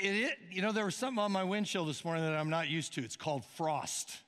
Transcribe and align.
it, 0.00 0.38
you 0.50 0.62
know, 0.62 0.72
there 0.72 0.84
was 0.84 0.96
something 0.96 1.22
on 1.22 1.32
my 1.32 1.44
windshield 1.44 1.88
this 1.88 2.04
morning 2.04 2.24
that 2.24 2.34
I'm 2.34 2.50
not 2.50 2.68
used 2.68 2.94
to. 2.94 3.02
It's 3.02 3.16
called 3.16 3.44
frost. 3.56 4.18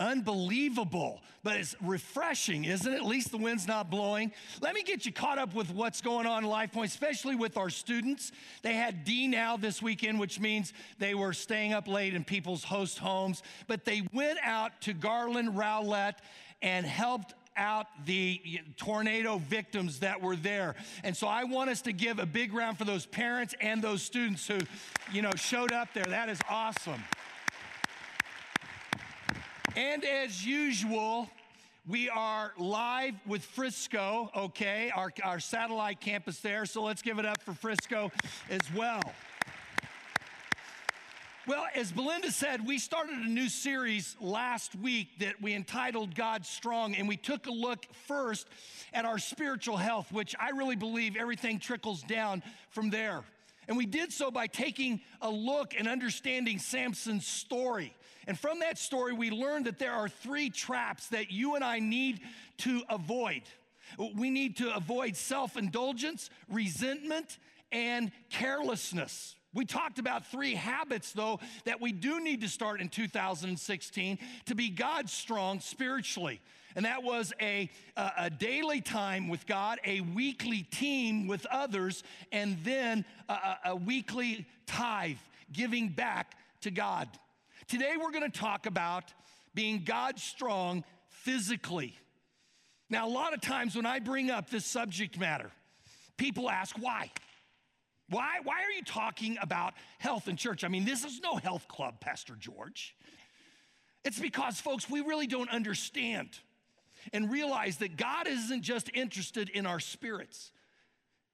Unbelievable, 0.00 1.20
but 1.42 1.56
it's 1.56 1.74
refreshing, 1.82 2.64
isn't 2.64 2.92
it? 2.92 2.96
At 2.96 3.04
least 3.04 3.32
the 3.32 3.36
wind's 3.36 3.66
not 3.66 3.90
blowing. 3.90 4.32
Let 4.60 4.74
me 4.74 4.84
get 4.84 5.04
you 5.04 5.12
caught 5.12 5.38
up 5.38 5.54
with 5.54 5.70
what's 5.72 6.00
going 6.00 6.24
on 6.24 6.44
in 6.44 6.50
Life 6.50 6.70
Point, 6.70 6.88
especially 6.88 7.34
with 7.34 7.56
our 7.56 7.68
students. 7.68 8.30
They 8.62 8.74
had 8.74 9.02
D 9.04 9.26
now 9.26 9.56
this 9.56 9.82
weekend, 9.82 10.20
which 10.20 10.38
means 10.38 10.72
they 11.00 11.14
were 11.14 11.32
staying 11.32 11.72
up 11.72 11.88
late 11.88 12.14
in 12.14 12.22
people's 12.22 12.62
host 12.62 12.98
homes, 12.98 13.42
but 13.66 13.84
they 13.84 14.02
went 14.12 14.38
out 14.44 14.80
to 14.82 14.92
Garland 14.92 15.56
Rowlett 15.56 16.14
and 16.62 16.86
helped 16.86 17.34
out 17.58 17.86
the 18.06 18.60
tornado 18.76 19.38
victims 19.38 20.00
that 20.00 20.22
were 20.22 20.36
there. 20.36 20.76
And 21.04 21.16
so 21.16 21.26
I 21.26 21.44
want 21.44 21.68
us 21.68 21.82
to 21.82 21.92
give 21.92 22.18
a 22.18 22.26
big 22.26 22.54
round 22.54 22.78
for 22.78 22.84
those 22.84 23.04
parents 23.04 23.54
and 23.60 23.82
those 23.82 24.02
students 24.02 24.46
who, 24.46 24.58
you 25.12 25.20
know, 25.20 25.32
showed 25.36 25.72
up 25.72 25.88
there. 25.92 26.04
That 26.04 26.28
is 26.28 26.38
awesome. 26.48 27.02
And 29.76 30.04
as 30.04 30.46
usual, 30.46 31.28
we 31.86 32.08
are 32.08 32.52
live 32.58 33.14
with 33.26 33.44
Frisco, 33.44 34.30
okay, 34.36 34.90
our, 34.94 35.12
our 35.24 35.40
satellite 35.40 36.00
campus 36.00 36.40
there. 36.40 36.66
So 36.66 36.82
let's 36.82 37.00
give 37.00 37.18
it 37.18 37.24
up 37.24 37.40
for 37.42 37.54
Frisco 37.54 38.12
as 38.50 38.60
well. 38.74 39.02
Well, 41.48 41.66
as 41.74 41.90
Belinda 41.90 42.30
said, 42.30 42.66
we 42.66 42.76
started 42.76 43.16
a 43.16 43.26
new 43.26 43.48
series 43.48 44.16
last 44.20 44.74
week 44.76 45.20
that 45.20 45.40
we 45.40 45.54
entitled 45.54 46.14
God 46.14 46.44
Strong, 46.44 46.96
and 46.96 47.08
we 47.08 47.16
took 47.16 47.46
a 47.46 47.50
look 47.50 47.86
first 48.06 48.46
at 48.92 49.06
our 49.06 49.16
spiritual 49.16 49.78
health, 49.78 50.12
which 50.12 50.34
I 50.38 50.50
really 50.50 50.76
believe 50.76 51.16
everything 51.16 51.58
trickles 51.58 52.02
down 52.02 52.42
from 52.68 52.90
there. 52.90 53.22
And 53.66 53.78
we 53.78 53.86
did 53.86 54.12
so 54.12 54.30
by 54.30 54.46
taking 54.46 55.00
a 55.22 55.30
look 55.30 55.72
and 55.74 55.88
understanding 55.88 56.58
Samson's 56.58 57.26
story. 57.26 57.96
And 58.26 58.38
from 58.38 58.58
that 58.58 58.76
story, 58.76 59.14
we 59.14 59.30
learned 59.30 59.64
that 59.64 59.78
there 59.78 59.94
are 59.94 60.10
three 60.10 60.50
traps 60.50 61.08
that 61.08 61.30
you 61.30 61.54
and 61.54 61.64
I 61.64 61.78
need 61.78 62.20
to 62.58 62.82
avoid. 62.90 63.44
We 64.14 64.28
need 64.28 64.58
to 64.58 64.76
avoid 64.76 65.16
self 65.16 65.56
indulgence, 65.56 66.28
resentment, 66.50 67.38
and 67.72 68.12
carelessness. 68.28 69.34
We 69.54 69.64
talked 69.64 69.98
about 69.98 70.26
three 70.26 70.54
habits, 70.54 71.12
though, 71.12 71.40
that 71.64 71.80
we 71.80 71.92
do 71.92 72.20
need 72.20 72.42
to 72.42 72.48
start 72.48 72.80
in 72.80 72.88
2016 72.88 74.18
to 74.46 74.54
be 74.54 74.68
God 74.68 75.08
strong 75.08 75.60
spiritually. 75.60 76.40
And 76.76 76.84
that 76.84 77.02
was 77.02 77.32
a, 77.40 77.70
a, 77.96 78.12
a, 78.18 78.30
daily 78.30 78.82
time 78.82 79.28
with 79.28 79.46
God, 79.46 79.80
a 79.84 80.02
weekly 80.02 80.64
team 80.64 81.26
with 81.26 81.46
others, 81.46 82.04
and 82.30 82.58
then 82.62 83.06
a, 83.28 83.56
a 83.66 83.76
weekly 83.76 84.46
tithe, 84.66 85.16
giving 85.50 85.88
back 85.88 86.36
to 86.60 86.70
God. 86.70 87.08
Today, 87.68 87.94
we're 87.98 88.12
gonna 88.12 88.28
talk 88.28 88.66
about 88.66 89.12
being 89.54 89.82
God 89.84 90.18
strong 90.18 90.84
physically. 91.08 91.96
Now, 92.90 93.08
a 93.08 93.10
lot 93.10 93.34
of 93.34 93.40
times 93.40 93.74
when 93.74 93.86
I 93.86 93.98
bring 93.98 94.30
up 94.30 94.50
this 94.50 94.66
subject 94.66 95.18
matter, 95.18 95.50
people 96.16 96.48
ask 96.50 96.76
why. 96.78 97.10
Why, 98.10 98.38
why 98.42 98.62
are 98.62 98.70
you 98.70 98.82
talking 98.82 99.36
about 99.40 99.74
health 99.98 100.28
in 100.28 100.36
church? 100.36 100.64
I 100.64 100.68
mean, 100.68 100.84
this 100.84 101.04
is 101.04 101.20
no 101.22 101.36
health 101.36 101.68
club, 101.68 102.00
Pastor 102.00 102.34
George. 102.38 102.96
It's 104.04 104.18
because, 104.18 104.60
folks, 104.60 104.88
we 104.88 105.00
really 105.00 105.26
don't 105.26 105.50
understand 105.50 106.38
and 107.12 107.30
realize 107.30 107.78
that 107.78 107.96
God 107.96 108.26
isn't 108.26 108.62
just 108.62 108.90
interested 108.94 109.48
in 109.50 109.66
our 109.66 109.80
spirits, 109.80 110.52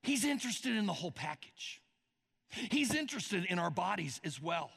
He's 0.02 0.25
interested 0.25 0.77
in 0.77 0.84
the 0.84 0.92
whole 0.92 1.11
package. 1.11 1.80
He's 2.70 2.95
interested 2.95 3.47
in 3.47 3.58
our 3.58 3.70
bodies 3.70 4.20
as 4.22 4.41
well. 4.41 4.70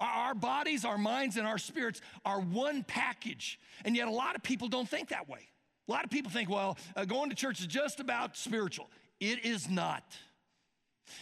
Our 0.00 0.34
bodies, 0.34 0.84
our 0.84 0.96
minds, 0.96 1.36
and 1.36 1.46
our 1.46 1.58
spirits 1.58 2.00
are 2.24 2.40
one 2.40 2.84
package. 2.84 3.58
And 3.84 3.96
yet, 3.96 4.06
a 4.06 4.12
lot 4.12 4.36
of 4.36 4.42
people 4.42 4.68
don't 4.68 4.88
think 4.88 5.08
that 5.08 5.28
way. 5.28 5.48
A 5.88 5.92
lot 5.92 6.04
of 6.04 6.10
people 6.10 6.30
think, 6.30 6.48
well, 6.48 6.78
uh, 6.94 7.04
going 7.04 7.30
to 7.30 7.36
church 7.36 7.58
is 7.58 7.66
just 7.66 7.98
about 7.98 8.36
spiritual. 8.36 8.88
It 9.18 9.44
is 9.44 9.68
not. 9.68 10.04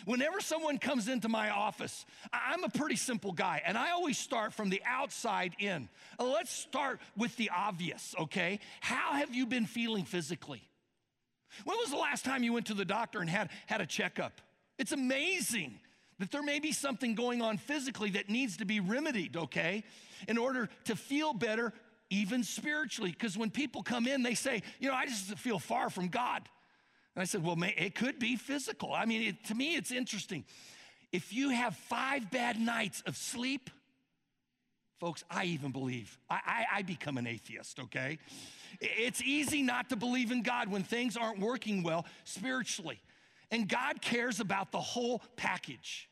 Whenever 0.04 0.40
someone 0.40 0.78
comes 0.78 1.08
into 1.08 1.28
my 1.28 1.50
office, 1.50 2.04
I'm 2.32 2.64
a 2.64 2.68
pretty 2.68 2.96
simple 2.96 3.32
guy, 3.32 3.62
and 3.64 3.76
I 3.76 3.90
always 3.90 4.18
start 4.18 4.52
from 4.52 4.70
the 4.70 4.82
outside 4.86 5.54
in. 5.58 5.88
Uh, 6.18 6.24
let's 6.24 6.50
start 6.50 7.00
with 7.16 7.36
the 7.36 7.50
obvious, 7.54 8.14
okay? 8.18 8.60
How 8.80 9.14
have 9.14 9.34
you 9.34 9.46
been 9.46 9.66
feeling 9.66 10.04
physically? 10.04 10.62
When 11.64 11.76
was 11.78 11.90
the 11.90 11.96
last 11.96 12.24
time 12.24 12.42
you 12.42 12.52
went 12.52 12.66
to 12.66 12.74
the 12.74 12.84
doctor 12.84 13.20
and 13.20 13.28
had, 13.28 13.50
had 13.66 13.80
a 13.80 13.86
checkup? 13.86 14.40
It's 14.78 14.92
amazing 14.92 15.80
that 16.18 16.30
there 16.30 16.42
may 16.42 16.60
be 16.60 16.72
something 16.72 17.14
going 17.14 17.42
on 17.42 17.56
physically 17.58 18.10
that 18.10 18.28
needs 18.28 18.58
to 18.58 18.64
be 18.64 18.78
remedied, 18.80 19.36
okay? 19.36 19.84
In 20.28 20.38
order 20.38 20.68
to 20.84 20.94
feel 20.94 21.32
better, 21.32 21.72
even 22.10 22.44
spiritually. 22.44 23.10
Because 23.10 23.36
when 23.36 23.50
people 23.50 23.82
come 23.82 24.06
in, 24.06 24.22
they 24.22 24.34
say, 24.34 24.62
you 24.78 24.88
know, 24.88 24.94
I 24.94 25.06
just 25.06 25.38
feel 25.38 25.58
far 25.58 25.90
from 25.90 26.08
God. 26.08 26.42
And 27.14 27.22
I 27.22 27.24
said, 27.24 27.44
well, 27.44 27.56
it 27.60 27.94
could 27.94 28.18
be 28.18 28.36
physical. 28.36 28.92
I 28.92 29.04
mean, 29.04 29.22
it, 29.22 29.44
to 29.46 29.54
me, 29.54 29.74
it's 29.74 29.90
interesting. 29.90 30.44
If 31.12 31.32
you 31.32 31.50
have 31.50 31.74
five 31.74 32.30
bad 32.30 32.58
nights 32.60 33.02
of 33.06 33.16
sleep, 33.16 33.68
folks, 35.00 35.24
I 35.30 35.44
even 35.46 35.72
believe, 35.72 36.16
I, 36.28 36.40
I, 36.46 36.78
I 36.78 36.82
become 36.82 37.18
an 37.18 37.26
atheist, 37.26 37.80
okay? 37.80 38.18
It's 38.80 39.20
easy 39.22 39.62
not 39.62 39.88
to 39.88 39.96
believe 39.96 40.30
in 40.30 40.42
God 40.42 40.70
when 40.70 40.84
things 40.84 41.16
aren't 41.16 41.40
working 41.40 41.82
well 41.82 42.06
spiritually. 42.24 43.00
And 43.50 43.68
God 43.68 44.00
cares 44.00 44.38
about 44.38 44.70
the 44.70 44.80
whole 44.80 45.20
package. 45.36 46.08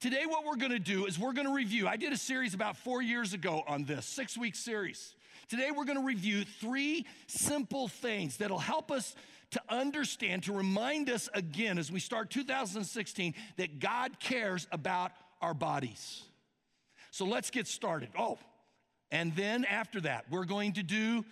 Today, 0.00 0.24
what 0.26 0.46
we're 0.46 0.56
gonna 0.56 0.78
do 0.78 1.06
is 1.06 1.18
we're 1.18 1.32
gonna 1.32 1.52
review. 1.52 1.86
I 1.88 1.96
did 1.96 2.12
a 2.12 2.16
series 2.16 2.54
about 2.54 2.76
four 2.76 3.02
years 3.02 3.34
ago 3.34 3.64
on 3.66 3.84
this, 3.84 4.06
six 4.06 4.38
week 4.38 4.54
series. 4.54 5.14
Today, 5.48 5.70
we're 5.76 5.84
gonna 5.84 6.04
review 6.04 6.44
three 6.44 7.04
simple 7.26 7.88
things 7.88 8.36
that'll 8.36 8.58
help 8.58 8.90
us 8.90 9.14
to 9.52 9.62
understand, 9.68 10.42
to 10.44 10.52
remind 10.52 11.08
us 11.08 11.28
again 11.34 11.78
as 11.78 11.90
we 11.90 12.00
start 12.00 12.30
2016 12.30 13.34
that 13.56 13.78
God 13.78 14.20
cares 14.20 14.66
about 14.70 15.12
our 15.40 15.54
bodies. 15.54 16.22
So 17.10 17.24
let's 17.24 17.50
get 17.50 17.66
started. 17.66 18.10
Oh, 18.18 18.38
and 19.10 19.34
then 19.34 19.64
after 19.64 20.00
that, 20.02 20.26
we're 20.30 20.44
going 20.44 20.74
to 20.74 20.82
do, 20.82 21.24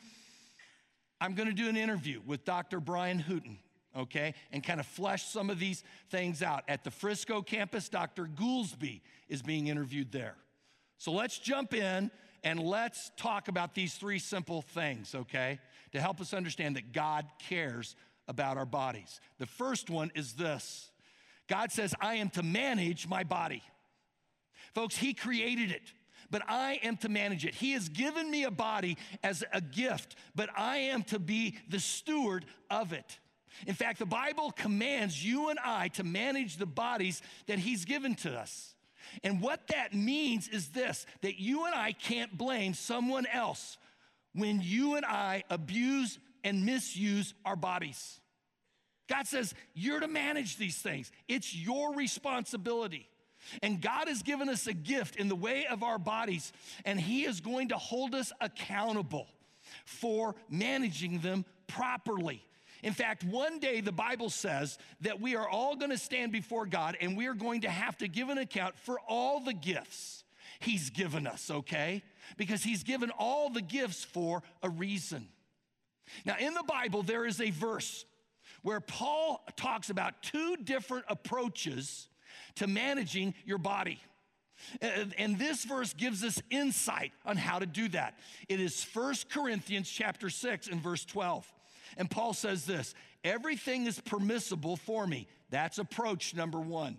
I'm 1.20 1.34
going 1.34 1.48
to 1.48 1.54
do 1.54 1.68
an 1.68 1.76
interview 1.76 2.20
with 2.24 2.44
Dr. 2.44 2.80
Brian 2.80 3.18
Hooten, 3.18 3.58
okay, 3.94 4.34
and 4.50 4.64
kind 4.64 4.80
of 4.80 4.86
flesh 4.86 5.26
some 5.26 5.50
of 5.50 5.58
these 5.58 5.84
things 6.10 6.42
out. 6.42 6.64
At 6.68 6.84
the 6.84 6.90
Frisco 6.90 7.42
campus, 7.42 7.88
Dr. 7.88 8.24
Goolsby 8.26 9.02
is 9.28 9.42
being 9.42 9.66
interviewed 9.66 10.10
there. 10.12 10.36
So 10.98 11.12
let's 11.12 11.38
jump 11.38 11.74
in 11.74 12.10
and 12.42 12.60
let's 12.60 13.10
talk 13.16 13.48
about 13.48 13.74
these 13.74 13.94
three 13.94 14.18
simple 14.18 14.62
things, 14.62 15.14
okay, 15.14 15.58
to 15.92 16.00
help 16.00 16.20
us 16.20 16.32
understand 16.32 16.76
that 16.76 16.92
God 16.92 17.26
cares 17.38 17.96
about 18.28 18.56
our 18.56 18.66
bodies. 18.66 19.20
The 19.38 19.46
first 19.46 19.90
one 19.90 20.10
is 20.14 20.34
this 20.34 20.90
God 21.48 21.70
says, 21.70 21.94
I 22.00 22.16
am 22.16 22.30
to 22.30 22.42
manage 22.42 23.06
my 23.06 23.24
body. 23.24 23.62
Folks, 24.74 24.96
He 24.96 25.14
created 25.14 25.70
it, 25.70 25.92
but 26.30 26.42
I 26.48 26.80
am 26.82 26.96
to 26.98 27.08
manage 27.08 27.44
it. 27.44 27.54
He 27.54 27.72
has 27.72 27.88
given 27.88 28.30
me 28.30 28.44
a 28.44 28.50
body 28.50 28.96
as 29.22 29.44
a 29.52 29.60
gift, 29.60 30.16
but 30.34 30.50
I 30.56 30.78
am 30.78 31.02
to 31.04 31.18
be 31.18 31.56
the 31.68 31.80
steward 31.80 32.44
of 32.70 32.92
it. 32.92 33.18
In 33.66 33.74
fact, 33.74 33.98
the 33.98 34.06
Bible 34.06 34.50
commands 34.50 35.24
you 35.24 35.48
and 35.48 35.58
I 35.64 35.88
to 35.88 36.04
manage 36.04 36.56
the 36.56 36.66
bodies 36.66 37.22
that 37.46 37.58
He's 37.58 37.84
given 37.84 38.14
to 38.16 38.36
us. 38.36 38.74
And 39.22 39.40
what 39.40 39.68
that 39.68 39.94
means 39.94 40.48
is 40.48 40.68
this 40.68 41.06
that 41.22 41.40
you 41.40 41.64
and 41.64 41.74
I 41.74 41.92
can't 41.92 42.36
blame 42.36 42.74
someone 42.74 43.26
else 43.32 43.78
when 44.34 44.60
you 44.62 44.96
and 44.96 45.06
I 45.06 45.44
abuse 45.48 46.18
and 46.46 46.64
misuse 46.64 47.34
our 47.44 47.56
bodies. 47.56 48.20
God 49.08 49.26
says, 49.26 49.52
You're 49.74 50.00
to 50.00 50.08
manage 50.08 50.56
these 50.56 50.76
things, 50.78 51.10
it's 51.28 51.54
your 51.54 51.94
responsibility. 51.94 53.08
And 53.62 53.80
God 53.80 54.08
has 54.08 54.22
given 54.22 54.48
us 54.48 54.66
a 54.66 54.72
gift 54.72 55.16
in 55.16 55.28
the 55.28 55.36
way 55.36 55.66
of 55.66 55.82
our 55.82 55.98
bodies, 55.98 56.52
and 56.84 56.98
He 56.98 57.24
is 57.24 57.40
going 57.40 57.68
to 57.68 57.76
hold 57.76 58.14
us 58.14 58.32
accountable 58.40 59.26
for 59.84 60.36
managing 60.48 61.18
them 61.18 61.44
properly. 61.66 62.42
In 62.82 62.92
fact, 62.92 63.24
one 63.24 63.58
day 63.58 63.80
the 63.80 63.92
Bible 63.92 64.30
says 64.30 64.78
that 65.00 65.20
we 65.20 65.34
are 65.34 65.48
all 65.48 65.76
going 65.76 65.90
to 65.90 65.98
stand 65.98 66.30
before 66.30 66.66
God 66.66 66.96
and 67.00 67.16
we 67.16 67.26
are 67.26 67.34
going 67.34 67.62
to 67.62 67.70
have 67.70 67.98
to 67.98 68.08
give 68.08 68.28
an 68.28 68.38
account 68.38 68.78
for 68.78 68.98
all 69.08 69.40
the 69.40 69.54
gifts 69.54 70.24
He's 70.60 70.90
given 70.90 71.26
us, 71.26 71.50
okay? 71.50 72.02
Because 72.36 72.62
He's 72.62 72.84
given 72.84 73.10
all 73.10 73.50
the 73.50 73.62
gifts 73.62 74.04
for 74.04 74.42
a 74.62 74.70
reason. 74.70 75.28
Now, 76.24 76.36
in 76.38 76.54
the 76.54 76.62
Bible, 76.62 77.02
there 77.02 77.26
is 77.26 77.40
a 77.40 77.50
verse 77.50 78.04
where 78.62 78.80
Paul 78.80 79.44
talks 79.56 79.90
about 79.90 80.22
two 80.22 80.56
different 80.56 81.04
approaches 81.08 82.08
to 82.56 82.66
managing 82.66 83.34
your 83.44 83.58
body. 83.58 84.00
And 84.80 85.38
this 85.38 85.64
verse 85.64 85.92
gives 85.92 86.24
us 86.24 86.40
insight 86.50 87.12
on 87.24 87.36
how 87.36 87.58
to 87.58 87.66
do 87.66 87.88
that. 87.88 88.18
It 88.48 88.60
is 88.60 88.82
First 88.82 89.28
Corinthians 89.28 89.88
chapter 89.88 90.30
6 90.30 90.68
and 90.68 90.80
verse 90.80 91.04
12. 91.04 91.52
And 91.98 92.10
Paul 92.10 92.32
says 92.32 92.64
this, 92.64 92.94
everything 93.22 93.86
is 93.86 94.00
permissible 94.00 94.76
for 94.76 95.06
me. 95.06 95.28
That's 95.50 95.78
approach 95.78 96.34
number 96.34 96.58
1. 96.58 96.98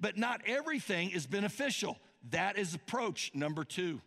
But 0.00 0.16
not 0.16 0.40
everything 0.46 1.10
is 1.10 1.26
beneficial. 1.26 1.98
That 2.30 2.58
is 2.58 2.74
approach 2.74 3.30
number 3.34 3.62
two. 3.62 4.00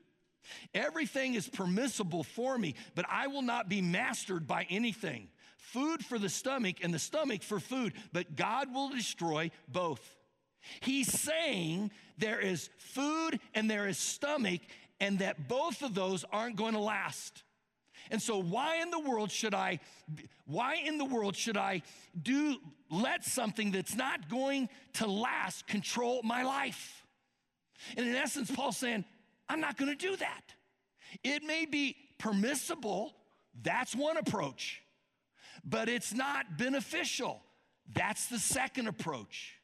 Everything 0.74 1.36
is 1.36 1.48
permissible 1.48 2.24
for 2.24 2.58
me, 2.58 2.76
but 2.96 3.06
I 3.10 3.28
will 3.28 3.42
not 3.42 3.70
be 3.70 3.82
mastered 3.82 4.48
by 4.48 4.66
anything. 4.70 5.28
Food 5.58 6.04
for 6.04 6.18
the 6.18 6.30
stomach 6.30 6.78
and 6.82 6.94
the 6.94 7.00
stomach 7.00 7.44
for 7.44 7.60
food, 7.60 7.94
but 8.12 8.36
God 8.36 8.74
will 8.74 8.90
destroy 8.90 9.52
both. 9.68 10.02
He's 10.82 11.12
saying 11.12 11.92
there 12.18 12.40
is 12.40 12.70
food 12.78 13.40
and 13.54 13.70
there 13.70 13.88
is 13.88 13.98
stomach, 13.98 14.62
and 15.00 15.20
that 15.20 15.48
both 15.48 15.82
of 15.82 15.94
those 15.94 16.26
aren't 16.32 16.56
going 16.56 16.74
to 16.74 16.80
last. 16.80 17.44
And 18.12 18.22
so 18.22 18.42
why 18.42 18.78
in 18.78 18.90
the 18.92 19.00
world 19.00 19.32
should 19.32 19.54
I 19.54 19.80
why 20.46 20.76
in 20.76 20.98
the 20.98 21.06
world 21.06 21.36
should 21.36 21.58
I 21.58 21.84
do 22.20 22.58
let 22.90 23.24
something 23.24 23.72
that's 23.72 23.96
not 23.96 24.30
going 24.30 24.68
to 24.94 25.06
last 25.06 25.68
control 25.68 26.22
my 26.24 26.44
life? 26.44 27.06
And 27.96 28.08
in 28.08 28.16
essence 28.16 28.50
Paul's 28.50 28.78
saying, 28.78 29.06
I'm 29.50 29.60
not 29.60 29.78
going 29.78 29.90
to 29.90 29.98
do 29.98 30.16
that. 30.18 30.44
It 31.24 31.44
may 31.44 31.66
be 31.66 31.96
permissible, 32.18 33.14
that's 33.62 33.96
one 33.96 34.18
approach. 34.18 34.82
But 35.66 35.90
it's 35.90 36.14
not 36.14 36.58
beneficial. 36.58 37.42
That's 37.94 38.28
the 38.28 38.40
second 38.40 38.88
approach. 38.88 39.56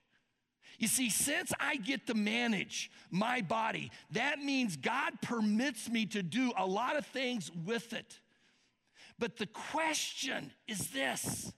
You 0.78 0.88
see, 0.88 1.10
since 1.10 1.54
I 1.60 1.78
get 1.78 2.08
to 2.08 2.14
manage 2.14 2.92
my 3.10 3.42
body, 3.42 3.92
that 4.12 4.40
means 4.40 4.76
God 4.76 5.14
permits 5.22 5.90
me 5.90 6.06
to 6.08 6.22
do 6.22 6.52
a 6.58 6.66
lot 6.66 6.98
of 6.98 7.06
things 7.06 7.50
with 7.66 7.94
it. 7.94 8.20
But 9.18 9.38
the 9.38 9.46
question 9.46 10.52
is 10.68 10.90
this 10.90 11.54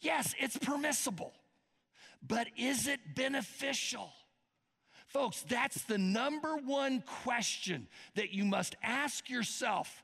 yes, 0.00 0.34
it's 0.38 0.58
permissible, 0.58 1.32
but 2.26 2.48
is 2.58 2.86
it 2.86 3.00
beneficial? 3.14 4.12
Folks, 5.14 5.42
that's 5.42 5.84
the 5.84 5.96
number 5.96 6.56
one 6.56 7.00
question 7.22 7.86
that 8.16 8.34
you 8.34 8.44
must 8.44 8.74
ask 8.82 9.30
yourself 9.30 10.02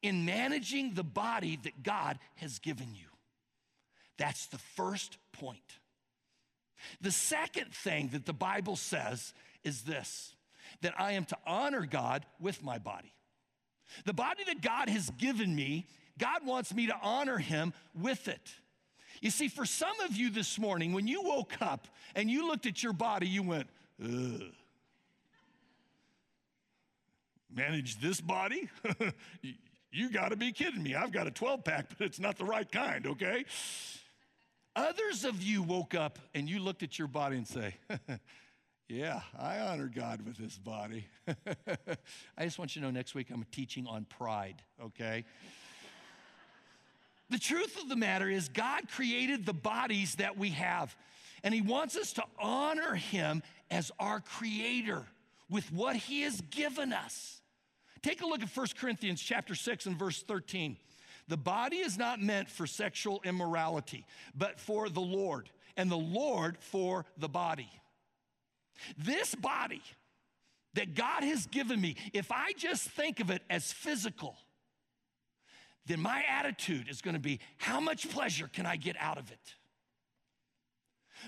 in 0.00 0.24
managing 0.24 0.94
the 0.94 1.04
body 1.04 1.58
that 1.64 1.82
God 1.82 2.18
has 2.36 2.58
given 2.58 2.94
you. 2.94 3.08
That's 4.16 4.46
the 4.46 4.56
first 4.56 5.18
point. 5.32 5.60
The 7.02 7.10
second 7.10 7.74
thing 7.74 8.08
that 8.14 8.24
the 8.24 8.32
Bible 8.32 8.76
says 8.76 9.34
is 9.64 9.82
this 9.82 10.34
that 10.80 10.94
I 10.98 11.12
am 11.12 11.26
to 11.26 11.36
honor 11.46 11.84
God 11.84 12.24
with 12.40 12.62
my 12.62 12.78
body. 12.78 13.12
The 14.06 14.14
body 14.14 14.44
that 14.46 14.62
God 14.62 14.88
has 14.88 15.10
given 15.18 15.54
me, 15.54 15.86
God 16.18 16.46
wants 16.46 16.74
me 16.74 16.86
to 16.86 16.96
honor 17.02 17.36
Him 17.36 17.74
with 17.94 18.28
it. 18.28 18.54
You 19.20 19.30
see, 19.30 19.48
for 19.48 19.66
some 19.66 20.00
of 20.00 20.16
you 20.16 20.30
this 20.30 20.58
morning, 20.58 20.92
when 20.94 21.06
you 21.06 21.22
woke 21.22 21.60
up 21.60 21.86
and 22.14 22.30
you 22.30 22.46
looked 22.46 22.66
at 22.66 22.82
your 22.82 22.92
body, 22.92 23.26
you 23.26 23.42
went, 23.42 23.68
ugh. 24.02 24.42
Manage 27.54 28.00
this 28.00 28.20
body? 28.20 28.68
you 29.90 30.10
got 30.10 30.28
to 30.28 30.36
be 30.36 30.52
kidding 30.52 30.82
me. 30.82 30.94
I've 30.94 31.12
got 31.12 31.26
a 31.26 31.30
12 31.30 31.64
pack, 31.64 31.88
but 31.96 32.06
it's 32.06 32.20
not 32.20 32.36
the 32.36 32.44
right 32.44 32.70
kind, 32.70 33.06
okay? 33.06 33.44
Others 34.76 35.24
of 35.24 35.42
you 35.42 35.62
woke 35.62 35.94
up 35.94 36.18
and 36.34 36.48
you 36.48 36.60
looked 36.60 36.82
at 36.82 36.98
your 36.98 37.08
body 37.08 37.36
and 37.36 37.48
say, 37.48 37.74
Yeah, 38.88 39.20
I 39.38 39.58
honor 39.60 39.90
God 39.94 40.24
with 40.24 40.38
this 40.38 40.56
body. 40.56 41.04
I 42.38 42.44
just 42.44 42.58
want 42.58 42.74
you 42.74 42.80
to 42.80 42.86
know 42.86 42.90
next 42.90 43.14
week 43.14 43.28
I'm 43.30 43.44
teaching 43.52 43.86
on 43.86 44.06
pride, 44.06 44.62
okay? 44.82 45.26
the 47.28 47.38
truth 47.38 47.78
of 47.82 47.90
the 47.90 47.96
matter 47.96 48.30
is, 48.30 48.48
God 48.48 48.88
created 48.88 49.44
the 49.44 49.52
bodies 49.52 50.14
that 50.14 50.38
we 50.38 50.50
have, 50.50 50.96
and 51.42 51.54
He 51.54 51.60
wants 51.60 51.96
us 51.96 52.12
to 52.14 52.24
honor 52.38 52.94
Him 52.94 53.42
as 53.70 53.90
our 53.98 54.20
creator 54.20 55.04
with 55.50 55.72
what 55.72 55.96
He 55.96 56.22
has 56.22 56.40
given 56.50 56.92
us. 56.92 57.40
Take 58.02 58.22
a 58.22 58.26
look 58.26 58.42
at 58.42 58.56
1 58.56 58.66
Corinthians 58.78 59.20
chapter 59.20 59.54
6 59.54 59.86
and 59.86 59.98
verse 59.98 60.22
13. 60.22 60.76
The 61.28 61.36
body 61.36 61.76
is 61.76 61.98
not 61.98 62.20
meant 62.20 62.48
for 62.48 62.66
sexual 62.66 63.20
immorality, 63.24 64.06
but 64.34 64.58
for 64.58 64.88
the 64.88 65.00
Lord, 65.00 65.50
and 65.76 65.90
the 65.90 65.96
Lord 65.96 66.56
for 66.58 67.04
the 67.18 67.28
body. 67.28 67.68
This 68.96 69.34
body 69.34 69.82
that 70.74 70.94
God 70.94 71.24
has 71.24 71.46
given 71.46 71.80
me, 71.80 71.96
if 72.12 72.30
I 72.32 72.52
just 72.56 72.88
think 72.90 73.20
of 73.20 73.30
it 73.30 73.42
as 73.50 73.72
physical, 73.72 74.36
then 75.86 76.00
my 76.00 76.22
attitude 76.28 76.88
is 76.88 77.02
gonna 77.02 77.18
be 77.18 77.40
how 77.56 77.80
much 77.80 78.08
pleasure 78.10 78.48
can 78.48 78.64
I 78.64 78.76
get 78.76 78.96
out 78.98 79.18
of 79.18 79.30
it? 79.30 79.54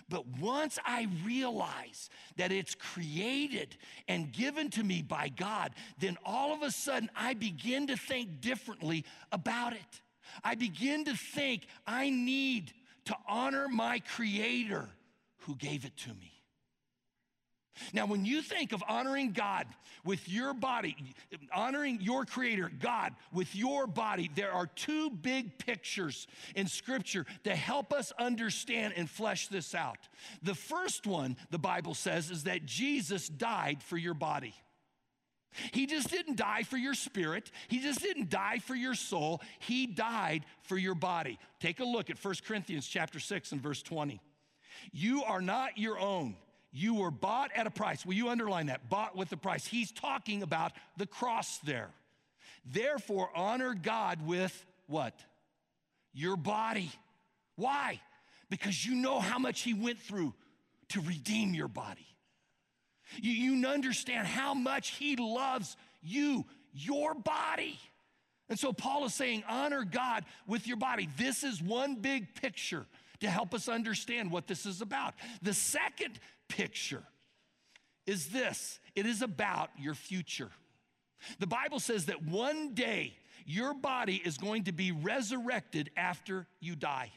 But 0.09 0.27
once 0.27 0.79
I 0.85 1.09
realize 1.25 2.11
that 2.37 2.53
it's 2.53 2.75
created 2.75 3.77
and 4.09 4.33
given 4.33 4.71
to 4.71 4.83
me 4.85 5.03
by 5.03 5.29
God, 5.29 5.73
then 5.99 6.17
all 6.25 6.53
of 6.53 6.63
a 6.63 6.71
sudden 6.71 7.11
I 7.17 7.35
begin 7.35 7.87
to 7.89 7.97
think 7.97 8.41
differently 8.41 9.05
about 9.33 9.73
it. 9.73 10.01
I 10.45 10.55
begin 10.55 11.05
to 11.05 11.17
think 11.17 11.67
I 11.87 12.11
need 12.11 12.73
to 13.07 13.17
honor 13.29 13.69
my 13.69 14.01
Creator 14.01 14.89
who 15.39 15.57
gave 15.57 15.85
it 15.85 15.97
to 15.99 16.11
me. 16.11 16.40
Now, 17.93 18.07
when 18.07 18.25
you 18.25 18.43
think 18.43 18.73
of 18.73 18.83
honoring 18.89 19.33
God 19.33 19.67
with 20.05 20.29
your 20.29 20.55
body, 20.55 20.97
honoring 21.55 22.01
your 22.01 22.25
creator, 22.25 22.71
God, 22.81 23.15
with 23.33 23.55
your 23.55 23.87
body, 23.87 24.31
there 24.35 24.53
are 24.53 24.67
two 24.67 25.11
big 25.11 25.59
pictures 25.59 26.27
in 26.55 26.67
scripture 26.67 27.27
to 27.45 27.55
help 27.55 27.93
us 27.93 28.13
understand 28.19 28.95
and 28.97 29.09
flesh 29.09 29.49
this 29.49 29.75
out. 29.75 29.99
The 30.43 30.55
first 30.55 31.07
one, 31.07 31.37
the 31.51 31.59
Bible 31.59 31.95
says, 31.95 32.31
is 32.31 32.45
that 32.45 32.67
Jesus 32.67 33.29
died 33.29 33.83
for 33.83 33.97
your 33.97 34.15
body. 34.15 34.55
He 35.73 35.87
just 35.87 36.11
didn't 36.11 36.37
die 36.37 36.63
for 36.63 36.77
your 36.77 36.95
spirit. 36.95 37.51
He 37.69 37.81
just 37.81 38.01
didn't 38.01 38.31
die 38.31 38.59
for 38.59 38.75
your 38.75 38.95
soul. 38.95 39.41
He 39.59 39.87
died 39.87 40.45
for 40.63 40.79
your 40.79 40.95
body. 40.95 41.39
Take 41.59 41.81
a 41.81 41.85
look 41.85 42.09
at 42.09 42.25
1 42.25 42.35
Corinthians 42.47 42.87
chapter 42.87 43.19
6 43.19 43.53
and 43.53 43.61
verse 43.61 43.83
20. 43.83 44.21
You 44.93 45.25
are 45.25 45.43
not 45.43 45.77
your 45.77 45.99
own. 45.99 46.37
You 46.73 46.95
were 46.95 47.11
bought 47.11 47.51
at 47.55 47.67
a 47.67 47.71
price. 47.71 48.07
Will 48.07 48.15
you 48.15 48.29
underline 48.29 48.67
that? 48.67 48.89
Bought 48.89 49.17
with 49.17 49.33
a 49.33 49.37
price. 49.37 49.67
He's 49.67 49.91
talking 49.91 50.43
about 50.43 50.73
the 50.97 51.07
cross 51.07 51.59
there. 51.59 51.91
Therefore, 52.65 53.31
honor 53.35 53.75
God 53.75 54.25
with 54.25 54.67
what? 54.87 55.19
Your 56.13 56.37
body. 56.37 56.91
Why? 57.57 58.01
Because 58.51 58.85
you 58.85 58.95
know 58.95 59.21
how 59.21 59.39
much 59.39 59.63
He 59.63 59.75
went 59.75 59.99
through 59.99 60.35
to 60.91 61.01
redeem 61.01 61.55
your 61.55 61.69
body. 61.69 62.07
You, 63.21 63.33
you 63.33 63.67
understand 63.67 64.27
how 64.27 64.55
much 64.55 64.91
He 64.91 65.17
loves 65.17 65.77
you, 66.03 66.45
your 66.73 67.15
body. 67.15 67.79
And 68.49 68.59
so 68.59 68.73
Paul 68.73 69.05
is 69.05 69.15
saying, 69.15 69.45
honor 69.49 69.85
God 69.85 70.25
with 70.47 70.67
your 70.67 70.77
body. 70.77 71.09
This 71.17 71.45
is 71.45 71.63
one 71.63 71.97
big 71.97 72.35
picture 72.35 72.87
to 73.21 73.31
help 73.31 73.55
us 73.55 73.69
understand 73.69 74.31
what 74.31 74.47
this 74.47 74.67
is 74.67 74.81
about. 74.81 75.15
The 75.43 75.55
second 75.55 76.19
picture 76.51 77.03
is 78.07 78.29
this 78.29 78.79
it 78.95 79.07
is 79.07 79.23
about 79.23 79.71
your 79.79 79.95
future. 79.95 80.51
The 81.39 81.47
Bible 81.47 81.81
says 81.81 82.07
that 82.07 82.23
one 82.23 82.75
day 82.75 83.17
your 83.47 83.75
body 83.75 84.21
is 84.25 84.37
going 84.39 84.65
to 84.65 84.73
be 84.73 84.93
resurrected 84.93 85.91
after 85.97 86.47
you 86.61 86.77
die. 86.77 87.11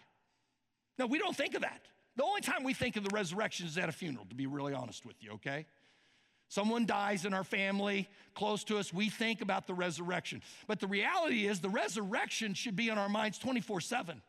Now, 0.97 1.07
we 1.07 1.17
don't 1.17 1.35
think 1.35 1.55
of 1.55 1.61
that. 1.61 1.81
The 2.15 2.23
only 2.23 2.41
time 2.41 2.63
we 2.63 2.73
think 2.73 2.95
of 2.95 3.03
the 3.03 3.13
resurrection 3.13 3.65
is 3.65 3.77
at 3.77 3.89
a 3.89 3.91
funeral, 3.91 4.25
to 4.29 4.35
be 4.35 4.45
really 4.45 4.73
honest 4.73 5.05
with 5.05 5.15
you, 5.21 5.31
okay? 5.33 5.65
Someone 6.47 6.85
dies 6.85 7.25
in 7.25 7.33
our 7.33 7.43
family, 7.43 8.07
close 8.35 8.63
to 8.65 8.77
us, 8.77 8.93
we 8.93 9.09
think 9.09 9.41
about 9.41 9.65
the 9.65 9.73
resurrection. 9.73 10.41
But 10.67 10.79
the 10.79 10.87
reality 10.87 11.47
is, 11.47 11.59
the 11.59 11.69
resurrection 11.69 12.53
should 12.53 12.75
be 12.75 12.89
in 12.89 12.97
our 12.97 13.09
minds 13.09 13.39
24 13.39 13.81
7. 13.81 14.21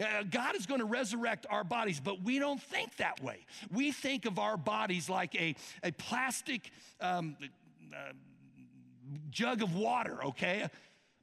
Uh, 0.00 0.22
God 0.30 0.56
is 0.56 0.66
going 0.66 0.80
to 0.80 0.86
resurrect 0.86 1.46
our 1.50 1.64
bodies, 1.64 2.00
but 2.00 2.22
we 2.22 2.38
don't 2.38 2.62
think 2.62 2.96
that 2.96 3.22
way. 3.22 3.44
We 3.72 3.92
think 3.92 4.26
of 4.26 4.38
our 4.38 4.56
bodies 4.56 5.08
like 5.08 5.34
a, 5.34 5.54
a 5.82 5.92
plastic 5.92 6.70
um, 7.00 7.36
uh, 7.92 8.12
jug 9.30 9.62
of 9.62 9.74
water, 9.74 10.24
okay? 10.24 10.62
A 10.62 10.70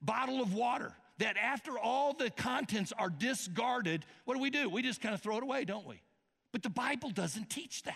bottle 0.01 0.41
of 0.41 0.53
water 0.53 0.93
that 1.17 1.37
after 1.37 1.77
all 1.77 2.13
the 2.13 2.29
contents 2.31 2.91
are 2.97 3.09
discarded, 3.09 4.05
what 4.25 4.35
do 4.35 4.41
we 4.41 4.49
do? 4.49 4.69
We 4.69 4.81
just 4.81 5.01
kind 5.01 5.13
of 5.13 5.21
throw 5.21 5.37
it 5.37 5.43
away, 5.43 5.65
don't 5.65 5.87
we? 5.87 6.01
But 6.51 6.63
the 6.63 6.69
Bible 6.69 7.11
doesn't 7.11 7.49
teach 7.49 7.83
that. 7.83 7.95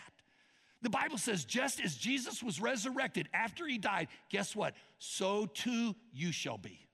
The 0.82 0.90
Bible 0.90 1.18
says, 1.18 1.46
just 1.46 1.82
as 1.82 1.96
Jesus 1.96 2.44
was 2.44 2.62
resurrected 2.62 3.28
after 3.34 3.66
he 3.66 3.80
died, 3.80 4.08
guess 4.30 4.56
what? 4.56 4.76
So 5.00 5.48
too 5.48 5.96
you 6.14 6.32
shall 6.32 6.60
be. 6.60 6.85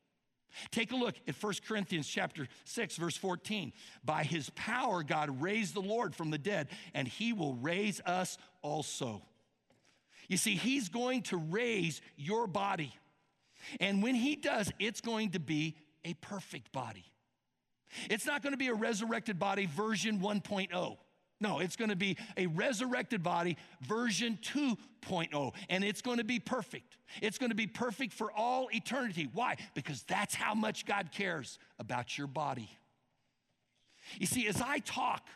Take 0.71 0.91
a 0.91 0.95
look 0.95 1.15
at 1.27 1.41
1 1.41 1.53
Corinthians 1.67 2.07
chapter 2.07 2.47
6 2.65 2.95
verse 2.97 3.17
14. 3.17 3.73
By 4.03 4.23
his 4.23 4.49
power 4.51 5.03
God 5.03 5.41
raised 5.41 5.73
the 5.73 5.81
Lord 5.81 6.15
from 6.15 6.31
the 6.31 6.37
dead 6.37 6.69
and 6.93 7.07
he 7.07 7.33
will 7.33 7.55
raise 7.55 8.01
us 8.05 8.37
also. 8.61 9.23
You 10.27 10.37
see, 10.37 10.55
he's 10.55 10.89
going 10.89 11.23
to 11.23 11.37
raise 11.37 12.01
your 12.15 12.47
body. 12.47 12.93
And 13.79 14.01
when 14.01 14.15
he 14.15 14.35
does, 14.35 14.71
it's 14.79 15.01
going 15.01 15.31
to 15.31 15.39
be 15.39 15.75
a 16.05 16.13
perfect 16.15 16.71
body. 16.71 17.05
It's 18.09 18.25
not 18.25 18.41
going 18.41 18.53
to 18.53 18.57
be 18.57 18.67
a 18.67 18.73
resurrected 18.73 19.37
body 19.37 19.65
version 19.65 20.19
1.0. 20.19 20.97
No, 21.41 21.57
it's 21.59 21.75
going 21.75 21.89
to 21.89 21.95
be 21.95 22.17
a 22.37 22.45
resurrected 22.45 23.23
body, 23.23 23.57
version 23.81 24.37
2.0, 24.43 25.53
and 25.69 25.83
it's 25.83 26.01
going 26.01 26.19
to 26.19 26.23
be 26.23 26.39
perfect. 26.39 26.97
It's 27.19 27.39
going 27.39 27.49
to 27.49 27.55
be 27.55 27.67
perfect 27.67 28.13
for 28.13 28.31
all 28.31 28.69
eternity. 28.71 29.27
Why? 29.33 29.57
Because 29.73 30.03
that's 30.03 30.35
how 30.35 30.53
much 30.53 30.85
God 30.85 31.09
cares 31.11 31.57
about 31.79 32.15
your 32.17 32.27
body. 32.27 32.69
You 34.19 34.27
see, 34.27 34.47
as 34.47 34.61
I 34.61 34.79
talk 34.79 35.27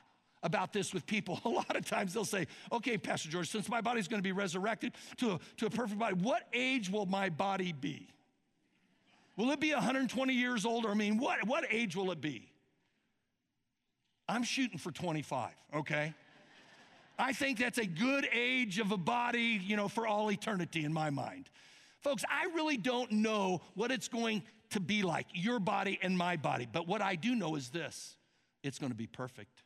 about 0.43 0.73
this 0.73 0.93
with 0.93 1.07
people, 1.07 1.39
a 1.45 1.49
lot 1.49 1.75
of 1.75 1.85
times 1.85 2.13
they'll 2.13 2.23
say, 2.23 2.47
okay, 2.71 2.99
Pastor 2.99 3.29
George, 3.29 3.49
since 3.49 3.67
my 3.67 3.81
body's 3.81 4.07
going 4.07 4.19
to 4.19 4.23
be 4.27 4.31
resurrected 4.31 4.93
to 5.17 5.31
a, 5.31 5.39
to 5.57 5.65
a 5.65 5.69
perfect 5.71 5.99
body, 5.99 6.15
what 6.21 6.43
age 6.53 6.89
will 6.89 7.07
my 7.07 7.29
body 7.29 7.73
be? 7.73 8.07
Will 9.37 9.51
it 9.51 9.59
be 9.59 9.73
120 9.73 10.33
years 10.33 10.65
old? 10.65 10.85
Or 10.85 10.91
I 10.91 10.93
mean, 10.93 11.17
what, 11.17 11.45
what 11.47 11.65
age 11.71 11.95
will 11.95 12.11
it 12.11 12.21
be? 12.21 12.51
I'm 14.27 14.43
shooting 14.43 14.77
for 14.77 14.91
25, 14.91 15.51
okay? 15.75 16.13
I 17.17 17.33
think 17.33 17.59
that's 17.59 17.77
a 17.77 17.85
good 17.85 18.27
age 18.33 18.79
of 18.79 18.91
a 18.91 18.97
body, 18.97 19.61
you 19.63 19.75
know, 19.75 19.87
for 19.87 20.07
all 20.07 20.31
eternity 20.31 20.83
in 20.83 20.91
my 20.91 21.09
mind. 21.09 21.49
Folks, 22.01 22.23
I 22.29 22.45
really 22.55 22.77
don't 22.77 23.11
know 23.11 23.61
what 23.73 23.91
it's 23.91 24.07
going 24.07 24.43
to 24.71 24.79
be 24.79 25.03
like, 25.03 25.27
your 25.33 25.59
body 25.59 25.99
and 26.01 26.17
my 26.17 26.35
body, 26.35 26.67
but 26.71 26.87
what 26.87 27.01
I 27.01 27.15
do 27.15 27.35
know 27.35 27.55
is 27.55 27.69
this 27.69 28.17
it's 28.63 28.79
going 28.79 28.91
to 28.91 28.97
be 28.97 29.07
perfect. 29.07 29.63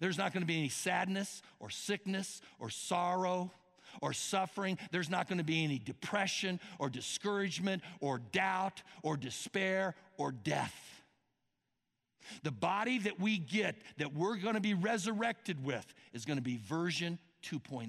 There's 0.00 0.18
not 0.18 0.32
going 0.32 0.40
to 0.40 0.46
be 0.46 0.58
any 0.58 0.68
sadness 0.68 1.42
or 1.60 1.70
sickness 1.70 2.40
or 2.58 2.70
sorrow 2.70 3.52
or 4.02 4.12
suffering. 4.12 4.78
There's 4.90 5.10
not 5.10 5.28
going 5.28 5.38
to 5.38 5.44
be 5.44 5.62
any 5.62 5.78
depression 5.78 6.60
or 6.78 6.90
discouragement 6.90 7.82
or 8.00 8.18
doubt 8.18 8.82
or 9.02 9.16
despair 9.16 9.94
or 10.16 10.32
death. 10.32 10.95
The 12.42 12.52
body 12.52 12.98
that 13.00 13.20
we 13.20 13.38
get, 13.38 13.76
that 13.98 14.14
we're 14.14 14.36
going 14.36 14.54
to 14.54 14.60
be 14.60 14.74
resurrected 14.74 15.64
with, 15.64 15.86
is 16.12 16.24
going 16.24 16.38
to 16.38 16.42
be 16.42 16.56
version 16.56 17.18
2.0. 17.44 17.88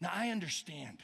Now, 0.00 0.10
I 0.12 0.28
understand 0.28 1.02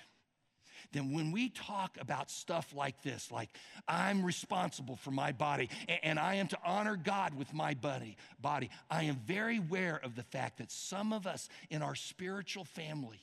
then 0.94 1.12
when 1.12 1.32
we 1.32 1.48
talk 1.48 1.98
about 2.00 2.30
stuff 2.30 2.72
like 2.74 3.02
this, 3.02 3.30
like 3.32 3.50
I'm 3.88 4.24
responsible 4.24 4.94
for 4.94 5.10
my 5.10 5.32
body 5.32 5.68
and 6.02 6.18
I 6.20 6.36
am 6.36 6.46
to 6.48 6.58
honor 6.64 6.96
God 6.96 7.34
with 7.34 7.52
my 7.52 7.74
body, 7.74 8.16
body, 8.40 8.70
I 8.88 9.04
am 9.04 9.16
very 9.26 9.58
aware 9.58 10.00
of 10.02 10.14
the 10.14 10.22
fact 10.22 10.58
that 10.58 10.70
some 10.70 11.12
of 11.12 11.26
us 11.26 11.48
in 11.68 11.82
our 11.82 11.96
spiritual 11.96 12.64
family 12.64 13.20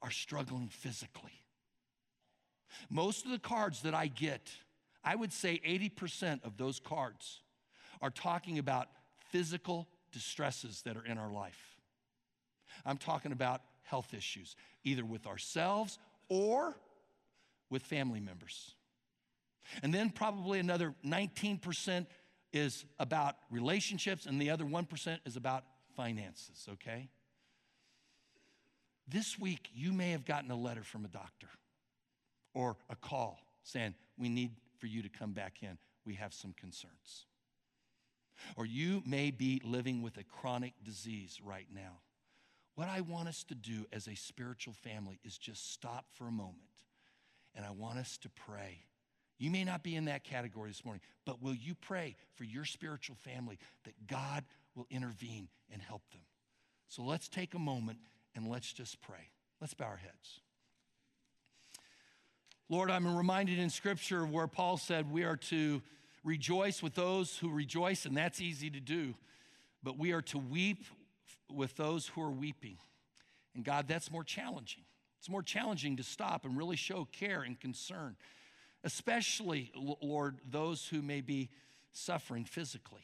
are 0.00 0.12
struggling 0.12 0.68
physically. 0.68 1.42
Most 2.88 3.24
of 3.24 3.32
the 3.32 3.38
cards 3.40 3.82
that 3.82 3.94
I 3.94 4.06
get, 4.06 4.48
I 5.04 5.14
would 5.14 5.32
say 5.32 5.60
80% 5.66 6.44
of 6.44 6.56
those 6.56 6.78
cards 6.78 7.40
are 8.02 8.10
talking 8.10 8.58
about 8.58 8.88
physical 9.30 9.88
distresses 10.12 10.82
that 10.82 10.96
are 10.96 11.04
in 11.04 11.18
our 11.18 11.30
life. 11.30 11.78
I'm 12.84 12.98
talking 12.98 13.32
about 13.32 13.62
health 13.82 14.14
issues, 14.14 14.56
either 14.84 15.04
with 15.04 15.26
ourselves 15.26 15.98
or 16.28 16.76
with 17.70 17.82
family 17.82 18.20
members. 18.20 18.74
And 19.82 19.94
then 19.94 20.10
probably 20.10 20.58
another 20.58 20.94
19% 21.04 22.06
is 22.52 22.84
about 22.98 23.36
relationships, 23.50 24.26
and 24.26 24.40
the 24.40 24.50
other 24.50 24.64
1% 24.64 25.18
is 25.24 25.36
about 25.36 25.64
finances, 25.96 26.66
okay? 26.72 27.08
This 29.06 29.38
week, 29.38 29.68
you 29.74 29.92
may 29.92 30.10
have 30.10 30.24
gotten 30.24 30.50
a 30.50 30.56
letter 30.56 30.82
from 30.82 31.04
a 31.04 31.08
doctor 31.08 31.48
or 32.54 32.76
a 32.88 32.96
call 32.96 33.38
saying, 33.62 33.94
We 34.18 34.28
need 34.28 34.52
for 34.80 34.86
you 34.86 35.02
to 35.02 35.08
come 35.08 35.32
back 35.32 35.62
in. 35.62 35.78
We 36.04 36.14
have 36.14 36.32
some 36.32 36.54
concerns. 36.54 37.26
Or 38.56 38.64
you 38.64 39.02
may 39.06 39.30
be 39.30 39.60
living 39.64 40.02
with 40.02 40.16
a 40.16 40.24
chronic 40.24 40.72
disease 40.82 41.38
right 41.44 41.66
now. 41.72 42.00
What 42.74 42.88
I 42.88 43.02
want 43.02 43.28
us 43.28 43.44
to 43.44 43.54
do 43.54 43.86
as 43.92 44.08
a 44.08 44.14
spiritual 44.14 44.72
family 44.72 45.20
is 45.22 45.36
just 45.36 45.72
stop 45.72 46.06
for 46.14 46.26
a 46.26 46.32
moment 46.32 46.56
and 47.54 47.64
I 47.64 47.70
want 47.70 47.98
us 47.98 48.16
to 48.18 48.30
pray. 48.30 48.86
You 49.38 49.50
may 49.50 49.64
not 49.64 49.82
be 49.82 49.96
in 49.96 50.06
that 50.06 50.24
category 50.24 50.70
this 50.70 50.84
morning, 50.84 51.00
but 51.24 51.42
will 51.42 51.54
you 51.54 51.74
pray 51.74 52.16
for 52.34 52.44
your 52.44 52.64
spiritual 52.64 53.16
family 53.16 53.58
that 53.84 54.06
God 54.06 54.44
will 54.74 54.86
intervene 54.90 55.48
and 55.72 55.82
help 55.82 56.02
them? 56.12 56.22
So 56.88 57.02
let's 57.02 57.28
take 57.28 57.54
a 57.54 57.58
moment 57.58 57.98
and 58.34 58.48
let's 58.48 58.72
just 58.72 59.00
pray. 59.00 59.30
Let's 59.60 59.74
bow 59.74 59.86
our 59.86 59.96
heads. 59.96 60.40
Lord, 62.70 62.88
I'm 62.88 63.16
reminded 63.16 63.58
in 63.58 63.68
Scripture 63.68 64.24
where 64.24 64.46
Paul 64.46 64.76
said 64.76 65.10
we 65.10 65.24
are 65.24 65.34
to 65.48 65.82
rejoice 66.22 66.84
with 66.84 66.94
those 66.94 67.36
who 67.36 67.50
rejoice, 67.50 68.06
and 68.06 68.16
that's 68.16 68.40
easy 68.40 68.70
to 68.70 68.78
do, 68.78 69.16
but 69.82 69.98
we 69.98 70.12
are 70.12 70.22
to 70.22 70.38
weep 70.38 70.84
with 71.52 71.74
those 71.74 72.06
who 72.06 72.22
are 72.22 72.30
weeping. 72.30 72.76
And 73.56 73.64
God, 73.64 73.88
that's 73.88 74.08
more 74.08 74.22
challenging. 74.22 74.84
It's 75.18 75.28
more 75.28 75.42
challenging 75.42 75.96
to 75.96 76.04
stop 76.04 76.44
and 76.44 76.56
really 76.56 76.76
show 76.76 77.08
care 77.10 77.42
and 77.42 77.58
concern, 77.58 78.14
especially, 78.84 79.72
Lord, 80.00 80.38
those 80.48 80.86
who 80.86 81.02
may 81.02 81.22
be 81.22 81.50
suffering 81.90 82.44
physically. 82.44 83.02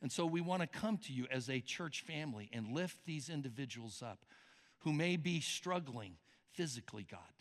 And 0.00 0.10
so 0.10 0.24
we 0.24 0.40
want 0.40 0.62
to 0.62 0.68
come 0.68 0.96
to 1.04 1.12
you 1.12 1.26
as 1.30 1.50
a 1.50 1.60
church 1.60 2.02
family 2.06 2.48
and 2.50 2.72
lift 2.72 3.04
these 3.04 3.28
individuals 3.28 4.02
up 4.02 4.24
who 4.78 4.94
may 4.94 5.18
be 5.18 5.42
struggling 5.42 6.14
physically, 6.54 7.06
God. 7.10 7.35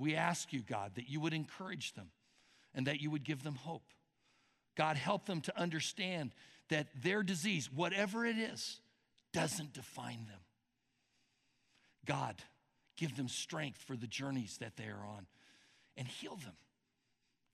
We 0.00 0.16
ask 0.16 0.50
you, 0.54 0.62
God, 0.62 0.92
that 0.94 1.10
you 1.10 1.20
would 1.20 1.34
encourage 1.34 1.92
them 1.92 2.08
and 2.74 2.86
that 2.86 3.02
you 3.02 3.10
would 3.10 3.22
give 3.22 3.42
them 3.42 3.54
hope. 3.54 3.84
God, 4.74 4.96
help 4.96 5.26
them 5.26 5.42
to 5.42 5.60
understand 5.60 6.32
that 6.70 6.86
their 7.02 7.22
disease, 7.22 7.68
whatever 7.70 8.24
it 8.24 8.38
is, 8.38 8.80
doesn't 9.34 9.74
define 9.74 10.24
them. 10.26 10.40
God, 12.06 12.36
give 12.96 13.14
them 13.14 13.28
strength 13.28 13.82
for 13.82 13.94
the 13.94 14.06
journeys 14.06 14.56
that 14.58 14.76
they 14.78 14.84
are 14.84 15.06
on 15.06 15.26
and 15.98 16.08
heal 16.08 16.36
them. 16.36 16.56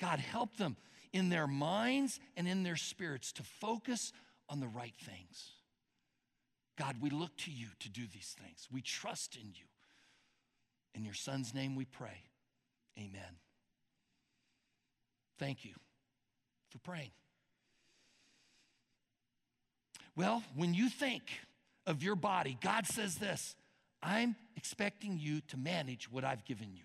God, 0.00 0.20
help 0.20 0.56
them 0.56 0.76
in 1.12 1.30
their 1.30 1.48
minds 1.48 2.20
and 2.36 2.46
in 2.46 2.62
their 2.62 2.76
spirits 2.76 3.32
to 3.32 3.42
focus 3.42 4.12
on 4.48 4.60
the 4.60 4.68
right 4.68 4.94
things. 5.00 5.50
God, 6.78 6.96
we 7.00 7.10
look 7.10 7.36
to 7.38 7.50
you 7.50 7.66
to 7.80 7.88
do 7.88 8.02
these 8.12 8.36
things. 8.40 8.68
We 8.70 8.82
trust 8.82 9.34
in 9.34 9.48
you. 9.48 9.64
In 10.94 11.04
your 11.04 11.14
son's 11.14 11.52
name 11.52 11.74
we 11.74 11.86
pray. 11.86 12.22
Amen. 12.98 13.36
Thank 15.38 15.64
you 15.64 15.72
for 16.70 16.78
praying. 16.78 17.10
Well, 20.16 20.42
when 20.54 20.72
you 20.72 20.88
think 20.88 21.22
of 21.86 22.02
your 22.02 22.16
body, 22.16 22.58
God 22.62 22.86
says 22.86 23.16
this 23.16 23.54
I'm 24.02 24.36
expecting 24.56 25.18
you 25.18 25.40
to 25.48 25.56
manage 25.56 26.10
what 26.10 26.24
I've 26.24 26.44
given 26.44 26.72
you. 26.74 26.84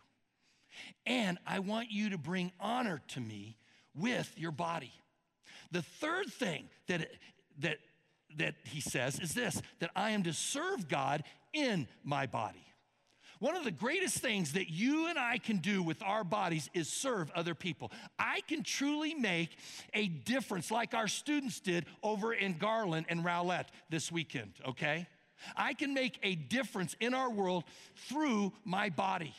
And 1.05 1.37
I 1.45 1.59
want 1.59 1.91
you 1.91 2.09
to 2.09 2.17
bring 2.17 2.51
honor 2.59 3.01
to 3.09 3.19
me 3.19 3.57
with 3.95 4.31
your 4.37 4.51
body. 4.51 4.93
The 5.71 5.81
third 5.81 6.27
thing 6.27 6.69
that, 6.87 7.07
that, 7.59 7.77
that 8.37 8.55
he 8.65 8.81
says 8.81 9.19
is 9.19 9.33
this 9.33 9.61
that 9.79 9.91
I 9.95 10.11
am 10.11 10.23
to 10.23 10.33
serve 10.33 10.87
God 10.87 11.23
in 11.53 11.87
my 12.03 12.25
body. 12.25 12.65
One 13.41 13.55
of 13.55 13.63
the 13.63 13.71
greatest 13.71 14.19
things 14.19 14.53
that 14.53 14.69
you 14.69 15.07
and 15.07 15.17
I 15.17 15.39
can 15.39 15.57
do 15.57 15.81
with 15.81 16.03
our 16.03 16.23
bodies 16.23 16.69
is 16.75 16.87
serve 16.87 17.31
other 17.31 17.55
people. 17.55 17.91
I 18.19 18.41
can 18.41 18.61
truly 18.61 19.15
make 19.15 19.57
a 19.95 20.09
difference, 20.09 20.69
like 20.69 20.93
our 20.93 21.07
students 21.07 21.59
did 21.59 21.87
over 22.03 22.33
in 22.33 22.59
Garland 22.59 23.07
and 23.09 23.25
Rowlett 23.25 23.65
this 23.89 24.11
weekend, 24.11 24.51
okay? 24.67 25.07
I 25.57 25.73
can 25.73 25.95
make 25.95 26.19
a 26.21 26.35
difference 26.35 26.95
in 26.99 27.15
our 27.15 27.31
world 27.31 27.63
through 28.07 28.53
my 28.63 28.91
body. 28.91 29.33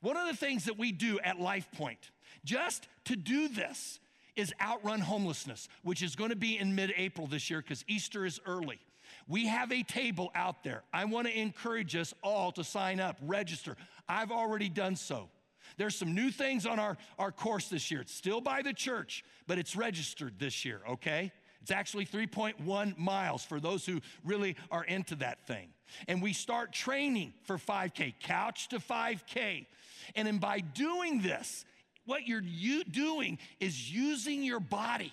One 0.00 0.16
of 0.16 0.26
the 0.26 0.36
things 0.36 0.64
that 0.64 0.76
we 0.76 0.90
do 0.90 1.20
at 1.20 1.38
Life 1.38 1.68
Point, 1.70 2.10
just 2.44 2.88
to 3.04 3.14
do 3.14 3.46
this, 3.46 4.00
is 4.34 4.52
outrun 4.60 4.98
homelessness, 4.98 5.68
which 5.84 6.02
is 6.02 6.16
going 6.16 6.30
to 6.30 6.36
be 6.36 6.58
in 6.58 6.74
mid 6.74 6.92
April 6.96 7.28
this 7.28 7.48
year 7.48 7.62
because 7.62 7.84
Easter 7.86 8.26
is 8.26 8.40
early. 8.44 8.80
We 9.28 9.46
have 9.46 9.72
a 9.72 9.82
table 9.82 10.30
out 10.34 10.62
there. 10.62 10.82
I 10.92 11.04
want 11.04 11.26
to 11.26 11.38
encourage 11.38 11.96
us 11.96 12.14
all 12.22 12.52
to 12.52 12.62
sign 12.62 13.00
up, 13.00 13.16
register. 13.22 13.76
I've 14.08 14.30
already 14.30 14.68
done 14.68 14.96
so. 14.96 15.28
There's 15.76 15.96
some 15.96 16.14
new 16.14 16.30
things 16.30 16.64
on 16.64 16.78
our, 16.78 16.96
our 17.18 17.32
course 17.32 17.68
this 17.68 17.90
year. 17.90 18.00
It's 18.00 18.14
still 18.14 18.40
by 18.40 18.62
the 18.62 18.72
church, 18.72 19.24
but 19.46 19.58
it's 19.58 19.74
registered 19.74 20.38
this 20.38 20.64
year, 20.64 20.80
okay? 20.88 21.32
It's 21.60 21.72
actually 21.72 22.06
3.1 22.06 22.96
miles 22.96 23.44
for 23.44 23.58
those 23.58 23.84
who 23.84 24.00
really 24.24 24.56
are 24.70 24.84
into 24.84 25.16
that 25.16 25.46
thing. 25.46 25.70
And 26.06 26.22
we 26.22 26.32
start 26.32 26.72
training 26.72 27.34
for 27.44 27.58
5K, 27.58 28.14
couch 28.20 28.68
to 28.68 28.78
5K. 28.78 29.66
And 30.14 30.26
then 30.26 30.38
by 30.38 30.60
doing 30.60 31.20
this, 31.22 31.64
what 32.04 32.28
you're 32.28 32.42
you 32.42 32.84
doing 32.84 33.38
is 33.58 33.92
using 33.92 34.44
your 34.44 34.60
body 34.60 35.12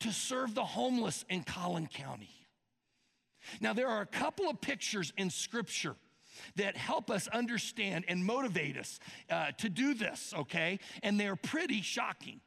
to 0.00 0.12
serve 0.12 0.54
the 0.54 0.64
homeless 0.64 1.24
in 1.30 1.44
Collin 1.44 1.86
County. 1.86 2.35
Now, 3.60 3.72
there 3.72 3.88
are 3.88 4.02
a 4.02 4.06
couple 4.06 4.48
of 4.48 4.60
pictures 4.60 5.12
in 5.16 5.30
Scripture 5.30 5.96
that 6.56 6.76
help 6.76 7.10
us 7.10 7.28
understand 7.28 8.04
and 8.08 8.24
motivate 8.24 8.76
us 8.76 9.00
uh, 9.30 9.52
to 9.58 9.68
do 9.68 9.94
this, 9.94 10.34
okay? 10.36 10.78
And 11.02 11.18
they're 11.18 11.36
pretty 11.36 11.82
shocking. 11.82 12.40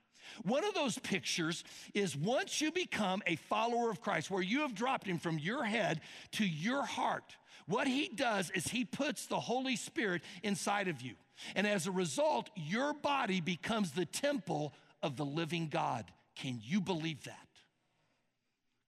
One 0.44 0.64
of 0.64 0.74
those 0.74 0.98
pictures 1.00 1.64
is 1.94 2.16
once 2.16 2.62
you 2.62 2.72
become 2.72 3.22
a 3.26 3.36
follower 3.36 3.90
of 3.90 4.02
Christ, 4.02 4.30
where 4.30 4.44
you 4.44 4.62
have 4.62 4.76
dropped 4.76 5.08
him 5.08 5.18
from 5.18 5.40
your 5.40 5.64
head 5.64 6.02
to 6.34 6.46
your 6.46 6.86
heart, 6.86 7.36
what 7.66 7.88
he 7.88 8.10
does 8.10 8.52
is 8.52 8.68
he 8.68 8.86
puts 8.86 9.26
the 9.26 9.40
Holy 9.40 9.76
Spirit 9.76 10.22
inside 10.44 10.88
of 10.88 11.02
you. 11.02 11.14
And 11.56 11.66
as 11.66 11.88
a 11.88 11.92
result, 11.92 12.50
your 12.56 12.94
body 12.94 13.42
becomes 13.42 13.92
the 13.92 14.06
temple 14.06 14.74
of 15.02 15.18
the 15.18 15.26
living 15.26 15.68
God. 15.68 16.06
Can 16.36 16.60
you 16.64 16.82
believe 16.82 17.24
that? 17.26 17.49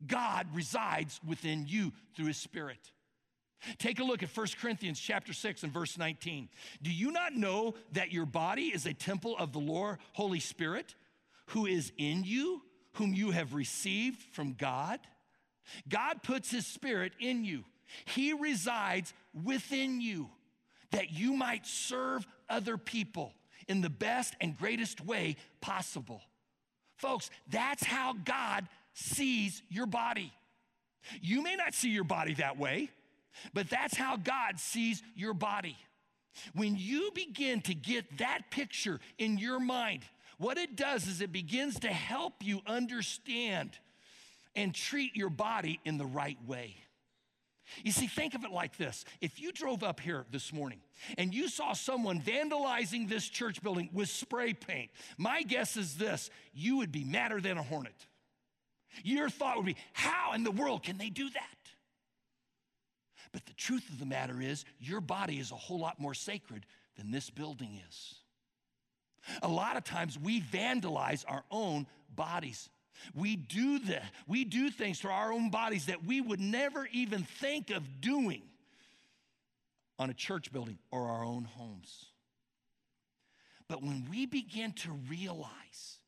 God 0.07 0.47
resides 0.53 1.19
within 1.25 1.65
you 1.67 1.93
through 2.15 2.27
his 2.27 2.37
spirit. 2.37 2.91
Take 3.77 3.99
a 3.99 4.03
look 4.03 4.23
at 4.23 4.35
1 4.35 4.47
Corinthians 4.59 4.99
chapter 4.99 5.33
6 5.33 5.63
and 5.63 5.71
verse 5.71 5.97
19. 5.97 6.49
Do 6.81 6.91
you 6.91 7.11
not 7.11 7.35
know 7.35 7.75
that 7.91 8.11
your 8.11 8.25
body 8.25 8.67
is 8.67 8.85
a 8.85 8.93
temple 8.93 9.35
of 9.37 9.53
the 9.53 9.59
Lord 9.59 9.97
Holy 10.13 10.39
Spirit 10.39 10.95
who 11.47 11.65
is 11.67 11.91
in 11.97 12.23
you, 12.23 12.63
whom 12.93 13.13
you 13.13 13.31
have 13.31 13.53
received 13.53 14.21
from 14.33 14.53
God? 14.53 14.99
God 15.87 16.23
puts 16.23 16.49
his 16.49 16.65
spirit 16.65 17.13
in 17.19 17.45
you. 17.45 17.63
He 18.05 18.33
resides 18.33 19.13
within 19.43 20.01
you 20.01 20.29
that 20.91 21.11
you 21.11 21.33
might 21.33 21.65
serve 21.65 22.25
other 22.49 22.77
people 22.77 23.33
in 23.67 23.81
the 23.81 23.89
best 23.89 24.35
and 24.41 24.57
greatest 24.57 25.01
way 25.01 25.35
possible. 25.61 26.21
Folks, 26.97 27.29
that's 27.49 27.83
how 27.83 28.13
God 28.13 28.67
sees 28.93 29.61
your 29.69 29.85
body. 29.85 30.31
You 31.21 31.41
may 31.41 31.55
not 31.55 31.73
see 31.73 31.89
your 31.89 32.03
body 32.03 32.35
that 32.35 32.57
way, 32.57 32.89
but 33.53 33.69
that's 33.69 33.95
how 33.95 34.17
God 34.17 34.59
sees 34.59 35.01
your 35.15 35.33
body. 35.33 35.77
When 36.53 36.75
you 36.77 37.11
begin 37.13 37.61
to 37.61 37.73
get 37.73 38.19
that 38.19 38.51
picture 38.51 38.99
in 39.17 39.37
your 39.37 39.59
mind, 39.59 40.03
what 40.37 40.57
it 40.57 40.75
does 40.75 41.07
is 41.07 41.21
it 41.21 41.31
begins 41.31 41.79
to 41.81 41.89
help 41.89 42.35
you 42.41 42.61
understand 42.65 43.71
and 44.55 44.73
treat 44.73 45.15
your 45.15 45.29
body 45.29 45.79
in 45.85 45.97
the 45.97 46.05
right 46.05 46.37
way. 46.47 46.75
You 47.83 47.91
see, 47.91 48.07
think 48.07 48.33
of 48.33 48.43
it 48.43 48.51
like 48.51 48.75
this. 48.77 49.05
If 49.21 49.39
you 49.39 49.51
drove 49.51 49.83
up 49.83 49.99
here 49.99 50.25
this 50.31 50.51
morning 50.51 50.79
and 51.17 51.33
you 51.33 51.47
saw 51.47 51.73
someone 51.73 52.19
vandalizing 52.19 53.07
this 53.07 53.29
church 53.29 53.61
building 53.63 53.89
with 53.93 54.09
spray 54.09 54.53
paint, 54.53 54.91
my 55.17 55.43
guess 55.43 55.77
is 55.77 55.95
this 55.95 56.29
you 56.53 56.77
would 56.77 56.91
be 56.91 57.03
madder 57.03 57.39
than 57.39 57.57
a 57.57 57.63
hornet. 57.63 58.07
Your 59.03 59.29
thought 59.29 59.57
would 59.57 59.65
be, 59.65 59.77
how 59.93 60.33
in 60.33 60.43
the 60.43 60.51
world 60.51 60.83
can 60.83 60.97
they 60.97 61.09
do 61.09 61.29
that? 61.29 61.57
But 63.31 63.45
the 63.45 63.53
truth 63.53 63.87
of 63.89 63.99
the 63.99 64.05
matter 64.05 64.41
is, 64.41 64.65
your 64.79 65.01
body 65.01 65.39
is 65.39 65.51
a 65.51 65.55
whole 65.55 65.79
lot 65.79 65.99
more 65.99 66.13
sacred 66.13 66.65
than 66.97 67.11
this 67.11 67.29
building 67.29 67.79
is. 67.87 68.15
A 69.41 69.47
lot 69.47 69.77
of 69.77 69.83
times 69.83 70.19
we 70.19 70.41
vandalize 70.41 71.23
our 71.27 71.43
own 71.49 71.87
bodies. 72.13 72.69
We 73.15 73.35
do 73.35 73.79
that. 73.79 74.11
We 74.27 74.43
do 74.43 74.69
things 74.69 74.99
to 74.99 75.09
our 75.09 75.31
own 75.31 75.49
bodies 75.49 75.85
that 75.85 76.03
we 76.03 76.21
would 76.21 76.39
never 76.39 76.87
even 76.91 77.23
think 77.23 77.69
of 77.69 78.01
doing 78.01 78.41
on 79.97 80.09
a 80.09 80.13
church 80.13 80.51
building 80.51 80.79
or 80.91 81.07
our 81.07 81.23
own 81.23 81.45
homes. 81.45 82.05
But 83.67 83.81
when 83.81 84.07
we 84.09 84.25
begin 84.25 84.73
to 84.73 84.91
realize 85.09 85.99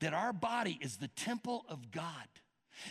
that 0.00 0.14
our 0.14 0.32
body 0.32 0.78
is 0.80 0.96
the 0.96 1.08
temple 1.08 1.64
of 1.68 1.90
God, 1.90 2.28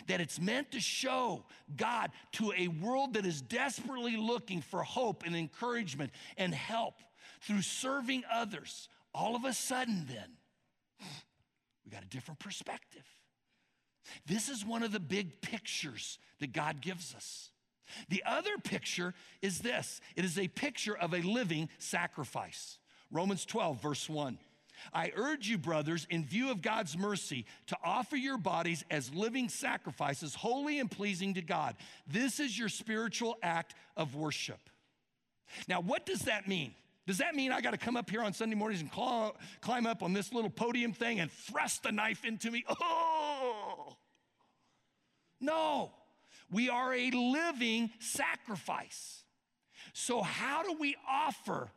that 0.06 0.20
it's 0.20 0.40
meant 0.40 0.72
to 0.72 0.80
show 0.80 1.44
God 1.76 2.10
to 2.32 2.52
a 2.56 2.68
world 2.68 3.14
that 3.14 3.26
is 3.26 3.40
desperately 3.40 4.16
looking 4.16 4.62
for 4.62 4.82
hope 4.82 5.24
and 5.26 5.36
encouragement 5.36 6.12
and 6.36 6.54
help 6.54 6.94
through 7.40 7.62
serving 7.62 8.22
others, 8.32 8.88
all 9.14 9.34
of 9.34 9.44
a 9.44 9.52
sudden, 9.52 10.06
then, 10.08 11.08
we 11.84 11.90
got 11.90 12.02
a 12.02 12.08
different 12.08 12.38
perspective. 12.38 13.04
This 14.26 14.48
is 14.48 14.64
one 14.64 14.82
of 14.82 14.92
the 14.92 15.00
big 15.00 15.40
pictures 15.40 16.18
that 16.40 16.52
God 16.52 16.80
gives 16.80 17.14
us. 17.14 17.50
The 18.08 18.22
other 18.24 18.56
picture 18.62 19.14
is 19.42 19.60
this 19.60 20.00
it 20.16 20.24
is 20.24 20.38
a 20.38 20.48
picture 20.48 20.96
of 20.96 21.12
a 21.12 21.22
living 21.22 21.68
sacrifice. 21.78 22.78
Romans 23.10 23.44
12, 23.44 23.82
verse 23.82 24.08
1. 24.08 24.38
I 24.92 25.12
urge 25.14 25.48
you, 25.48 25.58
brothers, 25.58 26.06
in 26.10 26.24
view 26.24 26.50
of 26.50 26.62
God's 26.62 26.96
mercy, 26.96 27.46
to 27.66 27.76
offer 27.84 28.16
your 28.16 28.38
bodies 28.38 28.84
as 28.90 29.12
living 29.14 29.48
sacrifices, 29.48 30.34
holy 30.34 30.78
and 30.78 30.90
pleasing 30.90 31.34
to 31.34 31.42
God. 31.42 31.76
This 32.06 32.40
is 32.40 32.58
your 32.58 32.68
spiritual 32.68 33.36
act 33.42 33.74
of 33.96 34.14
worship. 34.14 34.60
Now, 35.68 35.80
what 35.80 36.06
does 36.06 36.20
that 36.22 36.48
mean? 36.48 36.74
Does 37.06 37.18
that 37.18 37.34
mean 37.34 37.50
I 37.50 37.60
got 37.60 37.72
to 37.72 37.78
come 37.78 37.96
up 37.96 38.08
here 38.08 38.22
on 38.22 38.32
Sunday 38.32 38.54
mornings 38.54 38.82
and 38.82 38.90
climb 39.60 39.86
up 39.86 40.02
on 40.02 40.12
this 40.12 40.32
little 40.32 40.50
podium 40.50 40.92
thing 40.92 41.18
and 41.18 41.30
thrust 41.30 41.82
the 41.82 41.92
knife 41.92 42.24
into 42.24 42.50
me? 42.50 42.64
Oh! 42.68 43.96
No, 45.40 45.90
we 46.50 46.68
are 46.68 46.94
a 46.94 47.10
living 47.10 47.90
sacrifice. 47.98 49.24
So, 49.92 50.22
how 50.22 50.62
do 50.62 50.76
we 50.78 50.96
offer 51.08 51.70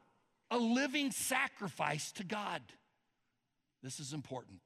a 0.52 0.58
living 0.58 1.12
sacrifice 1.12 2.12
to 2.14 2.24
God? 2.24 2.62
This 3.84 4.00
is 4.00 4.14
important. 4.14 4.62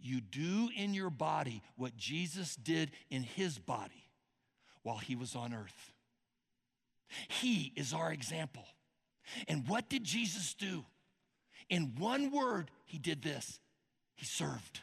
You 0.00 0.20
do 0.20 0.68
in 0.76 0.92
your 0.92 1.10
body 1.10 1.62
what 1.76 1.96
Jesus 1.96 2.56
did 2.56 2.90
in 3.08 3.22
his 3.22 3.58
body 3.58 4.10
while 4.82 4.98
he 4.98 5.16
was 5.16 5.34
on 5.34 5.54
earth. 5.54 5.92
He 7.28 7.72
is 7.76 7.94
our 7.94 8.12
example. 8.12 8.64
And 9.48 9.66
what 9.68 9.88
did 9.88 10.04
Jesus 10.04 10.54
do? 10.54 10.84
In 11.70 11.94
one 11.96 12.30
word, 12.30 12.70
he 12.84 12.98
did 12.98 13.22
this 13.22 13.60
he 14.14 14.26
served. 14.26 14.80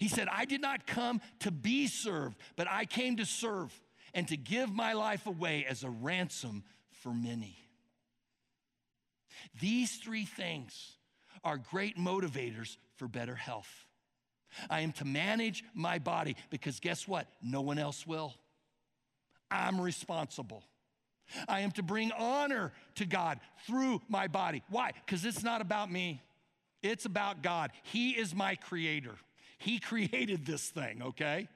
He 0.00 0.08
said, 0.08 0.28
I 0.30 0.46
did 0.46 0.60
not 0.60 0.86
come 0.86 1.20
to 1.40 1.50
be 1.50 1.86
served, 1.86 2.38
but 2.56 2.66
I 2.68 2.86
came 2.86 3.16
to 3.16 3.26
serve 3.26 3.72
and 4.14 4.26
to 4.28 4.36
give 4.36 4.72
my 4.72 4.94
life 4.94 5.26
away 5.26 5.66
as 5.68 5.84
a 5.84 5.90
ransom 5.90 6.64
for 6.90 7.12
many. 7.12 7.58
These 9.60 9.96
three 9.96 10.24
things 10.24 10.96
are 11.44 11.58
great 11.58 11.98
motivators 11.98 12.76
for 12.96 13.08
better 13.08 13.34
health. 13.34 13.86
I 14.70 14.80
am 14.80 14.92
to 14.92 15.04
manage 15.04 15.64
my 15.74 15.98
body 15.98 16.36
because 16.50 16.80
guess 16.80 17.08
what? 17.08 17.26
No 17.42 17.60
one 17.60 17.78
else 17.78 18.06
will. 18.06 18.34
I'm 19.50 19.80
responsible. 19.80 20.62
I 21.48 21.60
am 21.60 21.70
to 21.72 21.82
bring 21.82 22.12
honor 22.12 22.72
to 22.96 23.06
God 23.06 23.40
through 23.66 24.02
my 24.08 24.28
body. 24.28 24.62
Why? 24.68 24.92
Because 25.04 25.24
it's 25.24 25.42
not 25.42 25.60
about 25.60 25.90
me, 25.90 26.22
it's 26.82 27.06
about 27.06 27.42
God. 27.42 27.70
He 27.82 28.10
is 28.10 28.34
my 28.34 28.54
creator, 28.56 29.16
He 29.58 29.78
created 29.80 30.46
this 30.46 30.68
thing, 30.68 31.02
okay? 31.02 31.48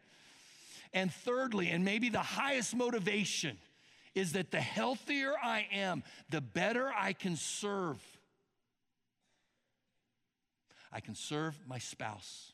And 0.95 1.13
thirdly, 1.13 1.69
and 1.69 1.85
maybe 1.85 2.09
the 2.09 2.19
highest 2.19 2.75
motivation, 2.75 3.59
is 4.15 4.33
that 4.33 4.51
the 4.51 4.61
healthier 4.61 5.35
I 5.43 5.67
am, 5.71 6.03
the 6.31 6.41
better 6.41 6.91
I 6.97 7.13
can 7.13 7.37
serve 7.37 7.99
I 10.93 11.01
can 11.01 11.15
serve 11.15 11.59
my 11.67 11.79
spouse. 11.79 12.53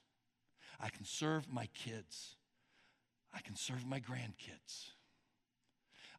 I 0.80 0.88
can 0.88 1.04
serve 1.04 1.52
my 1.52 1.68
kids. 1.74 2.36
I 3.32 3.40
can 3.40 3.56
serve 3.56 3.86
my 3.86 4.00
grandkids. 4.00 4.90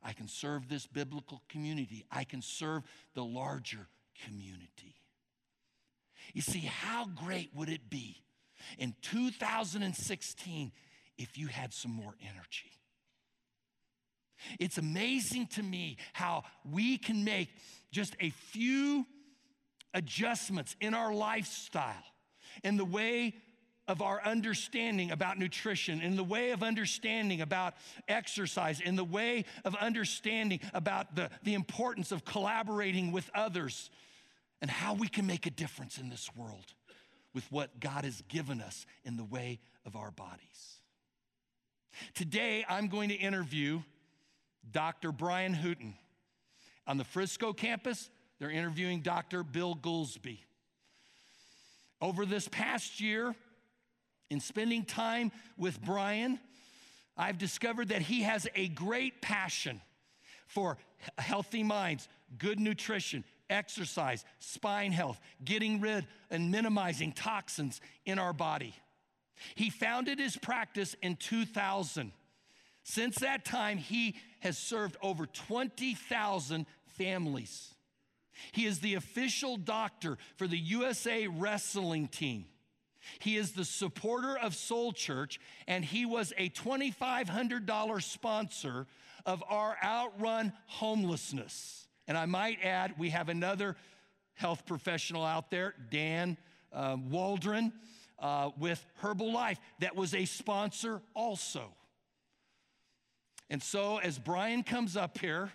I 0.04 0.14
can 0.14 0.28
serve 0.28 0.70
this 0.70 0.86
biblical 0.86 1.42
community. 1.50 2.06
I 2.12 2.24
can 2.24 2.42
serve 2.42 2.84
the 3.16 3.24
larger 3.24 3.88
community. 4.26 4.96
You 6.34 6.42
see, 6.42 6.60
how 6.60 7.08
great 7.08 7.50
would 7.56 7.70
it 7.70 7.90
be 7.90 8.24
in 8.78 8.96
2016 9.02 10.72
if 11.18 11.38
you 11.38 11.48
had 11.48 11.74
some 11.74 11.92
more 11.92 12.16
energy? 12.22 12.72
It's 14.60 14.78
amazing 14.78 15.48
to 15.48 15.64
me 15.64 15.98
how 16.14 16.44
we 16.64 16.98
can 16.98 17.24
make 17.24 17.50
just 17.92 18.16
a 18.20 18.30
few 18.30 19.06
adjustments 19.96 20.76
in 20.80 20.94
our 20.94 21.12
lifestyle, 21.12 22.04
in 22.64 22.78
the 22.78 22.86
way 22.86 23.34
of 23.88 24.02
our 24.02 24.22
understanding 24.24 25.12
about 25.12 25.40
nutrition, 25.40 26.02
in 26.02 26.16
the 26.16 26.24
way 26.24 26.52
of 26.52 26.62
understanding 26.62 27.42
about 27.42 27.76
exercise, 28.08 28.82
in 28.82 28.96
the 28.96 29.04
way 29.04 29.46
of 29.64 29.76
understanding 29.76 30.60
about 30.74 31.16
the, 31.16 31.30
the 31.44 31.54
importance 31.54 32.12
of 32.12 32.26
collaborating 32.26 33.12
with 33.12 33.30
others, 33.34 33.90
and 34.62 34.70
how 34.70 34.94
we 34.94 35.08
can 35.08 35.26
make 35.26 35.46
a 35.46 35.52
difference 35.52 35.98
in 35.98 36.10
this 36.10 36.30
world 36.36 36.74
with 37.34 37.50
what 37.52 37.80
God 37.80 38.06
has 38.06 38.22
given 38.28 38.62
us 38.62 38.86
in 39.04 39.18
the 39.18 39.24
way 39.24 39.60
of 39.86 39.96
our 39.96 40.12
bodies. 40.12 40.80
Today, 42.14 42.66
I'm 42.68 42.88
going 42.88 43.10
to 43.10 43.16
interview 43.16 43.82
Dr. 44.72 45.12
Brian 45.12 45.54
Hooten 45.54 45.94
on 46.88 46.98
the 46.98 47.04
Frisco 47.04 47.54
campus 47.54 48.10
they're 48.40 48.52
interviewing 48.52 49.02
Dr. 49.02 49.44
Bill 49.44 49.76
Goolsby. 49.76 50.40
Over 52.02 52.26
this 52.26 52.48
past 52.48 53.00
year, 53.00 53.34
in 54.30 54.40
spending 54.40 54.84
time 54.84 55.32
with 55.58 55.82
Brian, 55.82 56.40
I've 57.18 57.38
discovered 57.38 57.90
that 57.90 58.02
he 58.02 58.24
has 58.24 58.48
a 58.56 58.68
great 58.68 59.22
passion 59.22 59.82
for 60.48 60.78
healthy 61.18 61.64
minds, 61.64 62.08
good 62.38 62.60
nutrition, 62.60 63.24
exercise, 63.50 64.26
spine 64.40 64.92
health, 64.92 65.20
getting 65.44 65.80
rid 65.80 66.06
and 66.30 66.52
minimizing 66.52 67.12
toxins 67.14 67.80
in 68.06 68.20
our 68.20 68.34
body. 68.34 68.74
He 69.56 69.70
founded 69.70 70.20
his 70.20 70.38
practice 70.38 70.96
in 71.02 71.16
2000. 71.16 72.12
Since 72.84 73.20
that 73.20 73.46
time, 73.46 73.78
he 73.78 74.16
has 74.42 74.58
served 74.58 74.96
over 75.02 75.26
20,000 75.26 76.66
families. 76.98 77.74
He 78.52 78.66
is 78.66 78.80
the 78.80 78.96
official 78.96 79.58
doctor 79.58 80.18
for 80.38 80.48
the 80.48 80.58
USA 80.58 81.28
wrestling 81.28 82.08
team. 82.08 82.46
He 83.20 83.38
is 83.38 83.52
the 83.52 83.66
supporter 83.66 84.38
of 84.38 84.56
Soul 84.56 84.92
Church, 84.92 85.40
and 85.68 85.86
he 85.86 86.06
was 86.06 86.34
a 86.38 86.50
$2,500 86.50 88.04
sponsor 88.04 88.88
of 89.26 89.44
our 89.48 89.78
Outrun 89.84 90.54
Homelessness. 90.68 91.88
And 92.08 92.18
I 92.18 92.26
might 92.26 92.60
add, 92.64 92.96
we 92.98 93.10
have 93.10 93.30
another 93.30 93.76
health 94.34 94.66
professional 94.66 95.24
out 95.24 95.50
there, 95.50 95.74
Dan 95.90 96.38
uh, 96.74 96.98
Waldron, 97.10 97.74
uh, 98.20 98.52
with 98.58 98.86
Herbalife, 99.02 99.58
that 99.80 99.96
was 99.96 100.14
a 100.14 100.26
sponsor 100.26 101.02
also. 101.14 101.74
And 103.50 103.62
so, 103.62 103.98
as 103.98 104.18
Brian 104.18 104.64
comes 104.64 104.98
up 104.98 105.18
here, 105.18 105.52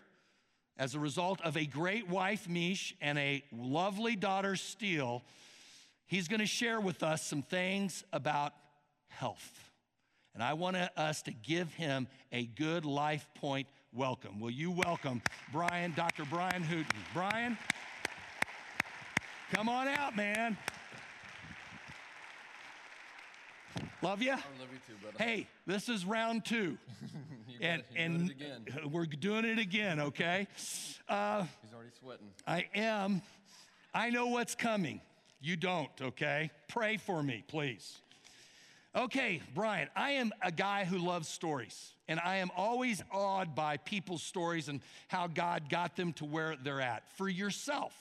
as 0.80 0.94
a 0.94 0.98
result 0.98 1.42
of 1.42 1.58
a 1.58 1.66
great 1.66 2.08
wife, 2.08 2.48
Mish, 2.48 2.96
and 3.02 3.18
a 3.18 3.44
lovely 3.52 4.16
daughter, 4.16 4.56
Steele, 4.56 5.22
he's 6.06 6.26
going 6.26 6.40
to 6.40 6.46
share 6.46 6.80
with 6.80 7.02
us 7.02 7.22
some 7.22 7.42
things 7.42 8.02
about 8.14 8.54
health. 9.08 9.70
And 10.32 10.42
I 10.42 10.54
want 10.54 10.78
us 10.78 11.20
to 11.22 11.32
give 11.32 11.70
him 11.74 12.08
a 12.32 12.46
good 12.46 12.86
life 12.86 13.26
point 13.34 13.68
welcome. 13.92 14.40
Will 14.40 14.50
you 14.50 14.70
welcome 14.70 15.20
Brian, 15.52 15.92
Dr. 15.94 16.24
Brian 16.30 16.62
Hooten? 16.62 16.96
Brian, 17.12 17.58
come 19.52 19.68
on 19.68 19.86
out, 19.86 20.16
man. 20.16 20.56
Love 24.00 24.22
you. 24.22 24.30
I 24.30 24.34
love 24.34 24.68
you 24.72 24.78
too, 24.86 24.94
brother. 25.02 25.22
Hey, 25.22 25.46
this 25.66 25.90
is 25.90 26.06
round 26.06 26.46
two. 26.46 26.78
and 27.60 27.82
and 27.96 28.32
we're 28.92 29.06
doing 29.06 29.44
it 29.44 29.58
again, 29.58 30.00
okay? 30.00 30.46
Uh, 31.08 31.44
He's 31.62 31.74
already 31.74 31.90
sweating. 31.98 32.28
I 32.46 32.66
am. 32.74 33.22
I 33.92 34.10
know 34.10 34.28
what's 34.28 34.54
coming. 34.54 35.00
You 35.40 35.56
don't, 35.56 35.90
okay? 36.00 36.50
Pray 36.68 36.96
for 36.98 37.22
me, 37.22 37.42
please. 37.48 37.98
Okay, 38.94 39.40
Brian, 39.54 39.88
I 39.94 40.12
am 40.12 40.32
a 40.42 40.50
guy 40.50 40.84
who 40.84 40.98
loves 40.98 41.28
stories, 41.28 41.94
and 42.08 42.18
I 42.18 42.36
am 42.36 42.50
always 42.56 43.02
awed 43.12 43.54
by 43.54 43.76
people's 43.76 44.22
stories 44.22 44.68
and 44.68 44.80
how 45.06 45.28
God 45.28 45.70
got 45.70 45.96
them 45.96 46.12
to 46.14 46.24
where 46.24 46.56
they're 46.62 46.80
at. 46.80 47.04
For 47.16 47.28
yourself, 47.28 47.94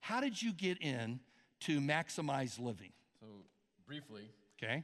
how 0.00 0.20
did 0.20 0.42
you 0.42 0.52
get 0.52 0.82
in 0.82 1.20
to 1.60 1.80
maximize 1.80 2.60
living? 2.60 2.90
So, 3.20 3.26
briefly, 3.86 4.28
Okay? 4.62 4.82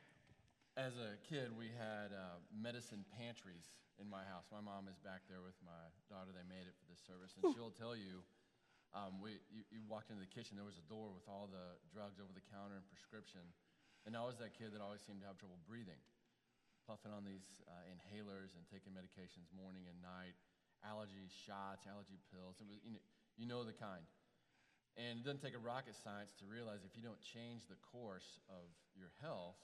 As 0.79 0.95
a 0.99 1.19
kid, 1.27 1.51
we 1.55 1.71
had 1.75 2.15
uh, 2.15 2.39
medicine 2.55 3.03
pantries 3.19 3.67
in 3.99 4.07
my 4.07 4.23
house. 4.27 4.47
My 4.55 4.63
mom 4.63 4.87
is 4.87 4.99
back 5.03 5.27
there 5.27 5.43
with 5.43 5.59
my 5.67 5.91
daughter. 6.07 6.31
They 6.31 6.47
made 6.47 6.67
it 6.67 6.75
for 6.79 6.87
this 6.87 7.03
service, 7.03 7.35
and 7.39 7.51
she'll 7.55 7.75
tell 7.75 7.95
you. 7.95 8.23
Um, 8.91 9.23
we, 9.23 9.39
you, 9.55 9.63
you 9.71 9.87
walked 9.87 10.11
into 10.11 10.19
the 10.19 10.35
kitchen, 10.35 10.59
there 10.59 10.67
was 10.67 10.75
a 10.75 10.89
door 10.91 11.15
with 11.15 11.23
all 11.31 11.47
the 11.47 11.79
drugs 11.95 12.19
over 12.19 12.35
the 12.35 12.43
counter 12.51 12.75
and 12.75 12.83
prescription. 12.91 13.39
And 14.03 14.19
I 14.19 14.27
was 14.27 14.43
that 14.43 14.51
kid 14.59 14.75
that 14.75 14.83
always 14.83 14.99
seemed 14.99 15.23
to 15.23 15.31
have 15.31 15.39
trouble 15.39 15.63
breathing, 15.63 16.03
puffing 16.91 17.15
on 17.15 17.23
these 17.23 17.63
uh, 17.71 17.87
inhalers 17.87 18.51
and 18.59 18.67
taking 18.67 18.91
medications 18.91 19.47
morning 19.55 19.87
and 19.87 19.95
night, 20.03 20.35
allergy 20.83 21.31
shots, 21.31 21.87
allergy 21.87 22.19
pills. 22.35 22.59
It 22.59 22.67
was, 22.67 22.83
you, 22.83 22.99
know, 22.99 23.05
you 23.39 23.47
know 23.47 23.63
the 23.63 23.79
kind. 23.79 24.03
And 24.99 25.23
it 25.23 25.25
doesn't 25.25 25.45
take 25.45 25.55
a 25.55 25.63
rocket 25.63 25.95
science 25.95 26.35
to 26.43 26.45
realize 26.51 26.83
if 26.83 26.99
you 26.99 27.07
don't 27.07 27.23
change 27.23 27.71
the 27.71 27.79
course 27.95 28.43
of 28.51 28.67
your 28.99 29.15
health, 29.23 29.63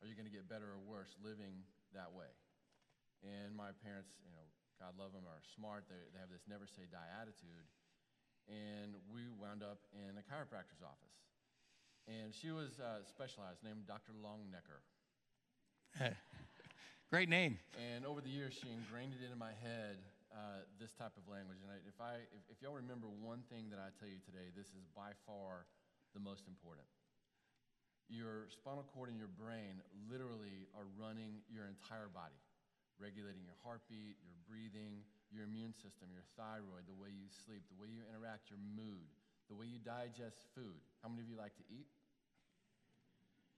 are 0.00 0.06
you 0.06 0.14
going 0.14 0.28
to 0.28 0.34
get 0.34 0.46
better 0.46 0.70
or 0.70 0.80
worse 0.86 1.14
living 1.22 1.66
that 1.94 2.14
way? 2.14 2.30
And 3.26 3.50
my 3.54 3.74
parents, 3.82 4.14
you 4.22 4.30
know, 4.30 4.46
God 4.78 4.94
love 4.94 5.10
them, 5.10 5.26
are 5.26 5.42
smart. 5.58 5.90
They, 5.90 5.98
they 6.14 6.22
have 6.22 6.30
this 6.30 6.46
never 6.46 6.70
say 6.70 6.86
die 6.86 7.10
attitude. 7.18 7.66
And 8.46 8.94
we 9.10 9.26
wound 9.28 9.66
up 9.66 9.82
in 9.92 10.16
a 10.16 10.24
chiropractor's 10.24 10.80
office. 10.80 11.18
And 12.08 12.32
she 12.32 12.48
was 12.54 12.80
uh, 12.80 13.04
specialized, 13.04 13.60
named 13.60 13.84
Dr. 13.84 14.16
Longnecker. 14.16 14.80
Great 17.12 17.28
name. 17.28 17.58
And 17.76 18.06
over 18.06 18.22
the 18.22 18.32
years, 18.32 18.56
she 18.56 18.70
ingrained 18.72 19.12
it 19.12 19.20
into 19.20 19.36
my 19.36 19.52
head 19.60 20.00
uh, 20.32 20.64
this 20.80 20.92
type 20.96 21.12
of 21.18 21.24
language. 21.28 21.58
And 21.60 21.68
I, 21.68 21.76
if, 21.84 21.98
I, 22.00 22.24
if, 22.32 22.56
if 22.56 22.56
y'all 22.62 22.76
remember 22.76 23.08
one 23.08 23.44
thing 23.52 23.68
that 23.72 23.80
I 23.80 23.92
tell 24.00 24.08
you 24.08 24.22
today, 24.24 24.48
this 24.56 24.72
is 24.72 24.84
by 24.96 25.12
far 25.26 25.68
the 26.14 26.20
most 26.20 26.48
important. 26.48 26.88
Your 28.08 28.48
spinal 28.48 28.88
cord 28.96 29.12
and 29.12 29.20
your 29.20 29.28
brain 29.28 29.84
literally 30.08 30.64
are 30.72 30.88
running 30.96 31.44
your 31.52 31.68
entire 31.68 32.08
body, 32.08 32.40
regulating 32.96 33.44
your 33.44 33.56
heartbeat, 33.60 34.16
your 34.24 34.36
breathing, 34.48 35.04
your 35.28 35.44
immune 35.44 35.76
system, 35.76 36.08
your 36.08 36.24
thyroid, 36.40 36.88
the 36.88 36.96
way 36.96 37.12
you 37.12 37.28
sleep, 37.28 37.68
the 37.68 37.76
way 37.76 37.92
you 37.92 38.00
interact, 38.08 38.48
your 38.48 38.60
mood, 38.72 39.04
the 39.52 39.56
way 39.56 39.68
you 39.68 39.76
digest 39.76 40.48
food. 40.56 40.80
How 41.04 41.12
many 41.12 41.20
of 41.20 41.28
you 41.28 41.36
like 41.36 41.52
to 41.60 41.66
eat? 41.68 41.88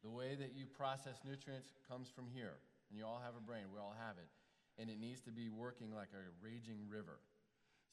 The 0.03 0.11
way 0.11 0.35
that 0.35 0.59
you 0.59 0.67
process 0.67 1.23
nutrients 1.23 1.71
comes 1.87 2.11
from 2.11 2.27
here. 2.35 2.59
And 2.91 2.99
you 2.99 3.07
all 3.07 3.23
have 3.23 3.39
a 3.39 3.45
brain, 3.45 3.71
we 3.71 3.79
all 3.79 3.95
have 3.95 4.19
it. 4.19 4.27
And 4.83 4.91
it 4.91 4.99
needs 4.99 5.23
to 5.31 5.33
be 5.33 5.47
working 5.47 5.95
like 5.95 6.11
a 6.11 6.27
raging 6.43 6.91
river. 6.91 7.23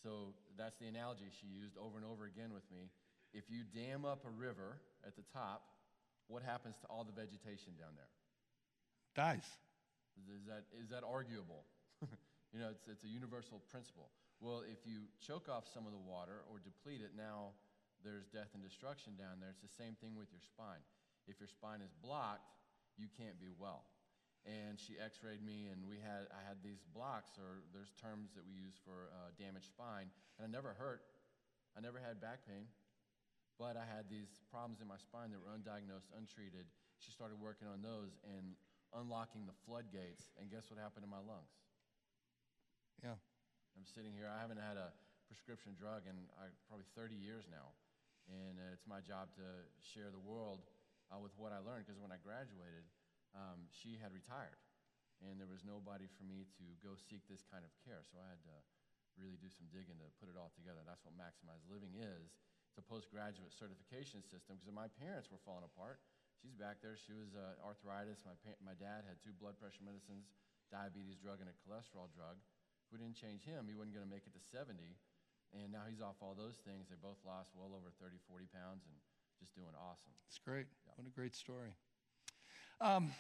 So 0.02 0.34
that's 0.58 0.78
the 0.82 0.89
analogy 0.89 1.30
she 1.30 1.46
used 1.46 1.78
over 1.78 2.02
and 2.02 2.06
over 2.06 2.26
again 2.26 2.50
with 2.50 2.65
me. 2.74 2.89
If 3.34 3.46
you 3.50 3.62
dam 3.62 4.06
up 4.06 4.26
a 4.26 4.34
river 4.34 4.82
at 5.06 5.13
the 5.13 5.26
top, 5.34 5.77
what 6.28 6.44
happens 6.44 6.76
to 6.84 6.88
all 6.88 7.04
the 7.04 7.16
vegetation 7.16 7.76
down 7.80 7.96
there? 7.96 8.12
Dies. 9.16 9.48
Is 10.30 10.46
that, 10.46 10.68
is 10.76 10.90
that 10.92 11.04
arguable? 11.08 11.66
you 12.54 12.60
know, 12.60 12.70
it's, 12.70 12.86
it's 12.88 13.04
a 13.04 13.12
universal 13.12 13.63
principle. 13.72 14.12
Well, 14.40 14.62
if 14.68 14.86
you 14.86 15.10
choke 15.18 15.50
off 15.50 15.66
some 15.66 15.90
of 15.90 15.94
the 15.96 16.04
water 16.04 16.46
or 16.52 16.62
deplete 16.62 17.02
it, 17.02 17.18
now 17.18 17.58
there's 18.06 18.30
death 18.30 18.54
and 18.54 18.62
destruction 18.62 19.18
down 19.18 19.42
there. 19.42 19.50
It's 19.50 19.66
the 19.66 19.74
same 19.74 19.98
thing 19.98 20.13
with 20.13 20.30
your 20.30 20.44
spine. 20.44 20.84
If 21.26 21.42
your 21.42 21.50
spine 21.50 21.82
is 21.82 21.92
blocked, 21.98 22.54
you 22.96 23.10
can't 23.18 23.40
be 23.42 23.50
well. 23.50 23.90
And 24.46 24.80
she 24.80 24.96
x-rayed 24.96 25.44
me, 25.44 25.68
and 25.74 25.84
we 25.84 26.00
had, 26.00 26.30
I 26.32 26.40
had 26.46 26.63
these 26.63 26.80
blocks, 26.96 27.36
or 27.36 27.68
there's 27.76 27.92
terms 28.00 28.32
that 28.38 28.48
we 28.48 28.56
use 28.56 28.80
for 28.80 29.12
uh, 29.12 29.36
damaged 29.36 29.68
spine, 29.68 30.08
and 30.40 30.48
I 30.48 30.50
never 30.50 30.78
hurt. 30.78 31.04
I 31.76 31.84
never 31.84 32.00
had 32.00 32.24
back 32.24 32.48
pain, 32.48 32.66
but 33.58 33.76
I 33.76 33.86
had 33.86 34.06
these 34.10 34.41
problems 34.54 34.80
in 34.80 34.88
my 34.88 35.02
spine 35.02 35.34
that 35.34 35.41
were 35.41 35.52
undiagnosed, 35.52 36.13
untreated. 36.13 36.70
She 37.02 37.10
started 37.12 37.41
working 37.41 37.65
on 37.70 37.82
those 37.82 38.17
and 38.26 38.58
unlocking 38.93 39.46
the 39.50 39.58
floodgates, 39.65 40.30
and 40.38 40.50
guess 40.50 40.70
what 40.70 40.80
happened 40.80 41.04
to 41.04 41.12
my 41.12 41.22
lungs? 41.22 41.54
Yeah. 43.04 43.17
I'm 43.78 43.86
sitting 43.86 44.10
here. 44.17 44.26
I 44.26 44.41
haven't 44.41 44.58
had 44.58 44.74
a 44.74 44.89
prescription 45.30 45.78
drug 45.78 46.10
in 46.10 46.17
uh, 46.41 46.50
probably 46.65 46.89
30 46.98 47.13
years 47.13 47.46
now. 47.46 47.78
And 48.26 48.58
uh, 48.58 48.74
it's 48.74 48.89
my 48.89 49.06
job 49.06 49.30
to 49.38 49.46
share 49.80 50.10
the 50.10 50.20
world 50.20 50.65
uh, 51.13 51.22
with 51.22 51.32
what 51.38 51.54
I 51.54 51.62
learned 51.62 51.86
because 51.86 52.02
when 52.02 52.10
I 52.10 52.17
graduated, 52.20 52.84
um, 53.38 53.70
she 53.70 54.02
had 54.02 54.12
retired. 54.12 54.58
And 55.22 55.38
there 55.38 55.50
was 55.50 55.62
nobody 55.62 56.10
for 56.17 56.26
me 56.26 56.50
to 56.58 56.65
go 56.82 56.98
seek 56.98 57.22
this 57.30 57.46
kind 57.46 57.62
of 57.62 57.72
care. 57.86 58.02
So 58.02 58.17
I 58.17 58.28
had 58.34 58.41
to 58.50 58.56
really 59.17 59.38
do 59.38 59.50
some 59.50 59.70
digging 59.70 59.98
to 60.02 60.10
put 60.17 60.30
it 60.30 60.38
all 60.38 60.54
together. 60.58 60.82
That's 60.86 61.06
what 61.06 61.13
Maximize 61.13 61.62
Living 61.70 61.98
is. 61.98 62.34
A 62.78 62.84
postgraduate 62.86 63.50
certification 63.58 64.22
system 64.22 64.62
because 64.62 64.70
my 64.70 64.86
parents 65.02 65.34
were 65.34 65.42
falling 65.42 65.66
apart. 65.66 65.98
She's 66.38 66.54
back 66.54 66.78
there. 66.86 66.94
She 66.94 67.18
was 67.18 67.34
uh, 67.34 67.58
arthritis. 67.66 68.22
My, 68.22 68.38
pa- 68.46 68.62
my 68.62 68.78
dad 68.78 69.02
had 69.10 69.18
two 69.26 69.34
blood 69.42 69.58
pressure 69.58 69.82
medicines, 69.82 70.30
diabetes 70.70 71.18
drug, 71.18 71.42
and 71.42 71.50
a 71.50 71.58
cholesterol 71.66 72.06
drug. 72.13 72.38
If 72.86 72.94
we 72.94 73.02
didn't 73.02 73.18
change 73.18 73.42
him, 73.42 73.66
he 73.66 73.74
wasn't 73.74 73.98
going 73.98 74.06
to 74.06 74.13
make 74.13 74.30
it 74.30 74.38
to 74.38 74.44
70. 74.54 74.78
And 75.58 75.74
now 75.74 75.90
he's 75.90 76.06
off 76.06 76.22
all 76.22 76.38
those 76.38 76.62
things. 76.62 76.86
They 76.86 77.02
both 77.02 77.18
lost 77.26 77.50
well 77.58 77.74
over 77.74 77.90
30, 77.98 78.22
40 78.30 78.46
pounds 78.54 78.86
and 78.86 78.94
just 79.42 79.58
doing 79.58 79.74
awesome. 79.74 80.13
It's 80.30 80.38
great. 80.38 80.70
What 80.96 81.08
a 81.08 81.13
great 81.18 81.34
story. 81.34 81.74
Um, 82.82 83.12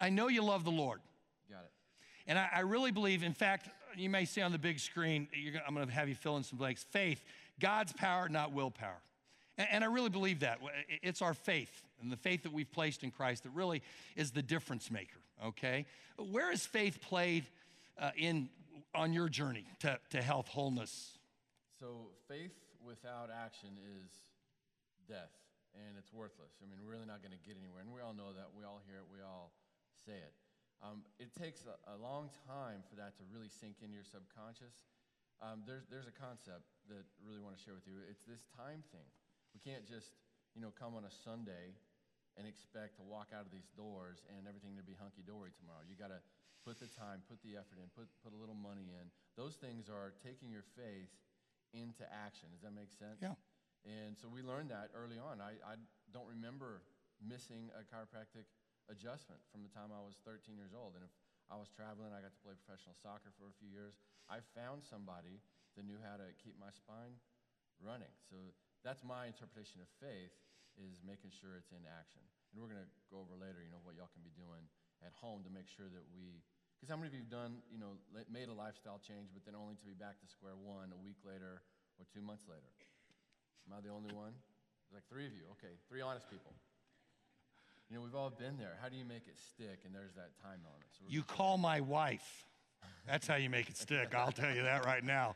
I 0.00 0.10
know 0.10 0.28
you 0.28 0.42
love 0.42 0.64
the 0.64 0.74
Lord. 0.74 1.00
Got 1.46 1.64
it. 1.64 1.72
And 2.26 2.38
I, 2.38 2.48
I 2.56 2.60
really 2.60 2.90
believe, 2.90 3.22
in 3.22 3.34
fact, 3.34 3.68
you 3.96 4.08
may 4.08 4.24
see 4.24 4.40
on 4.40 4.52
the 4.52 4.58
big 4.58 4.80
screen, 4.80 5.28
gonna, 5.52 5.64
I'm 5.66 5.74
going 5.74 5.86
to 5.86 5.92
have 5.92 6.08
you 6.08 6.14
fill 6.14 6.36
in 6.36 6.42
some 6.42 6.58
blanks 6.58 6.82
faith, 6.82 7.22
God's 7.60 7.92
power, 7.92 8.28
not 8.28 8.52
willpower. 8.52 9.00
And, 9.56 9.84
I 9.84 9.86
really 9.86 10.10
believe 10.10 10.40
that. 10.40 10.58
It's 11.02 11.22
our 11.22 11.34
faith 11.34 11.82
and 12.02 12.10
the 12.10 12.16
faith 12.16 12.42
that 12.42 12.52
we've 12.52 12.70
placed 12.70 13.04
in 13.04 13.10
Christ 13.10 13.44
that 13.44 13.50
really 13.50 13.82
is 14.16 14.32
the 14.32 14.42
difference 14.42 14.90
maker, 14.90 15.20
okay? 15.46 15.86
Where 16.18 16.50
has 16.50 16.66
faith 16.66 17.00
played 17.00 17.44
uh, 17.98 18.10
in, 18.16 18.48
on 18.94 19.12
your 19.12 19.28
journey 19.28 19.64
to, 19.80 19.98
to 20.10 20.22
health, 20.22 20.48
wholeness? 20.48 21.18
So 21.78 22.10
faith 22.26 22.54
without 22.84 23.30
action 23.30 23.78
is 23.78 24.10
death, 25.08 25.30
and 25.74 25.96
it's 25.98 26.12
worthless. 26.12 26.58
I 26.58 26.66
mean, 26.66 26.82
we're 26.82 26.90
really 26.90 27.06
not 27.06 27.22
going 27.22 27.32
to 27.32 27.42
get 27.46 27.54
anywhere, 27.54 27.82
and 27.86 27.94
we 27.94 28.02
all 28.02 28.14
know 28.14 28.34
that. 28.34 28.50
We 28.58 28.64
all 28.64 28.82
hear 28.90 28.98
it. 28.98 29.06
We 29.06 29.22
all 29.22 29.52
say 30.04 30.18
it. 30.18 30.34
Um, 30.82 31.06
it 31.22 31.30
takes 31.32 31.62
a, 31.64 31.78
a, 31.94 31.96
long 31.96 32.28
time 32.44 32.84
for 32.90 32.96
that 33.00 33.16
to 33.16 33.24
really 33.32 33.48
sink 33.48 33.80
into 33.80 33.94
your 33.94 34.04
subconscious. 34.04 34.84
Um, 35.40 35.64
there's, 35.64 35.86
there's 35.88 36.10
a 36.10 36.12
concept 36.12 36.73
that 36.88 37.04
I 37.04 37.20
really 37.24 37.40
want 37.40 37.56
to 37.56 37.62
share 37.62 37.74
with 37.74 37.86
you. 37.88 38.00
It's 38.08 38.24
this 38.24 38.44
time 38.54 38.84
thing. 38.92 39.08
We 39.56 39.60
can't 39.62 39.86
just, 39.86 40.16
you 40.52 40.60
know, 40.60 40.74
come 40.74 40.98
on 40.98 41.06
a 41.06 41.14
Sunday 41.24 41.76
and 42.34 42.44
expect 42.44 42.98
to 42.98 43.04
walk 43.06 43.30
out 43.30 43.46
of 43.46 43.52
these 43.54 43.70
doors 43.78 44.26
and 44.34 44.50
everything 44.50 44.74
to 44.74 44.84
be 44.84 44.98
hunky 44.98 45.22
dory 45.22 45.54
tomorrow. 45.54 45.86
You 45.86 45.94
got 45.94 46.10
to 46.10 46.18
put 46.66 46.82
the 46.82 46.90
time, 46.90 47.22
put 47.30 47.38
the 47.46 47.54
effort 47.54 47.78
in, 47.78 47.86
put, 47.94 48.10
put 48.24 48.34
a 48.34 48.38
little 48.38 48.58
money 48.58 48.90
in. 48.90 49.06
Those 49.38 49.54
things 49.54 49.86
are 49.86 50.16
taking 50.24 50.50
your 50.50 50.66
faith 50.74 51.12
into 51.70 52.02
action. 52.10 52.50
Does 52.50 52.66
that 52.66 52.74
make 52.74 52.90
sense? 52.90 53.22
Yeah. 53.22 53.38
And 53.84 54.16
so 54.16 54.26
we 54.32 54.40
learned 54.40 54.72
that 54.72 54.90
early 54.96 55.20
on. 55.20 55.44
I, 55.44 55.60
I 55.60 55.76
don't 56.10 56.26
remember 56.26 56.82
missing 57.20 57.68
a 57.76 57.84
chiropractic 57.84 58.48
adjustment 58.88 59.44
from 59.52 59.60
the 59.62 59.70
time 59.70 59.92
I 59.92 60.00
was 60.00 60.16
13 60.24 60.56
years 60.56 60.72
old. 60.72 60.96
And 60.96 61.04
if 61.04 61.12
I 61.52 61.60
was 61.60 61.68
traveling, 61.68 62.10
I 62.16 62.24
got 62.24 62.32
to 62.32 62.42
play 62.42 62.56
professional 62.56 62.96
soccer 62.96 63.30
for 63.36 63.52
a 63.52 63.54
few 63.60 63.68
years. 63.68 64.00
I 64.32 64.40
found 64.56 64.80
somebody 64.80 65.44
that 65.74 65.84
knew 65.84 65.98
how 66.00 66.16
to 66.16 66.26
keep 66.40 66.54
my 66.56 66.70
spine 66.70 67.18
running. 67.82 68.12
So 68.30 68.54
that's 68.86 69.02
my 69.02 69.26
interpretation 69.26 69.82
of 69.82 69.88
faith 69.98 70.34
is 70.78 71.02
making 71.06 71.30
sure 71.30 71.54
it's 71.58 71.70
in 71.70 71.82
action. 71.86 72.22
And 72.50 72.62
we're 72.62 72.70
going 72.70 72.82
to 72.82 72.92
go 73.10 73.22
over 73.22 73.34
later, 73.38 73.62
you 73.62 73.70
know, 73.70 73.82
what 73.82 73.94
y'all 73.94 74.10
can 74.10 74.22
be 74.22 74.34
doing 74.34 74.66
at 75.02 75.14
home 75.14 75.42
to 75.46 75.50
make 75.50 75.66
sure 75.66 75.86
that 75.90 76.06
we 76.14 76.42
because 76.84 76.90
how 76.90 77.00
many 77.00 77.08
of 77.08 77.16
you 77.16 77.24
have 77.24 77.32
done, 77.32 77.64
you 77.72 77.80
know, 77.80 77.96
made 78.28 78.52
a 78.52 78.52
lifestyle 78.52 79.00
change, 79.00 79.32
but 79.32 79.40
then 79.48 79.56
only 79.56 79.72
to 79.80 79.86
be 79.88 79.96
back 79.96 80.20
to 80.20 80.26
square 80.28 80.52
one 80.52 80.92
a 80.92 81.00
week 81.00 81.16
later 81.24 81.64
or 81.96 82.04
two 82.12 82.20
months 82.20 82.44
later? 82.44 82.68
Am 83.64 83.72
I 83.72 83.80
the 83.80 83.88
only 83.88 84.12
one? 84.12 84.36
There's 84.84 85.00
like 85.00 85.08
three 85.08 85.24
of 85.24 85.32
you. 85.32 85.48
Okay, 85.56 85.80
three 85.88 86.04
honest 86.04 86.28
people. 86.28 86.52
You 87.88 87.96
know, 87.96 88.02
we've 88.04 88.14
all 88.14 88.28
been 88.28 88.60
there. 88.60 88.76
How 88.84 88.92
do 88.92 88.96
you 88.96 89.04
make 89.08 89.24
it 89.24 89.40
stick? 89.40 89.88
And 89.88 89.94
there's 89.94 90.12
that 90.20 90.36
time 90.44 90.60
element. 90.68 90.92
So 90.92 91.08
You 91.08 91.22
call 91.22 91.56
my 91.56 91.80
wife. 91.80 92.44
That's 93.06 93.26
how 93.26 93.36
you 93.36 93.50
make 93.50 93.68
it 93.68 93.76
stick. 93.76 94.14
I'll 94.14 94.32
tell 94.32 94.54
you 94.54 94.62
that 94.62 94.84
right 94.86 95.04
now. 95.04 95.34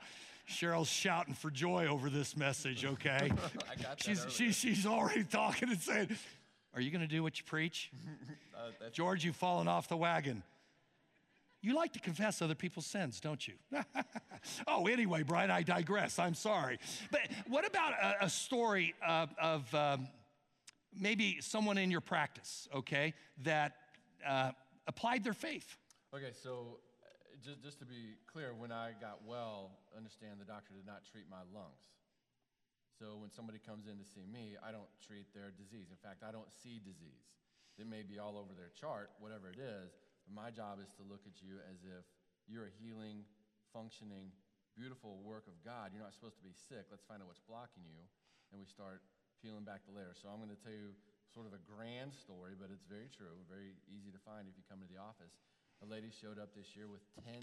Cheryl's 0.48 0.88
shouting 0.88 1.34
for 1.34 1.50
joy 1.50 1.86
over 1.86 2.08
this 2.08 2.36
message, 2.36 2.84
okay? 2.84 3.30
I 3.70 3.82
got 3.82 4.02
she's, 4.02 4.20
earlier. 4.20 4.30
she's, 4.30 4.56
she's 4.56 4.86
already 4.86 5.24
talking 5.24 5.68
and 5.68 5.78
saying, 5.78 6.16
Are 6.74 6.80
you 6.80 6.90
going 6.90 7.02
to 7.02 7.08
do 7.08 7.22
what 7.22 7.38
you 7.38 7.44
preach? 7.44 7.90
Uh, 8.58 8.90
George, 8.90 9.24
you've 9.24 9.36
fallen 9.36 9.68
off 9.68 9.86
the 9.86 9.96
wagon. 9.96 10.42
You 11.62 11.76
like 11.76 11.92
to 11.92 12.00
confess 12.00 12.42
other 12.42 12.56
people's 12.56 12.86
sins, 12.86 13.20
don't 13.20 13.46
you? 13.46 13.54
oh, 14.66 14.88
anyway, 14.88 15.22
Brian, 15.22 15.48
I 15.48 15.62
digress. 15.62 16.18
I'm 16.18 16.34
sorry. 16.34 16.80
But 17.12 17.20
what 17.46 17.64
about 17.64 17.92
a, 17.92 18.24
a 18.24 18.28
story 18.28 18.96
of, 19.06 19.30
of 19.40 19.72
um, 19.76 20.08
maybe 20.92 21.38
someone 21.40 21.78
in 21.78 21.92
your 21.92 22.00
practice, 22.00 22.68
okay, 22.74 23.14
that 23.44 23.74
uh, 24.26 24.50
applied 24.88 25.22
their 25.22 25.34
faith? 25.34 25.76
okay, 26.12 26.32
so 26.42 26.78
just, 27.44 27.62
just 27.62 27.78
to 27.80 27.86
be 27.86 28.18
clear, 28.26 28.54
when 28.54 28.72
I 28.72 28.94
got 28.98 29.22
well, 29.26 29.78
understand 29.94 30.40
the 30.42 30.48
doctor 30.48 30.74
did 30.74 30.86
not 30.86 31.06
treat 31.06 31.26
my 31.30 31.42
lungs. 31.54 31.86
So 32.98 33.14
when 33.22 33.30
somebody 33.30 33.62
comes 33.62 33.86
in 33.86 33.94
to 33.94 34.06
see 34.06 34.26
me, 34.26 34.58
I 34.58 34.74
don't 34.74 34.90
treat 34.98 35.30
their 35.30 35.54
disease. 35.54 35.94
In 35.94 36.00
fact, 36.02 36.26
I 36.26 36.34
don't 36.34 36.50
see 36.50 36.82
disease. 36.82 37.30
It 37.78 37.86
may 37.86 38.02
be 38.02 38.18
all 38.18 38.34
over 38.34 38.58
their 38.58 38.74
chart, 38.74 39.14
whatever 39.22 39.54
it 39.54 39.62
is, 39.62 39.94
but 40.26 40.34
my 40.34 40.50
job 40.50 40.82
is 40.82 40.90
to 40.98 41.06
look 41.06 41.22
at 41.30 41.38
you 41.38 41.62
as 41.70 41.86
if 41.86 42.02
you're 42.50 42.66
a 42.66 42.74
healing, 42.82 43.22
functioning, 43.70 44.34
beautiful 44.74 45.22
work 45.22 45.46
of 45.46 45.54
God. 45.62 45.94
You're 45.94 46.02
not 46.02 46.10
supposed 46.10 46.42
to 46.42 46.46
be 46.46 46.54
sick. 46.54 46.90
Let's 46.90 47.06
find 47.06 47.22
out 47.22 47.30
what's 47.30 47.42
blocking 47.46 47.86
you. 47.86 48.02
And 48.50 48.58
we 48.58 48.66
start 48.66 48.98
peeling 49.38 49.62
back 49.62 49.86
the 49.86 49.94
layers. 49.94 50.18
So 50.18 50.26
I'm 50.26 50.42
going 50.42 50.50
to 50.50 50.58
tell 50.58 50.74
you 50.74 50.90
sort 51.30 51.46
of 51.46 51.54
a 51.54 51.62
grand 51.62 52.10
story, 52.10 52.58
but 52.58 52.74
it's 52.74 52.82
very 52.88 53.06
true, 53.14 53.38
very 53.46 53.78
easy 53.86 54.10
to 54.10 54.18
find 54.26 54.50
if 54.50 54.58
you 54.58 54.66
come 54.66 54.82
to 54.82 54.90
the 54.90 54.98
office. 54.98 55.38
A 55.82 55.86
lady 55.86 56.10
showed 56.10 56.42
up 56.42 56.54
this 56.58 56.74
year 56.74 56.90
with 56.90 57.02
10 57.22 57.38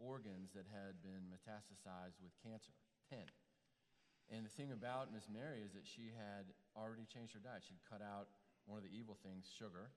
organs 0.00 0.54
that 0.56 0.64
had 0.70 0.96
been 1.04 1.28
metastasized 1.28 2.16
with 2.22 2.32
cancer. 2.40 2.72
10. 3.12 3.20
And 4.28 4.44
the 4.44 4.52
thing 4.52 4.72
about 4.72 5.12
Miss 5.12 5.28
Mary 5.28 5.64
is 5.64 5.72
that 5.72 5.88
she 5.88 6.12
had 6.12 6.48
already 6.76 7.08
changed 7.08 7.32
her 7.32 7.40
diet. 7.40 7.64
She'd 7.64 7.80
cut 7.88 8.04
out 8.04 8.28
one 8.68 8.76
of 8.76 8.84
the 8.84 8.92
evil 8.92 9.16
things, 9.24 9.48
sugar, 9.48 9.88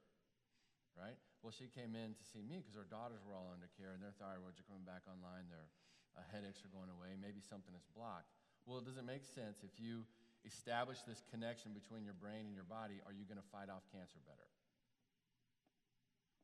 right? 0.96 1.20
Well, 1.44 1.52
she 1.52 1.68
came 1.68 1.96
in 2.00 2.16
to 2.16 2.24
see 2.24 2.40
me 2.40 2.64
because 2.64 2.76
her 2.80 2.88
daughters 2.88 3.20
were 3.28 3.36
all 3.36 3.52
under 3.52 3.68
care 3.76 3.92
and 3.92 4.00
their 4.00 4.16
thyroids 4.16 4.60
are 4.60 4.68
coming 4.68 4.88
back 4.88 5.04
online, 5.08 5.52
their 5.52 5.68
uh, 6.16 6.24
headaches 6.32 6.64
are 6.64 6.72
going 6.72 6.92
away, 6.92 7.16
maybe 7.20 7.44
something 7.44 7.76
is 7.76 7.84
blocked. 7.92 8.32
Well, 8.64 8.80
does 8.80 8.96
it 8.96 9.04
make 9.04 9.28
sense 9.28 9.64
if 9.68 9.76
you 9.76 10.08
establish 10.48 11.04
this 11.04 11.24
connection 11.28 11.76
between 11.76 12.08
your 12.08 12.16
brain 12.16 12.48
and 12.48 12.56
your 12.56 12.68
body, 12.68 13.04
are 13.04 13.12
you 13.12 13.28
going 13.28 13.42
to 13.42 13.50
fight 13.52 13.68
off 13.68 13.84
cancer 13.92 14.24
better? 14.24 14.48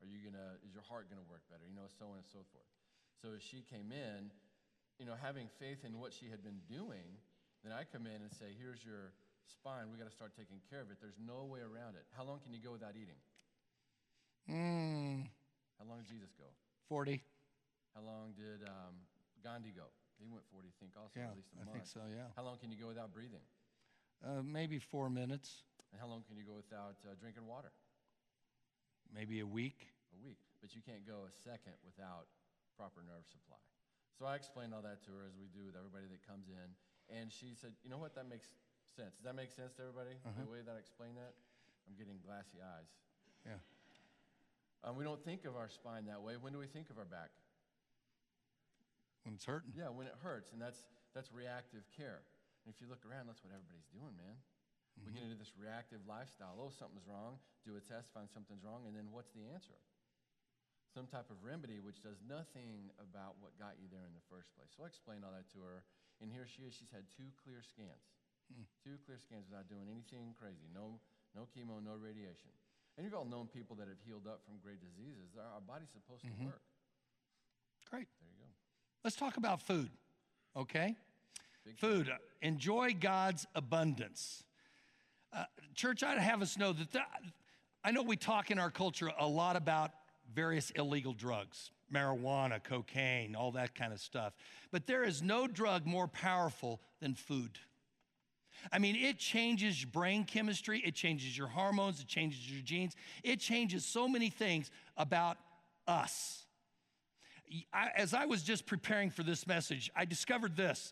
Are 0.07 0.19
you 0.19 0.31
to, 0.31 0.45
is 0.63 0.71
your 0.71 0.83
heart 0.87 1.11
going 1.11 1.19
to 1.19 1.27
work 1.27 1.43
better? 1.51 1.67
You 1.67 1.75
know, 1.75 1.87
so 1.99 2.07
on 2.11 2.23
and 2.23 2.27
so 2.27 2.43
forth. 2.55 2.67
So 3.19 3.35
as 3.35 3.43
she 3.43 3.65
came 3.67 3.91
in, 3.91 4.31
you 5.01 5.05
know, 5.05 5.17
having 5.19 5.51
faith 5.59 5.83
in 5.83 5.99
what 5.99 6.13
she 6.15 6.31
had 6.31 6.41
been 6.41 6.63
doing, 6.71 7.19
then 7.65 7.73
I 7.75 7.83
come 7.83 8.07
in 8.07 8.23
and 8.23 8.31
say, 8.31 8.55
here's 8.55 8.79
your 8.85 9.11
spine. 9.49 9.91
We 9.91 9.97
got 9.99 10.07
to 10.07 10.15
start 10.15 10.31
taking 10.37 10.63
care 10.71 10.79
of 10.81 10.89
it. 10.89 10.97
There's 11.03 11.19
no 11.19 11.43
way 11.43 11.59
around 11.59 11.99
it. 11.99 12.05
How 12.15 12.23
long 12.23 12.39
can 12.39 12.53
you 12.55 12.61
go 12.63 12.71
without 12.71 12.95
eating? 12.95 13.19
Mm, 14.47 15.27
How 15.79 15.85
long 15.85 15.99
did 16.01 16.07
Jesus 16.07 16.31
go? 16.39 16.47
40. 16.87 17.19
How 17.93 18.01
long 18.01 18.31
did 18.37 18.63
um, 18.63 18.95
Gandhi 19.43 19.75
go? 19.75 19.91
He 20.17 20.25
went 20.31 20.45
40, 20.49 20.69
I 20.71 20.75
think, 20.79 20.93
also, 20.95 21.19
Yeah, 21.19 21.29
at 21.29 21.35
least 21.35 21.51
a 21.53 21.57
month. 21.61 21.69
I 21.69 21.73
think 21.73 21.85
so, 21.85 22.01
yeah. 22.09 22.31
How 22.35 22.43
long 22.47 22.57
can 22.57 22.71
you 22.71 22.79
go 22.79 22.87
without 22.87 23.13
breathing? 23.13 23.43
Uh, 24.23 24.41
maybe 24.41 24.79
four 24.79 25.09
minutes, 25.09 25.61
And 25.91 26.01
how 26.01 26.07
long 26.07 26.23
can 26.25 26.37
you 26.37 26.43
go 26.43 26.55
without 26.57 26.97
uh, 27.05 27.13
drinking 27.19 27.45
water? 27.45 27.69
maybe 29.13 29.39
a 29.39 29.45
week. 29.47 29.87
A 30.15 30.19
week. 30.23 30.39
But 30.63 30.73
you 30.73 30.81
can't 30.81 31.03
go 31.03 31.27
a 31.27 31.33
second 31.43 31.75
without 31.83 32.31
proper 32.75 33.03
nerve 33.03 33.27
supply. 33.27 33.59
So 34.17 34.25
I 34.25 34.33
explained 34.33 34.73
all 34.73 34.81
that 34.81 35.05
to 35.05 35.11
her 35.13 35.27
as 35.29 35.37
we 35.37 35.51
do 35.53 35.67
with 35.67 35.77
everybody 35.77 36.09
that 36.09 36.21
comes 36.25 36.49
in. 36.49 36.69
And 37.13 37.29
she 37.29 37.53
said, 37.53 37.77
You 37.85 37.93
know 37.93 38.01
what? 38.01 38.17
That 38.17 38.25
makes 38.25 38.49
sense. 38.97 39.13
Does 39.19 39.25
that 39.29 39.37
make 39.37 39.53
sense 39.53 39.77
to 39.77 39.85
everybody? 39.85 40.17
The 40.41 40.49
way 40.49 40.65
that 40.65 40.73
I 40.73 40.81
explained 40.81 41.19
that? 41.21 41.37
I'm 41.85 41.95
getting 41.95 42.17
glassy 42.19 42.59
eyes. 42.59 42.89
Yeah. 43.45 43.61
Um, 44.83 44.97
we 44.97 45.05
don't 45.07 45.21
think 45.23 45.45
of 45.45 45.55
our 45.55 45.69
spine 45.69 46.05
that 46.11 46.21
way. 46.21 46.35
When 46.35 46.51
do 46.51 46.59
we 46.59 46.67
think 46.67 46.89
of 46.89 46.97
our 46.97 47.07
back? 47.07 47.31
When 49.23 49.35
it's 49.35 49.45
hurting. 49.45 49.71
Yeah, 49.75 49.91
when 49.91 50.07
it 50.07 50.15
hurts, 50.23 50.51
and 50.51 50.59
that's 50.59 50.83
that's 51.15 51.31
reactive 51.31 51.83
care. 51.95 52.23
And 52.63 52.71
if 52.71 52.79
you 52.79 52.87
look 52.87 53.03
around, 53.07 53.27
that's 53.27 53.43
what 53.43 53.51
everybody's 53.55 53.87
doing, 53.91 54.15
man. 54.19 54.35
We 55.05 55.13
get 55.13 55.21
into 55.21 55.37
this 55.37 55.53
reactive 55.53 56.01
lifestyle. 56.09 56.57
Oh, 56.57 56.73
something's 56.73 57.05
wrong. 57.05 57.37
Do 57.61 57.77
a 57.77 57.83
test, 57.83 58.09
find 58.17 58.25
something's 58.33 58.65
wrong, 58.65 58.89
and 58.89 58.97
then 58.97 59.13
what's 59.13 59.29
the 59.29 59.45
answer? 59.53 59.77
Some 60.97 61.05
type 61.05 61.29
of 61.29 61.37
remedy 61.45 61.77
which 61.77 62.01
does 62.01 62.17
nothing 62.25 62.89
about 62.97 63.37
what 63.37 63.53
got 63.61 63.77
you 63.77 63.85
there 63.93 64.01
in 64.09 64.17
the 64.17 64.25
first 64.33 64.49
place. 64.57 64.73
So 64.73 64.81
I 64.81 64.89
explained 64.89 65.21
all 65.21 65.29
that 65.29 65.45
to 65.53 65.61
her, 65.61 65.85
and 66.17 66.33
here 66.33 66.49
she 66.49 66.65
is. 66.65 66.73
She's 66.73 66.89
had 66.89 67.05
two 67.13 67.29
clear 67.45 67.61
scans, 67.61 68.01
two 68.81 68.97
clear 69.05 69.21
scans 69.21 69.45
without 69.45 69.69
doing 69.69 69.85
anything 69.93 70.33
crazy. 70.41 70.65
No, 70.73 70.97
no 71.37 71.45
chemo, 71.53 71.77
no 71.85 72.01
radiation. 72.01 72.49
And 72.97 73.05
you've 73.05 73.13
all 73.13 73.29
known 73.29 73.45
people 73.45 73.77
that 73.77 73.85
have 73.85 74.01
healed 74.09 74.25
up 74.25 74.41
from 74.41 74.57
great 74.57 74.81
diseases. 74.81 75.37
Our 75.37 75.61
our 75.61 75.61
body's 75.61 75.93
supposed 75.93 76.25
to 76.25 76.33
work. 76.41 76.65
Great. 77.93 78.09
There 78.17 78.33
you 78.33 78.41
go. 78.41 78.49
Let's 79.05 79.15
talk 79.21 79.37
about 79.37 79.61
food, 79.61 79.93
okay? 80.57 80.97
Big 81.61 81.77
Food. 81.77 82.09
Enjoy 82.41 82.97
God's 82.97 83.45
abundance. 83.53 84.41
Uh, 85.29 85.45
church, 85.77 86.01
I'd 86.01 86.17
have 86.17 86.41
us 86.41 86.57
know 86.57 86.73
that 86.73 86.89
the, 86.89 87.05
I 87.85 87.93
know 87.93 88.01
we 88.01 88.17
talk 88.17 88.49
in 88.49 88.57
our 88.57 88.71
culture 88.71 89.13
a 89.13 89.27
lot 89.27 89.55
about 89.55 89.91
various 90.33 90.71
illegal 90.71 91.13
drugs, 91.13 91.71
marijuana, 91.93 92.63
cocaine, 92.63 93.35
all 93.35 93.51
that 93.51 93.75
kind 93.75 93.93
of 93.93 93.99
stuff. 93.99 94.33
But 94.71 94.87
there 94.87 95.03
is 95.03 95.21
no 95.21 95.47
drug 95.47 95.85
more 95.85 96.07
powerful 96.07 96.81
than 96.99 97.15
food. 97.15 97.57
I 98.71 98.79
mean, 98.79 98.95
it 98.95 99.19
changes 99.19 99.85
brain 99.85 100.25
chemistry, 100.25 100.81
it 100.83 100.95
changes 100.95 101.37
your 101.37 101.47
hormones, 101.47 102.01
it 102.01 102.07
changes 102.07 102.51
your 102.51 102.61
genes, 102.61 102.95
it 103.23 103.39
changes 103.39 103.85
so 103.85 104.07
many 104.07 104.29
things 104.29 104.71
about 104.97 105.37
us. 105.87 106.45
I, 107.71 107.89
as 107.95 108.13
I 108.13 108.25
was 108.25 108.43
just 108.43 108.65
preparing 108.65 109.09
for 109.09 109.23
this 109.23 109.47
message, 109.47 109.89
I 109.95 110.05
discovered 110.05 110.55
this 110.55 110.91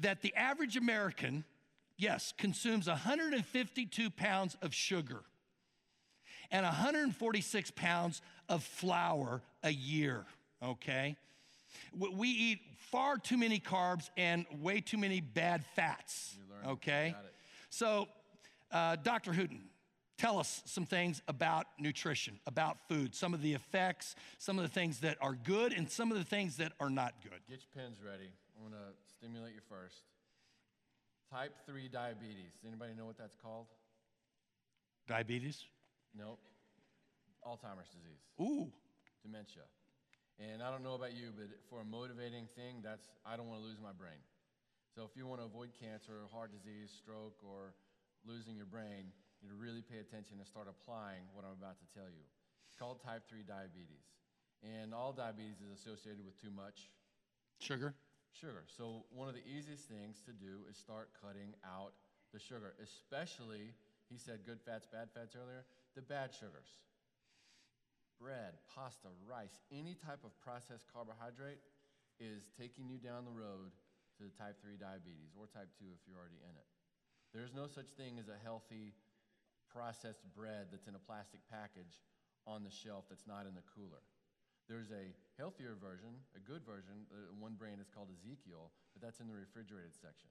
that 0.00 0.22
the 0.22 0.34
average 0.34 0.76
American, 0.76 1.44
yes, 1.96 2.32
consumes 2.36 2.86
152 2.86 4.10
pounds 4.10 4.56
of 4.62 4.72
sugar 4.72 5.22
and 6.50 6.64
146 6.64 7.70
pounds 7.72 8.22
of 8.48 8.62
flour 8.62 9.42
a 9.62 9.70
year, 9.70 10.24
okay? 10.62 11.16
We 11.96 12.28
eat 12.28 12.60
far 12.90 13.18
too 13.18 13.36
many 13.36 13.60
carbs 13.60 14.08
and 14.16 14.46
way 14.60 14.80
too 14.80 14.96
many 14.98 15.20
bad 15.20 15.64
fats, 15.76 16.36
You 16.38 16.44
learned 16.54 16.64
it. 16.66 16.70
okay? 16.72 17.14
So, 17.70 18.08
uh, 18.72 18.96
Dr. 18.96 19.32
Hooten, 19.32 19.60
tell 20.16 20.38
us 20.38 20.62
some 20.64 20.86
things 20.86 21.22
about 21.28 21.66
nutrition, 21.78 22.40
about 22.46 22.78
food, 22.88 23.14
some 23.14 23.34
of 23.34 23.42
the 23.42 23.52
effects, 23.54 24.14
some 24.38 24.58
of 24.58 24.62
the 24.62 24.68
things 24.70 25.00
that 25.00 25.18
are 25.20 25.34
good, 25.34 25.72
and 25.72 25.90
some 25.90 26.10
of 26.10 26.18
the 26.18 26.24
things 26.24 26.56
that 26.56 26.72
are 26.80 26.90
not 26.90 27.14
good. 27.22 27.40
Get 27.48 27.60
your 27.60 27.84
pens 27.84 27.98
ready. 28.04 28.30
I'm 28.56 28.70
going 28.70 28.82
to 28.82 28.88
stimulate 29.16 29.54
you 29.54 29.60
first. 29.68 30.02
Type 31.30 31.52
3 31.66 31.88
diabetes. 31.88 32.52
Does 32.60 32.66
anybody 32.66 32.94
know 32.96 33.04
what 33.04 33.18
that's 33.18 33.36
called? 33.36 33.66
Diabetes? 35.06 35.64
Nope. 36.16 36.40
Alzheimer's 37.46 37.88
disease, 37.94 38.22
Ooh, 38.42 38.68
dementia. 39.22 39.62
And 40.38 40.62
I 40.62 40.70
don't 40.70 40.82
know 40.82 40.94
about 40.94 41.14
you, 41.14 41.30
but 41.34 41.50
for 41.70 41.80
a 41.80 41.86
motivating 41.86 42.46
thing, 42.54 42.82
that's 42.82 43.06
I 43.26 43.38
don't 43.38 43.46
want 43.46 43.62
to 43.62 43.66
lose 43.66 43.78
my 43.82 43.94
brain. 43.94 44.18
So 44.94 45.06
if 45.06 45.14
you 45.14 45.26
want 45.26 45.40
to 45.42 45.46
avoid 45.46 45.70
cancer, 45.78 46.26
heart 46.30 46.50
disease, 46.50 46.90
stroke, 46.90 47.38
or 47.42 47.74
losing 48.26 48.54
your 48.58 48.66
brain, 48.66 49.10
you 49.38 49.46
need 49.46 49.54
to 49.54 49.58
really 49.58 49.82
pay 49.82 49.98
attention 50.02 50.38
and 50.42 50.46
start 50.46 50.66
applying 50.66 51.26
what 51.34 51.46
I'm 51.46 51.54
about 51.54 51.78
to 51.78 51.88
tell 51.94 52.10
you. 52.10 52.26
It's 52.66 52.78
called 52.78 52.98
type 53.02 53.22
3 53.30 53.46
diabetes. 53.46 54.06
And 54.62 54.90
all 54.90 55.14
diabetes 55.14 55.62
is 55.62 55.70
associated 55.78 56.26
with 56.26 56.34
too 56.42 56.50
much 56.50 56.90
Sugar? 57.62 57.94
sugar. 58.34 58.66
So 58.66 59.06
one 59.10 59.26
of 59.30 59.34
the 59.34 59.46
easiest 59.46 59.86
things 59.90 60.22
to 60.26 60.32
do 60.34 60.66
is 60.70 60.76
start 60.78 61.10
cutting 61.22 61.54
out 61.66 61.94
the 62.34 62.38
sugar, 62.38 62.74
especially, 62.82 63.74
he 64.10 64.18
said 64.18 64.44
good 64.46 64.58
fats, 64.62 64.86
bad 64.86 65.08
fats 65.14 65.34
earlier, 65.34 65.64
the 65.98 66.06
bad 66.06 66.30
sugars. 66.30 66.78
Bread, 68.22 68.54
pasta, 68.70 69.10
rice, 69.26 69.58
any 69.74 69.98
type 69.98 70.22
of 70.22 70.30
processed 70.38 70.86
carbohydrate 70.94 71.58
is 72.22 72.46
taking 72.54 72.86
you 72.86 73.02
down 73.02 73.26
the 73.26 73.34
road 73.34 73.74
to 74.22 74.30
type 74.38 74.62
3 74.62 74.78
diabetes 74.78 75.34
or 75.34 75.50
type 75.50 75.74
2 75.74 75.90
if 75.90 76.06
you're 76.06 76.14
already 76.14 76.38
in 76.38 76.54
it. 76.54 76.70
There's 77.34 77.50
no 77.50 77.66
such 77.66 77.90
thing 77.98 78.22
as 78.22 78.30
a 78.30 78.38
healthy 78.38 78.94
processed 79.66 80.22
bread 80.38 80.70
that's 80.70 80.86
in 80.86 80.94
a 80.94 81.02
plastic 81.02 81.42
package 81.50 81.98
on 82.46 82.62
the 82.62 82.70
shelf 82.70 83.10
that's 83.10 83.26
not 83.26 83.50
in 83.50 83.58
the 83.58 83.66
cooler. 83.66 84.02
There's 84.70 84.94
a 84.94 85.10
healthier 85.34 85.74
version, 85.74 86.14
a 86.38 86.42
good 86.42 86.62
version. 86.62 87.10
Uh, 87.10 87.34
one 87.42 87.58
brand 87.58 87.82
is 87.82 87.90
called 87.90 88.14
Ezekiel, 88.14 88.70
but 88.94 89.02
that's 89.02 89.18
in 89.18 89.26
the 89.26 89.34
refrigerated 89.34 89.98
section. 89.98 90.30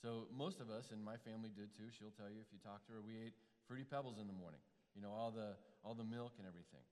So 0.00 0.32
most 0.32 0.64
of 0.64 0.72
us, 0.72 0.96
and 0.96 1.00
my 1.04 1.20
family 1.20 1.52
did 1.52 1.76
too. 1.76 1.92
She'll 1.92 2.14
tell 2.16 2.32
you 2.32 2.40
if 2.40 2.48
you 2.48 2.60
talk 2.64 2.88
to 2.88 2.96
her. 2.96 3.00
We 3.04 3.20
ate 3.20 3.36
fruity 3.66 3.84
pebbles 3.84 4.18
in 4.18 4.26
the 4.26 4.36
morning. 4.36 4.60
You 4.94 5.02
know 5.02 5.12
all 5.12 5.32
the 5.32 5.56
all 5.82 5.94
the 5.94 6.06
milk 6.06 6.38
and 6.38 6.46
everything. 6.46 6.84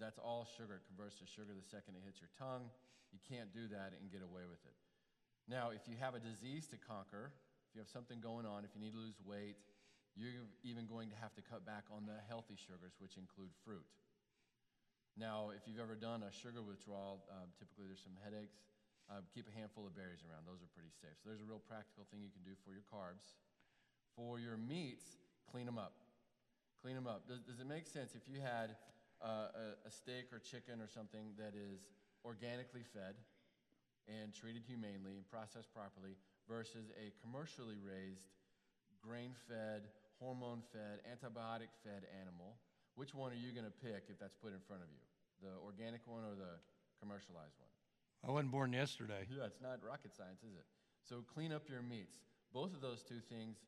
That's 0.00 0.18
all 0.18 0.48
sugar. 0.56 0.80
It 0.80 0.86
converts 0.88 1.20
to 1.20 1.26
sugar 1.28 1.52
the 1.52 1.64
second 1.64 1.98
it 1.98 2.02
hits 2.06 2.22
your 2.22 2.32
tongue. 2.38 2.70
You 3.12 3.20
can't 3.28 3.52
do 3.52 3.68
that 3.68 3.92
and 3.92 4.08
get 4.08 4.24
away 4.24 4.48
with 4.48 4.62
it. 4.64 4.76
Now, 5.50 5.74
if 5.74 5.84
you 5.84 6.00
have 6.00 6.14
a 6.16 6.22
disease 6.22 6.64
to 6.72 6.78
conquer, 6.80 7.34
if 7.68 7.76
you 7.76 7.80
have 7.82 7.90
something 7.90 8.22
going 8.22 8.46
on, 8.48 8.64
if 8.64 8.72
you 8.72 8.80
need 8.80 8.96
to 8.96 9.02
lose 9.02 9.20
weight, 9.20 9.58
you're 10.16 10.32
even 10.64 10.88
going 10.88 11.12
to 11.12 11.18
have 11.20 11.34
to 11.36 11.42
cut 11.44 11.64
back 11.64 11.88
on 11.92 12.04
the 12.04 12.16
healthy 12.28 12.56
sugars, 12.56 12.96
which 13.00 13.16
include 13.16 13.52
fruit. 13.64 13.84
Now, 15.16 15.52
if 15.52 15.68
you've 15.68 15.80
ever 15.80 15.96
done 15.96 16.24
a 16.24 16.32
sugar 16.32 16.64
withdrawal, 16.64 17.24
um, 17.28 17.52
typically 17.60 17.84
there's 17.84 18.00
some 18.00 18.16
headaches. 18.24 18.64
Uh, 19.10 19.20
keep 19.34 19.44
a 19.44 19.52
handful 19.52 19.84
of 19.84 19.92
berries 19.92 20.24
around. 20.24 20.48
Those 20.48 20.64
are 20.64 20.70
pretty 20.72 20.94
safe. 20.94 21.12
So 21.20 21.28
there's 21.28 21.44
a 21.44 21.48
real 21.48 21.60
practical 21.60 22.08
thing 22.08 22.24
you 22.24 22.32
can 22.32 22.44
do 22.46 22.56
for 22.64 22.72
your 22.72 22.86
carbs. 22.88 23.36
For 24.16 24.40
your 24.40 24.56
meats, 24.56 25.20
clean 25.50 25.66
them 25.66 25.78
up. 25.78 25.94
Clean 26.82 26.94
them 26.94 27.06
up. 27.06 27.28
Does, 27.28 27.40
does 27.40 27.60
it 27.60 27.68
make 27.68 27.86
sense 27.86 28.14
if 28.14 28.26
you 28.26 28.42
had 28.42 28.74
uh, 29.22 29.54
a, 29.54 29.88
a 29.88 29.90
steak 29.90 30.34
or 30.34 30.38
chicken 30.38 30.82
or 30.82 30.90
something 30.90 31.34
that 31.38 31.54
is 31.54 31.86
organically 32.26 32.82
fed 32.82 33.14
and 34.10 34.34
treated 34.34 34.62
humanely 34.66 35.14
and 35.14 35.26
processed 35.30 35.70
properly 35.70 36.18
versus 36.50 36.90
a 36.98 37.14
commercially 37.22 37.78
raised, 37.78 38.34
grain 38.98 39.30
fed, 39.46 39.86
hormone 40.18 40.62
fed, 40.74 41.02
antibiotic 41.06 41.70
fed 41.86 42.02
animal? 42.18 42.58
Which 42.94 43.14
one 43.14 43.30
are 43.32 43.38
you 43.38 43.54
going 43.54 43.66
to 43.66 43.76
pick 43.78 44.10
if 44.10 44.18
that's 44.18 44.34
put 44.34 44.52
in 44.52 44.60
front 44.66 44.82
of 44.82 44.90
you? 44.90 45.02
The 45.40 45.54
organic 45.62 46.02
one 46.06 46.26
or 46.26 46.34
the 46.34 46.58
commercialized 46.98 47.58
one? 47.58 47.70
I 48.22 48.30
wasn't 48.30 48.50
born 48.50 48.72
yesterday. 48.74 49.26
Yeah, 49.30 49.46
it's 49.46 49.62
not 49.62 49.82
rocket 49.82 50.14
science, 50.14 50.42
is 50.42 50.54
it? 50.54 50.66
So 51.02 51.24
clean 51.34 51.50
up 51.50 51.66
your 51.70 51.82
meats. 51.82 52.22
Both 52.54 52.74
of 52.74 52.80
those 52.80 53.02
two 53.02 53.18
things 53.18 53.58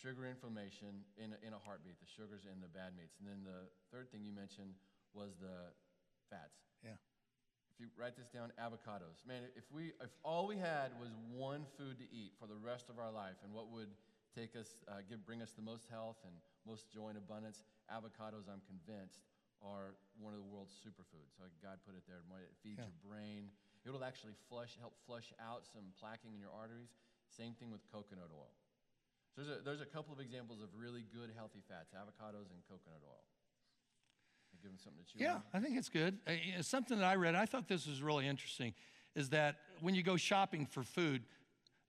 trigger 0.00 0.26
inflammation 0.26 1.04
in 1.18 1.32
a, 1.34 1.38
in 1.46 1.52
a 1.54 1.60
heartbeat, 1.62 1.98
the 2.00 2.08
sugars 2.08 2.44
and 2.48 2.62
the 2.62 2.70
bad 2.70 2.96
meats. 2.96 3.16
And 3.20 3.26
then 3.28 3.42
the 3.44 3.68
third 3.94 4.10
thing 4.10 4.24
you 4.24 4.32
mentioned 4.34 4.74
was 5.14 5.36
the 5.40 5.70
fats. 6.30 6.58
Yeah. 6.82 6.96
If 7.72 7.80
you 7.80 7.88
write 7.96 8.16
this 8.16 8.28
down, 8.28 8.52
avocados. 8.60 9.24
Man, 9.24 9.48
if 9.56 9.64
we 9.72 9.96
if 10.04 10.12
all 10.24 10.44
we 10.46 10.56
had 10.60 10.92
was 11.00 11.08
one 11.32 11.64
food 11.80 11.96
to 12.00 12.06
eat 12.12 12.32
for 12.36 12.44
the 12.46 12.56
rest 12.58 12.88
of 12.92 12.98
our 13.00 13.10
life, 13.12 13.36
and 13.44 13.52
what 13.52 13.72
would 13.72 13.88
take 14.36 14.56
us, 14.56 14.80
uh, 14.88 15.00
give, 15.08 15.24
bring 15.24 15.40
us 15.40 15.52
the 15.56 15.64
most 15.64 15.88
health 15.88 16.16
and 16.24 16.32
most 16.68 16.88
joy 16.92 17.08
and 17.12 17.18
abundance, 17.20 17.64
avocados, 17.92 18.48
I'm 18.48 18.64
convinced, 18.68 19.24
are 19.60 19.96
one 20.20 20.32
of 20.32 20.40
the 20.40 20.48
world's 20.48 20.72
superfoods. 20.80 21.36
So 21.36 21.44
God 21.60 21.80
put 21.84 21.96
it 21.96 22.04
there. 22.08 22.20
It 22.40 22.56
feeds 22.64 22.80
Yeah. 22.80 22.88
your 22.88 22.98
brain. 23.04 23.52
It'll 23.84 24.04
actually 24.04 24.34
flush, 24.48 24.76
help 24.80 24.94
flush 25.06 25.32
out 25.42 25.66
some 25.66 25.92
plaquing 26.00 26.32
in 26.32 26.40
your 26.40 26.52
arteries. 26.54 26.92
Same 27.28 27.52
thing 27.58 27.70
with 27.70 27.80
coconut 27.92 28.30
oil. 28.32 28.52
So 29.34 29.42
there's 29.42 29.58
a, 29.58 29.62
there's 29.64 29.80
a 29.80 29.86
couple 29.86 30.12
of 30.12 30.20
examples 30.20 30.60
of 30.62 30.68
really 30.78 31.04
good, 31.12 31.30
healthy 31.34 31.62
fats, 31.68 31.92
avocados 31.94 32.50
and 32.52 32.60
coconut 32.68 33.00
oil. 33.04 33.24
I 34.52 34.56
give 34.62 34.70
them 34.70 34.78
something 34.78 35.02
to 35.04 35.12
chew 35.12 35.18
on. 35.18 35.24
Yeah, 35.24 35.34
on. 35.34 35.42
I 35.54 35.60
think 35.60 35.78
it's 35.78 35.88
good. 35.88 36.18
Uh, 36.26 36.62
Something 36.62 36.98
that 36.98 37.06
I 37.06 37.16
read, 37.16 37.34
I 37.34 37.46
thought 37.46 37.68
this 37.68 37.86
was 37.86 38.02
really 38.02 38.26
interesting, 38.26 38.74
is 39.14 39.30
that 39.30 39.56
when 39.80 39.94
you 39.94 40.02
go 40.02 40.16
shopping 40.16 40.66
for 40.66 40.82
food, 40.82 41.22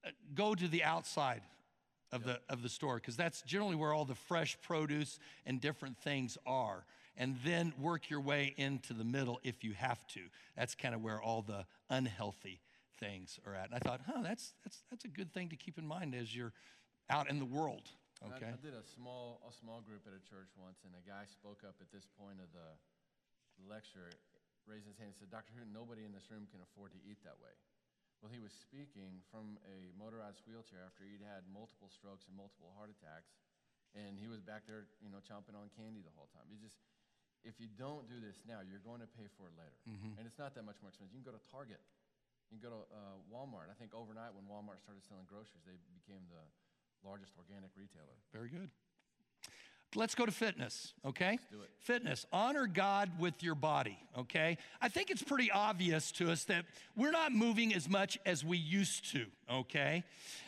uh, 0.06 0.10
go 0.34 0.56
to 0.56 0.68
the 0.68 0.84
outside 0.84 1.42
of 2.14 2.24
the 2.24 2.40
of 2.48 2.62
the 2.62 2.70
store 2.70 2.96
because 2.96 3.18
that's 3.18 3.42
generally 3.42 3.76
where 3.76 3.92
all 3.92 4.06
the 4.06 4.16
fresh 4.16 4.56
produce 4.62 5.20
and 5.46 5.60
different 5.60 5.98
things 5.98 6.38
are. 6.46 6.86
And 7.18 7.38
then 7.46 7.74
work 7.80 8.10
your 8.10 8.22
way 8.22 8.54
into 8.58 8.94
the 8.94 9.04
middle 9.04 9.40
if 9.44 9.64
you 9.64 9.74
have 9.74 10.06
to. 10.10 10.22
That's 10.56 10.74
kind 10.74 10.96
of 10.96 11.02
where 11.02 11.22
all 11.22 11.42
the 11.42 11.66
unhealthy 11.90 12.62
things 13.00 13.40
are 13.46 13.54
at. 13.54 13.66
And 13.66 13.76
I 13.76 13.80
thought, 13.80 14.02
huh, 14.06 14.22
that's 14.24 14.54
that's 14.64 14.84
that's 14.90 15.06
a 15.06 15.10
good 15.10 15.34
thing 15.34 15.50
to 15.50 15.56
keep 15.56 15.78
in 15.78 15.86
mind 15.86 16.16
as 16.16 16.36
you're 16.36 16.54
out 17.10 17.30
in 17.30 17.40
the 17.40 17.50
world. 17.50 17.92
Okay. 18.24 18.48
I, 18.48 18.56
did 18.64 18.72
a 18.72 18.86
small 18.96 19.44
a 19.44 19.52
small 19.52 19.84
group 19.84 20.08
at 20.08 20.16
a 20.16 20.24
church 20.24 20.48
once, 20.56 20.80
and 20.88 20.96
a 20.96 21.04
guy 21.04 21.28
spoke 21.28 21.68
up 21.68 21.76
at 21.84 21.92
this 21.92 22.08
point 22.16 22.40
of 22.40 22.48
the 22.56 22.70
lecture, 23.68 24.08
raised 24.64 24.88
his 24.88 24.96
hand 24.96 25.12
and 25.12 25.20
said, 25.20 25.28
"Dr. 25.28 25.52
Hooten, 25.52 25.76
nobody 25.76 26.08
in 26.08 26.16
this 26.16 26.32
room 26.32 26.48
can 26.48 26.64
afford 26.64 26.96
to 26.96 27.02
eat 27.04 27.20
that 27.28 27.36
way." 27.44 27.52
Well, 28.24 28.32
he 28.32 28.40
was 28.40 28.56
speaking 28.56 29.20
from 29.28 29.60
a 29.68 29.92
motorized 30.00 30.40
wheelchair 30.48 30.80
after 30.88 31.04
he'd 31.04 31.20
had 31.20 31.44
multiple 31.52 31.92
strokes 31.92 32.24
and 32.32 32.40
multiple 32.40 32.72
heart 32.80 32.88
attacks, 32.88 33.36
and 33.92 34.16
he 34.16 34.32
was 34.32 34.40
back 34.40 34.64
there, 34.64 34.88
you 35.04 35.12
know, 35.12 35.20
chomping 35.20 35.60
on 35.60 35.68
candy 35.76 36.00
the 36.00 36.16
whole 36.16 36.32
time. 36.32 36.48
He 36.48 36.56
just, 36.56 36.80
if 37.44 37.60
you 37.60 37.68
don't 37.68 38.08
do 38.08 38.24
this 38.24 38.40
now, 38.48 38.64
you're 38.64 38.80
going 38.80 39.04
to 39.04 39.12
pay 39.20 39.28
for 39.36 39.52
it 39.52 39.56
later, 39.60 39.76
and 40.16 40.24
it's 40.24 40.40
not 40.40 40.56
that 40.56 40.64
much 40.64 40.80
more 40.80 40.96
expensive. 40.96 41.12
You 41.12 41.20
can 41.20 41.28
go 41.28 41.36
to 41.36 41.44
Target, 41.52 41.84
you 42.48 42.56
can 42.56 42.64
go 42.64 42.72
to 42.72 42.82
uh, 42.96 43.20
Walmart. 43.28 43.68
I 43.68 43.76
think 43.76 43.92
overnight 43.92 44.32
when 44.32 44.48
Walmart 44.48 44.80
started 44.80 45.04
selling 45.04 45.28
groceries, 45.28 45.68
they 45.68 45.76
became 45.92 46.24
the 46.32 46.48
largest 47.06 47.34
organic 47.38 47.72
retailer. 47.76 48.16
Very 48.34 48.50
good. 48.50 48.70
Let's 49.96 50.16
go 50.16 50.26
to 50.26 50.32
fitness, 50.32 50.94
okay? 51.06 51.38
do 51.52 51.62
it. 51.62 51.70
Fitness. 51.80 52.26
Honor 52.34 52.66
God 52.66 53.12
with 53.20 53.44
your 53.44 53.54
body, 53.54 53.98
okay? 54.18 54.58
I 54.82 54.90
think 54.90 55.12
it's 55.12 55.22
pretty 55.22 55.52
obvious 55.52 56.12
to 56.14 56.32
us 56.32 56.46
that 56.46 56.66
we're 56.96 57.12
not 57.12 57.32
moving 57.32 57.76
as 57.76 57.88
much 57.88 58.18
as 58.26 58.44
we 58.44 58.58
used 58.58 59.12
to, 59.12 59.26
okay? 59.52 60.04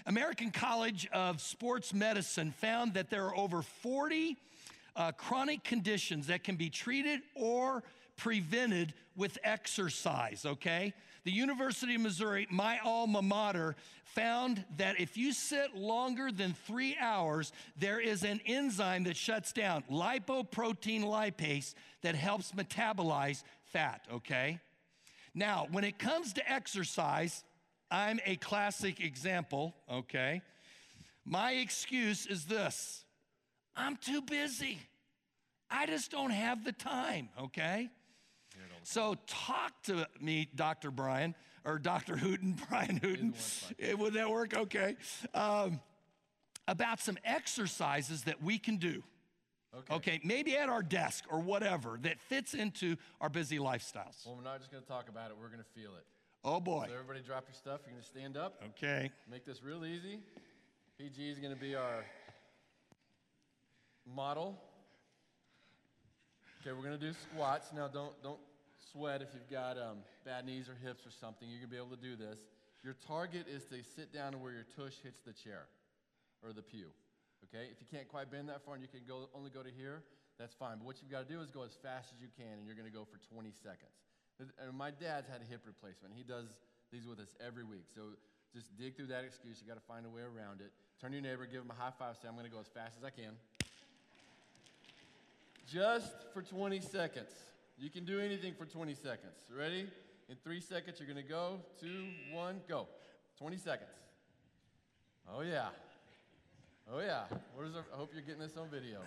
American 0.07 0.49
College 0.49 1.07
of 1.13 1.41
Sports 1.41 1.93
Medicine 1.93 2.51
found 2.57 2.95
that 2.95 3.11
there 3.11 3.25
are 3.25 3.37
over 3.37 3.61
40 3.61 4.35
uh, 4.95 5.11
chronic 5.11 5.63
conditions 5.63 6.27
that 6.27 6.43
can 6.43 6.55
be 6.55 6.69
treated 6.69 7.19
or 7.35 7.83
prevented 8.17 8.93
with 9.15 9.37
exercise, 9.43 10.45
okay? 10.45 10.93
The 11.23 11.31
University 11.31 11.95
of 11.95 12.01
Missouri, 12.01 12.47
my 12.51 12.79
alma 12.83 13.21
mater, 13.21 13.75
found 14.03 14.63
that 14.77 14.99
if 14.99 15.17
you 15.17 15.33
sit 15.33 15.75
longer 15.75 16.31
than 16.31 16.53
three 16.67 16.95
hours, 16.99 17.51
there 17.77 17.99
is 17.99 18.23
an 18.23 18.41
enzyme 18.45 19.03
that 19.05 19.17
shuts 19.17 19.51
down, 19.51 19.83
lipoprotein 19.91 21.03
lipase, 21.03 21.73
that 22.01 22.15
helps 22.15 22.51
metabolize 22.51 23.43
fat, 23.63 24.01
okay? 24.13 24.59
Now, 25.33 25.67
when 25.71 25.83
it 25.83 25.97
comes 25.97 26.33
to 26.33 26.51
exercise, 26.51 27.43
I'm 27.89 28.19
a 28.25 28.35
classic 28.37 28.99
example, 28.99 29.73
okay? 29.91 30.41
My 31.25 31.53
excuse 31.53 32.27
is 32.27 32.45
this 32.45 33.03
I'm 33.75 33.97
too 33.97 34.21
busy. 34.21 34.79
I 35.69 35.87
just 35.87 36.11
don't 36.11 36.29
have 36.29 36.63
the 36.63 36.71
time, 36.71 37.29
okay? 37.41 37.89
So 38.85 39.15
talk 39.25 39.81
to 39.83 40.07
me, 40.21 40.47
Dr. 40.55 40.91
Brian, 40.91 41.33
or 41.65 41.79
Dr. 41.79 42.15
Hooten, 42.15 42.55
Brian 42.69 42.99
Hooten. 42.99 43.33
Eh, 43.79 43.93
Would 43.93 44.13
that 44.13 44.29
work? 44.29 44.55
Okay. 44.55 44.95
Um, 45.33 45.79
about 46.67 46.99
some 47.01 47.17
exercises 47.25 48.23
that 48.25 48.43
we 48.43 48.59
can 48.59 48.77
do. 48.77 49.01
Okay. 49.75 49.93
Okay, 49.95 50.21
maybe 50.23 50.55
at 50.55 50.69
our 50.69 50.83
desk 50.83 51.25
or 51.31 51.39
whatever 51.39 51.97
that 52.03 52.19
fits 52.21 52.53
into 52.53 52.95
our 53.19 53.27
busy 53.27 53.57
lifestyles. 53.57 54.25
Well, 54.25 54.35
we're 54.37 54.43
not 54.43 54.59
just 54.59 54.71
going 54.71 54.81
to 54.83 54.87
talk 54.87 55.09
about 55.09 55.31
it, 55.31 55.37
we're 55.39 55.49
going 55.49 55.59
to 55.63 55.81
feel 55.81 55.95
it. 55.97 56.05
Oh 56.43 56.59
boy. 56.59 56.85
So, 56.87 56.93
everybody 56.93 57.21
drop 57.21 57.45
your 57.47 57.55
stuff. 57.55 57.81
You're 57.85 57.93
going 57.93 58.03
to 58.03 58.07
stand 58.07 58.37
up, 58.37 58.61
Okay. 58.69 59.11
make 59.29 59.45
this 59.45 59.63
real 59.63 59.83
easy. 59.83 60.19
PG 60.99 61.29
is 61.29 61.39
going 61.39 61.53
to 61.53 61.59
be 61.59 61.75
our 61.75 62.05
model. 64.15 64.55
Okay, 66.61 66.71
we're 66.71 66.83
going 66.87 66.97
to 66.97 67.05
do 67.05 67.13
squats. 67.13 67.71
Now, 67.75 67.87
don't, 67.87 68.13
don't 68.23 68.39
sweat 68.91 69.21
if 69.21 69.29
you've 69.33 69.49
got 69.49 69.77
um, 69.77 70.03
bad 70.25 70.45
knees 70.45 70.69
or 70.69 70.75
hips 70.75 71.05
or 71.05 71.11
something. 71.11 71.47
You're 71.49 71.59
going 71.59 71.69
to 71.69 71.75
be 71.75 71.81
able 71.81 71.95
to 71.95 72.01
do 72.01 72.15
this. 72.15 72.39
Your 72.83 72.95
target 73.07 73.47
is 73.47 73.65
to 73.73 73.81
sit 73.95 74.13
down 74.13 74.33
where 74.41 74.53
your 74.53 74.67
tush 74.75 75.01
hits 75.03 75.21
the 75.25 75.33
chair 75.33 75.65
or 76.43 76.53
the 76.53 76.61
pew. 76.61 76.93
Okay? 77.49 77.67
If 77.71 77.81
you 77.81 77.87
can't 77.89 78.07
quite 78.07 78.29
bend 78.29 78.49
that 78.49 78.63
far 78.63 78.75
and 78.75 78.83
you 78.83 78.89
can 78.89 79.01
go, 79.07 79.29
only 79.33 79.49
go 79.49 79.63
to 79.63 79.71
here, 79.71 80.03
that's 80.37 80.53
fine. 80.53 80.77
But 80.79 80.85
what 80.85 80.95
you've 81.01 81.11
got 81.11 81.27
to 81.27 81.31
do 81.31 81.41
is 81.41 81.49
go 81.49 81.63
as 81.63 81.73
fast 81.81 82.11
as 82.13 82.21
you 82.21 82.27
can, 82.35 82.59
and 82.59 82.67
you're 82.67 82.75
going 82.75 82.89
to 82.89 82.93
go 82.93 83.07
for 83.07 83.17
20 83.31 83.51
seconds. 83.63 83.95
And 84.59 84.75
my 84.75 84.91
dad's 84.91 85.31
had 85.31 85.39
a 85.39 85.47
hip 85.47 85.63
replacement. 85.63 86.13
He 86.13 86.23
does 86.23 86.59
these 86.91 87.07
with 87.07 87.19
us 87.19 87.31
every 87.39 87.63
week. 87.63 87.87
So 87.95 88.13
just 88.53 88.75
dig 88.77 88.95
through 88.95 89.07
that 89.07 89.23
excuse. 89.23 89.63
You 89.63 89.67
got 89.67 89.79
to 89.79 89.87
find 89.87 90.05
a 90.05 90.09
way 90.09 90.21
around 90.21 90.59
it. 90.59 90.71
Turn 90.99 91.11
to 91.11 91.17
your 91.17 91.23
neighbor, 91.23 91.45
give 91.47 91.61
him 91.63 91.71
a 91.71 91.79
high 91.79 91.95
five, 91.97 92.15
say, 92.21 92.27
I'm 92.27 92.35
going 92.35 92.45
to 92.45 92.51
go 92.51 92.59
as 92.59 92.67
fast 92.67 92.95
as 92.99 93.03
I 93.03 93.09
can. 93.09 93.31
Just 95.71 96.11
for 96.33 96.41
20 96.41 96.79
seconds. 96.81 97.31
You 97.77 97.89
can 97.89 98.05
do 98.05 98.19
anything 98.19 98.53
for 98.57 98.65
20 98.65 98.93
seconds. 98.95 99.35
Ready? 99.55 99.87
In 100.29 100.35
three 100.43 100.61
seconds, 100.61 100.99
you're 100.99 101.07
going 101.07 101.23
to 101.23 101.29
go. 101.29 101.59
Two, 101.79 102.05
one, 102.31 102.61
go. 102.67 102.87
20 103.37 103.57
seconds. 103.57 103.89
Oh, 105.33 105.41
yeah. 105.41 105.67
Oh, 106.91 106.99
yeah. 106.99 107.23
Our, 107.57 107.65
I 107.93 107.97
hope 107.97 108.11
you're 108.13 108.21
getting 108.21 108.41
this 108.41 108.57
on 108.57 108.69
video. 108.69 108.99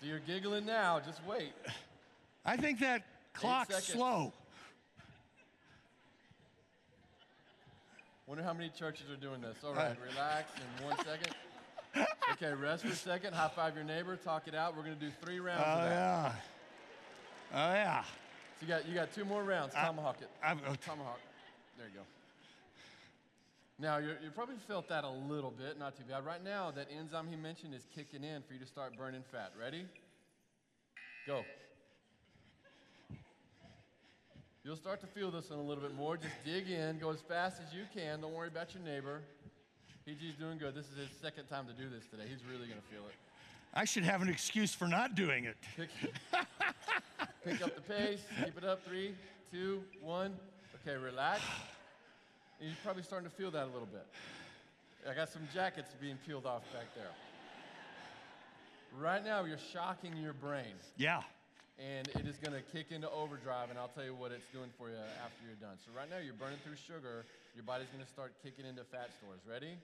So 0.00 0.06
you're 0.06 0.20
giggling 0.20 0.66
now. 0.66 1.00
Just 1.04 1.24
wait. 1.26 1.52
I 2.44 2.56
think 2.56 2.80
that 2.80 3.02
clock's 3.34 3.84
slow. 3.84 4.32
Wonder 8.26 8.44
how 8.44 8.52
many 8.52 8.68
churches 8.68 9.10
are 9.10 9.16
doing 9.20 9.40
this. 9.40 9.56
All 9.64 9.72
uh, 9.72 9.76
right, 9.76 9.96
relax 10.08 10.52
in 10.56 10.86
one 10.86 10.96
second. 10.98 11.34
Okay, 12.34 12.54
rest 12.54 12.84
for 12.84 12.92
a 12.92 12.94
second. 12.94 13.34
High 13.34 13.48
five 13.48 13.74
your 13.74 13.82
neighbor. 13.82 14.14
Talk 14.14 14.46
it 14.46 14.54
out. 14.54 14.76
We're 14.76 14.84
going 14.84 14.94
to 14.94 15.04
do 15.04 15.10
three 15.20 15.40
rounds 15.40 15.64
Oh 15.66 15.70
of 15.72 15.78
that. 15.80 15.90
yeah. 15.90 16.32
Oh 17.52 17.72
yeah. 17.72 18.02
So 18.02 18.66
you 18.66 18.68
got 18.68 18.88
you 18.88 18.94
got 18.94 19.12
two 19.12 19.24
more 19.24 19.42
rounds. 19.42 19.74
Tomahawk 19.74 20.16
it. 20.20 20.30
I'm- 20.42 20.60
oh, 20.68 20.74
Tomahawk. 20.84 21.18
There 21.76 21.86
you 21.88 21.94
go. 21.94 22.02
Now 23.78 23.96
you're, 23.96 24.16
you 24.22 24.30
probably 24.34 24.56
felt 24.68 24.88
that 24.90 25.04
a 25.04 25.10
little 25.10 25.50
bit, 25.50 25.78
not 25.78 25.96
too 25.96 26.04
bad. 26.08 26.26
Right 26.26 26.44
now, 26.44 26.70
that 26.72 26.88
enzyme 26.96 27.26
he 27.28 27.36
mentioned 27.36 27.74
is 27.74 27.86
kicking 27.94 28.22
in 28.22 28.42
for 28.42 28.52
you 28.52 28.60
to 28.60 28.66
start 28.66 28.96
burning 28.96 29.22
fat. 29.32 29.52
Ready? 29.58 29.86
Go. 31.26 31.42
You'll 34.62 34.76
start 34.76 35.00
to 35.00 35.06
feel 35.06 35.30
this 35.30 35.48
one 35.48 35.58
a 35.58 35.62
little 35.62 35.82
bit 35.82 35.94
more. 35.94 36.18
Just 36.18 36.34
dig 36.44 36.68
in, 36.68 36.98
go 36.98 37.10
as 37.10 37.20
fast 37.22 37.62
as 37.66 37.72
you 37.72 37.84
can. 37.94 38.20
Don't 38.20 38.34
worry 38.34 38.48
about 38.48 38.74
your 38.74 38.82
neighbor. 38.84 39.22
PG's 40.06 40.36
doing 40.38 40.58
good. 40.58 40.74
This 40.74 40.84
is 40.92 40.98
his 40.98 41.08
second 41.22 41.46
time 41.46 41.66
to 41.66 41.72
do 41.72 41.88
this 41.88 42.04
today. 42.06 42.24
He's 42.28 42.44
really 42.44 42.68
going 42.68 42.80
to 42.80 42.88
feel 42.92 43.06
it. 43.08 43.29
I 43.72 43.84
should 43.84 44.04
have 44.04 44.20
an 44.22 44.28
excuse 44.28 44.74
for 44.74 44.88
not 44.88 45.14
doing 45.14 45.44
it. 45.44 45.56
Pick, 45.76 45.88
pick 47.44 47.62
up 47.62 47.74
the 47.74 47.80
pace. 47.82 48.20
Keep 48.44 48.58
it 48.58 48.64
up. 48.64 48.84
Three, 48.86 49.14
two, 49.52 49.82
one. 50.02 50.34
Okay, 50.86 50.96
relax. 50.96 51.42
And 52.60 52.68
you're 52.68 52.78
probably 52.82 53.02
starting 53.02 53.28
to 53.28 53.34
feel 53.34 53.50
that 53.52 53.64
a 53.64 53.72
little 53.72 53.88
bit. 53.90 54.06
I 55.08 55.14
got 55.14 55.28
some 55.30 55.42
jackets 55.54 55.94
being 56.00 56.18
peeled 56.26 56.46
off 56.46 56.62
back 56.72 56.86
there. 56.94 57.10
Right 58.98 59.24
now, 59.24 59.44
you're 59.44 59.56
shocking 59.72 60.16
your 60.16 60.32
brain, 60.32 60.74
Yeah. 60.96 61.22
and 61.78 62.08
it 62.08 62.26
is 62.26 62.36
going 62.36 62.52
to 62.52 62.60
kick 62.72 62.90
into 62.90 63.08
overdrive, 63.08 63.70
and 63.70 63.78
I'll 63.78 63.88
tell 63.88 64.04
you 64.04 64.14
what 64.16 64.32
it's 64.32 64.44
doing 64.52 64.68
for 64.76 64.88
you 64.88 64.96
after 65.24 65.46
you're 65.46 65.54
done. 65.60 65.78
So, 65.86 65.92
right 65.96 66.10
now, 66.10 66.18
you're 66.18 66.34
burning 66.34 66.58
through 66.66 66.74
sugar. 66.74 67.24
Your 67.54 67.62
body's 67.64 67.86
going 67.94 68.04
to 68.04 68.10
start 68.10 68.32
kicking 68.42 68.66
into 68.66 68.82
fat 68.82 69.10
stores. 69.16 69.38
Ready? 69.48 69.78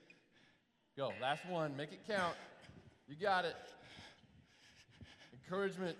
Go. 0.96 1.12
Last 1.22 1.46
one. 1.46 1.76
Make 1.76 1.92
it 1.92 2.00
count. 2.08 2.34
You 3.08 3.14
got 3.14 3.44
it. 3.44 3.54
Encouragement. 5.44 5.96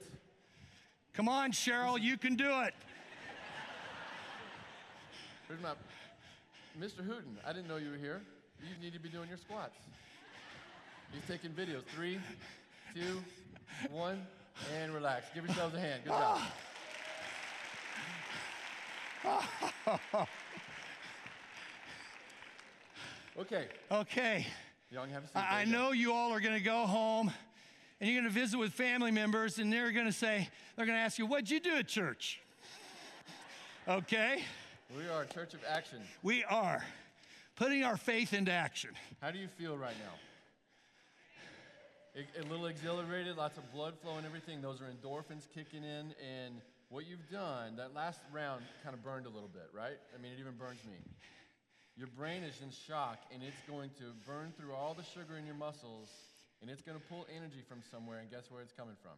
Come 1.15 1.29
on, 1.29 1.53
Cheryl, 1.53 2.01
you 2.01 2.17
can 2.17 2.35
do 2.37 2.63
it. 2.63 2.75
Here's 5.49 5.61
my 5.63 5.71
Mr. 6.81 7.07
Hooten. 7.07 7.37
I 7.47 7.53
didn't 7.53 7.69
know 7.69 7.77
you 7.77 7.91
were 7.91 7.97
here. 7.97 8.21
You 8.61 8.69
need 8.83 8.93
to 8.93 8.99
be 9.01 9.09
doing 9.09 9.29
your 9.29 9.39
squats. 9.39 9.77
He's 11.13 11.23
taking 11.29 11.51
videos. 11.53 11.85
Three, 11.95 12.19
two, 12.95 13.23
one, 13.91 14.27
and 14.75 14.93
relax. 14.93 15.27
Give 15.35 15.45
yourselves 15.47 15.75
a 15.75 15.81
hand. 15.81 16.03
Good 16.05 16.11
job. 16.11 16.41
Okay, 23.39 23.69
Okay. 23.91 24.47
y'all 24.91 25.05
can 25.05 25.13
have 25.13 25.25
a 25.25 25.27
seat. 25.27 25.37
I, 25.37 25.41
I 25.41 25.65
There 25.65 25.67
you 25.67 25.73
go. 25.73 25.79
know 25.79 25.93
you 25.93 26.13
all 26.15 26.33
are 26.33 26.41
going 26.41 26.55
to 26.55 26.65
go 26.65 26.87
home 26.87 27.31
and 28.01 28.11
you're 28.11 28.21
going 28.21 28.33
to 28.33 28.41
visit 28.41 28.59
with 28.59 28.73
family 28.73 29.11
members, 29.11 29.59
and 29.59 29.73
they're 29.73 29.93
going 29.93 30.07
to 30.07 30.13
say, 30.13 30.49
they're 30.77 30.87
going 30.87 30.99
to 30.99 31.03
ask 31.03 31.19
you, 31.19 31.27
What'd 31.27 31.51
you 31.51 31.61
do 31.61 31.77
at 31.77 31.89
church? 31.89 32.41
Okay? 33.89 34.43
We 34.97 35.09
are 35.09 35.23
a 35.23 35.27
church 35.27 35.55
of 35.55 35.61
action. 35.69 35.99
We 36.25 36.43
are 36.43 36.85
putting 37.55 37.85
our 37.85 37.97
faith 37.97 38.35
into 38.35 38.51
action. 38.51 38.91
How 39.23 39.31
do 39.31 39.39
you 39.39 39.47
feel 39.47 39.77
right 39.77 39.95
now? 39.99 42.21
A, 42.21 42.43
a 42.43 42.45
little 42.51 42.67
exhilarated, 42.67 43.37
lots 43.37 43.59
of 43.59 43.73
blood 43.73 43.95
flow 44.03 44.17
and 44.17 44.27
everything. 44.27 44.61
Those 44.61 44.81
are 44.81 44.87
endorphins 44.87 45.47
kicking 45.55 45.85
in. 45.85 46.13
And 46.19 46.61
what 46.89 47.07
you've 47.07 47.29
done, 47.31 47.77
that 47.77 47.95
last 47.95 48.21
round 48.33 48.63
kind 48.83 48.95
of 48.95 49.03
burned 49.03 49.27
a 49.27 49.31
little 49.31 49.51
bit, 49.53 49.69
right? 49.73 49.99
I 50.15 50.23
mean, 50.23 50.33
it 50.33 50.41
even 50.41 50.55
burns 50.55 50.81
me. 50.85 50.99
Your 51.97 52.09
brain 52.09 52.43
is 52.43 52.61
in 52.63 52.71
shock, 52.71 53.19
and 53.33 53.43
it's 53.43 53.61
going 53.69 53.91
to 53.99 54.13
burn 54.27 54.53
through 54.59 54.75
all 54.75 54.95
the 54.95 55.03
sugar 55.03 55.39
in 55.39 55.47
your 55.47 55.55
muscles, 55.55 56.11
and 56.61 56.71
it's 56.71 56.83
going 56.83 56.99
to 56.99 57.05
pull 57.07 57.27
energy 57.35 57.63
from 57.69 57.83
somewhere. 57.91 58.19
And 58.19 58.31
guess 58.31 58.51
where 58.51 58.63
it's 58.63 58.73
coming 58.73 58.97
from? 59.03 59.17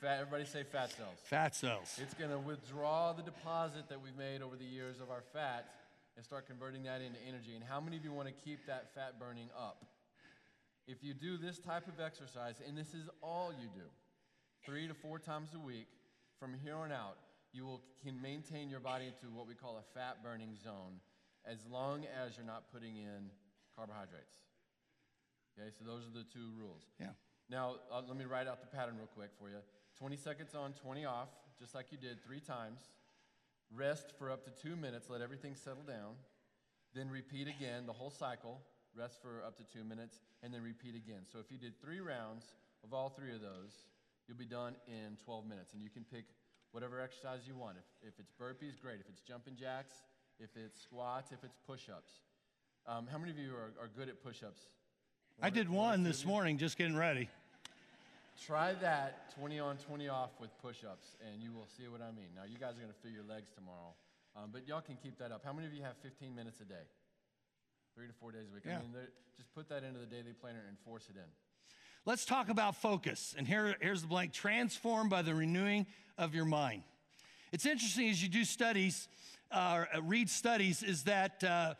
Fat. 0.00 0.20
Everybody 0.20 0.44
say 0.44 0.64
fat 0.64 0.90
cells. 0.90 1.18
Fat 1.24 1.54
cells. 1.54 1.98
It's 2.02 2.14
going 2.14 2.30
to 2.30 2.38
withdraw 2.38 3.12
the 3.12 3.22
deposit 3.22 3.88
that 3.88 4.02
we've 4.02 4.16
made 4.16 4.42
over 4.42 4.56
the 4.56 4.64
years 4.64 5.00
of 5.00 5.10
our 5.10 5.22
fat 5.32 5.66
and 6.16 6.24
start 6.24 6.46
converting 6.46 6.82
that 6.84 7.00
into 7.00 7.18
energy. 7.26 7.54
And 7.54 7.64
how 7.64 7.80
many 7.80 7.96
of 7.96 8.04
you 8.04 8.12
want 8.12 8.28
to 8.28 8.34
keep 8.34 8.66
that 8.66 8.94
fat 8.94 9.18
burning 9.18 9.48
up? 9.56 9.84
If 10.88 11.04
you 11.04 11.14
do 11.14 11.36
this 11.38 11.58
type 11.58 11.86
of 11.86 12.00
exercise, 12.04 12.56
and 12.66 12.76
this 12.76 12.94
is 12.94 13.08
all 13.22 13.52
you 13.52 13.68
do, 13.74 13.86
three 14.66 14.88
to 14.88 14.94
four 14.94 15.18
times 15.18 15.50
a 15.54 15.58
week, 15.58 15.86
from 16.40 16.54
here 16.64 16.74
on 16.74 16.90
out, 16.90 17.16
you 17.52 17.64
will 17.64 17.80
can 18.02 18.20
maintain 18.20 18.68
your 18.68 18.80
body 18.80 19.06
into 19.06 19.32
what 19.32 19.46
we 19.46 19.54
call 19.54 19.78
a 19.78 19.98
fat 19.98 20.24
burning 20.24 20.56
zone 20.64 20.98
as 21.46 21.58
long 21.70 22.04
as 22.18 22.36
you're 22.36 22.46
not 22.46 22.64
putting 22.72 22.96
in 22.96 23.30
carbohydrates. 23.76 24.34
Okay, 25.58 25.70
so 25.78 25.84
those 25.84 26.02
are 26.06 26.12
the 26.12 26.24
two 26.32 26.50
rules. 26.56 26.82
Yeah. 26.98 27.12
Now, 27.50 27.76
uh, 27.92 28.02
let 28.06 28.16
me 28.16 28.24
write 28.24 28.46
out 28.46 28.60
the 28.60 28.66
pattern 28.66 28.96
real 28.96 29.10
quick 29.12 29.30
for 29.38 29.48
you 29.48 29.56
20 29.98 30.16
seconds 30.16 30.54
on, 30.54 30.72
20 30.72 31.04
off, 31.04 31.28
just 31.58 31.74
like 31.74 31.86
you 31.90 31.98
did 31.98 32.22
three 32.24 32.40
times. 32.40 32.80
Rest 33.74 34.12
for 34.18 34.30
up 34.30 34.44
to 34.44 34.50
two 34.50 34.76
minutes, 34.76 35.08
let 35.08 35.20
everything 35.20 35.54
settle 35.54 35.82
down. 35.82 36.16
Then 36.94 37.08
repeat 37.08 37.48
again 37.48 37.86
the 37.86 37.92
whole 37.92 38.10
cycle. 38.10 38.60
Rest 38.94 39.20
for 39.22 39.42
up 39.46 39.56
to 39.56 39.64
two 39.64 39.84
minutes, 39.84 40.20
and 40.42 40.52
then 40.52 40.62
repeat 40.62 40.94
again. 40.94 41.24
So 41.24 41.38
if 41.38 41.50
you 41.50 41.56
did 41.56 41.80
three 41.80 42.00
rounds 42.00 42.44
of 42.84 42.92
all 42.92 43.08
three 43.08 43.34
of 43.34 43.40
those, 43.40 43.88
you'll 44.28 44.36
be 44.36 44.44
done 44.44 44.76
in 44.86 45.16
12 45.24 45.46
minutes. 45.46 45.72
And 45.72 45.82
you 45.82 45.88
can 45.88 46.04
pick 46.04 46.24
whatever 46.72 47.00
exercise 47.00 47.40
you 47.46 47.56
want. 47.56 47.76
If, 47.78 48.08
if 48.08 48.14
it's 48.18 48.32
burpees, 48.32 48.80
great. 48.80 49.00
If 49.00 49.08
it's 49.08 49.22
jumping 49.22 49.56
jacks, 49.56 49.94
if 50.38 50.50
it's 50.56 50.80
squats, 50.82 51.32
if 51.32 51.44
it's 51.44 51.56
push 51.66 51.88
ups. 51.88 52.20
Um, 52.86 53.06
how 53.10 53.16
many 53.16 53.30
of 53.30 53.38
you 53.38 53.52
are, 53.52 53.72
are 53.80 53.88
good 53.96 54.08
at 54.08 54.22
push 54.22 54.42
ups? 54.42 54.66
I 55.40 55.50
did 55.50 55.68
one 55.68 56.02
this 56.02 56.24
morning 56.24 56.58
just 56.58 56.76
getting 56.76 56.96
ready. 56.96 57.28
Try 58.46 58.74
that 58.74 59.32
20 59.38 59.60
on, 59.60 59.76
20 59.76 60.08
off 60.08 60.30
with 60.40 60.50
push 60.60 60.84
ups, 60.84 61.16
and 61.22 61.42
you 61.42 61.52
will 61.52 61.66
see 61.76 61.86
what 61.88 62.00
I 62.00 62.10
mean. 62.10 62.28
Now, 62.34 62.42
you 62.42 62.58
guys 62.58 62.74
are 62.76 62.82
going 62.82 62.92
to 62.92 63.00
feel 63.02 63.12
your 63.12 63.24
legs 63.28 63.50
tomorrow, 63.54 63.94
um, 64.36 64.50
but 64.52 64.66
y'all 64.66 64.80
can 64.80 64.96
keep 65.02 65.18
that 65.18 65.30
up. 65.30 65.42
How 65.44 65.52
many 65.52 65.66
of 65.66 65.74
you 65.74 65.82
have 65.82 65.96
15 66.02 66.34
minutes 66.34 66.60
a 66.60 66.64
day? 66.64 66.86
Three 67.94 68.06
to 68.06 68.12
four 68.14 68.32
days 68.32 68.46
a 68.50 68.54
week. 68.54 68.64
Yeah. 68.66 68.78
I 68.78 68.80
mean, 68.80 68.90
just 69.36 69.54
put 69.54 69.68
that 69.68 69.84
into 69.84 70.00
the 70.00 70.06
daily 70.06 70.32
planner 70.40 70.62
and 70.68 70.76
force 70.84 71.04
it 71.08 71.16
in. 71.16 71.28
Let's 72.04 72.24
talk 72.24 72.48
about 72.48 72.74
focus. 72.76 73.34
And 73.38 73.46
here, 73.46 73.76
here's 73.80 74.02
the 74.02 74.08
blank 74.08 74.32
transformed 74.32 75.10
by 75.10 75.22
the 75.22 75.34
renewing 75.34 75.86
of 76.18 76.34
your 76.34 76.44
mind. 76.44 76.82
It's 77.52 77.66
interesting 77.66 78.08
as 78.08 78.22
you 78.22 78.28
do 78.28 78.44
studies, 78.44 79.08
uh, 79.52 79.74
or, 79.76 79.88
uh, 79.96 80.02
read 80.02 80.28
studies, 80.30 80.82
is 80.82 81.04
that 81.04 81.44
uh, 81.44 81.74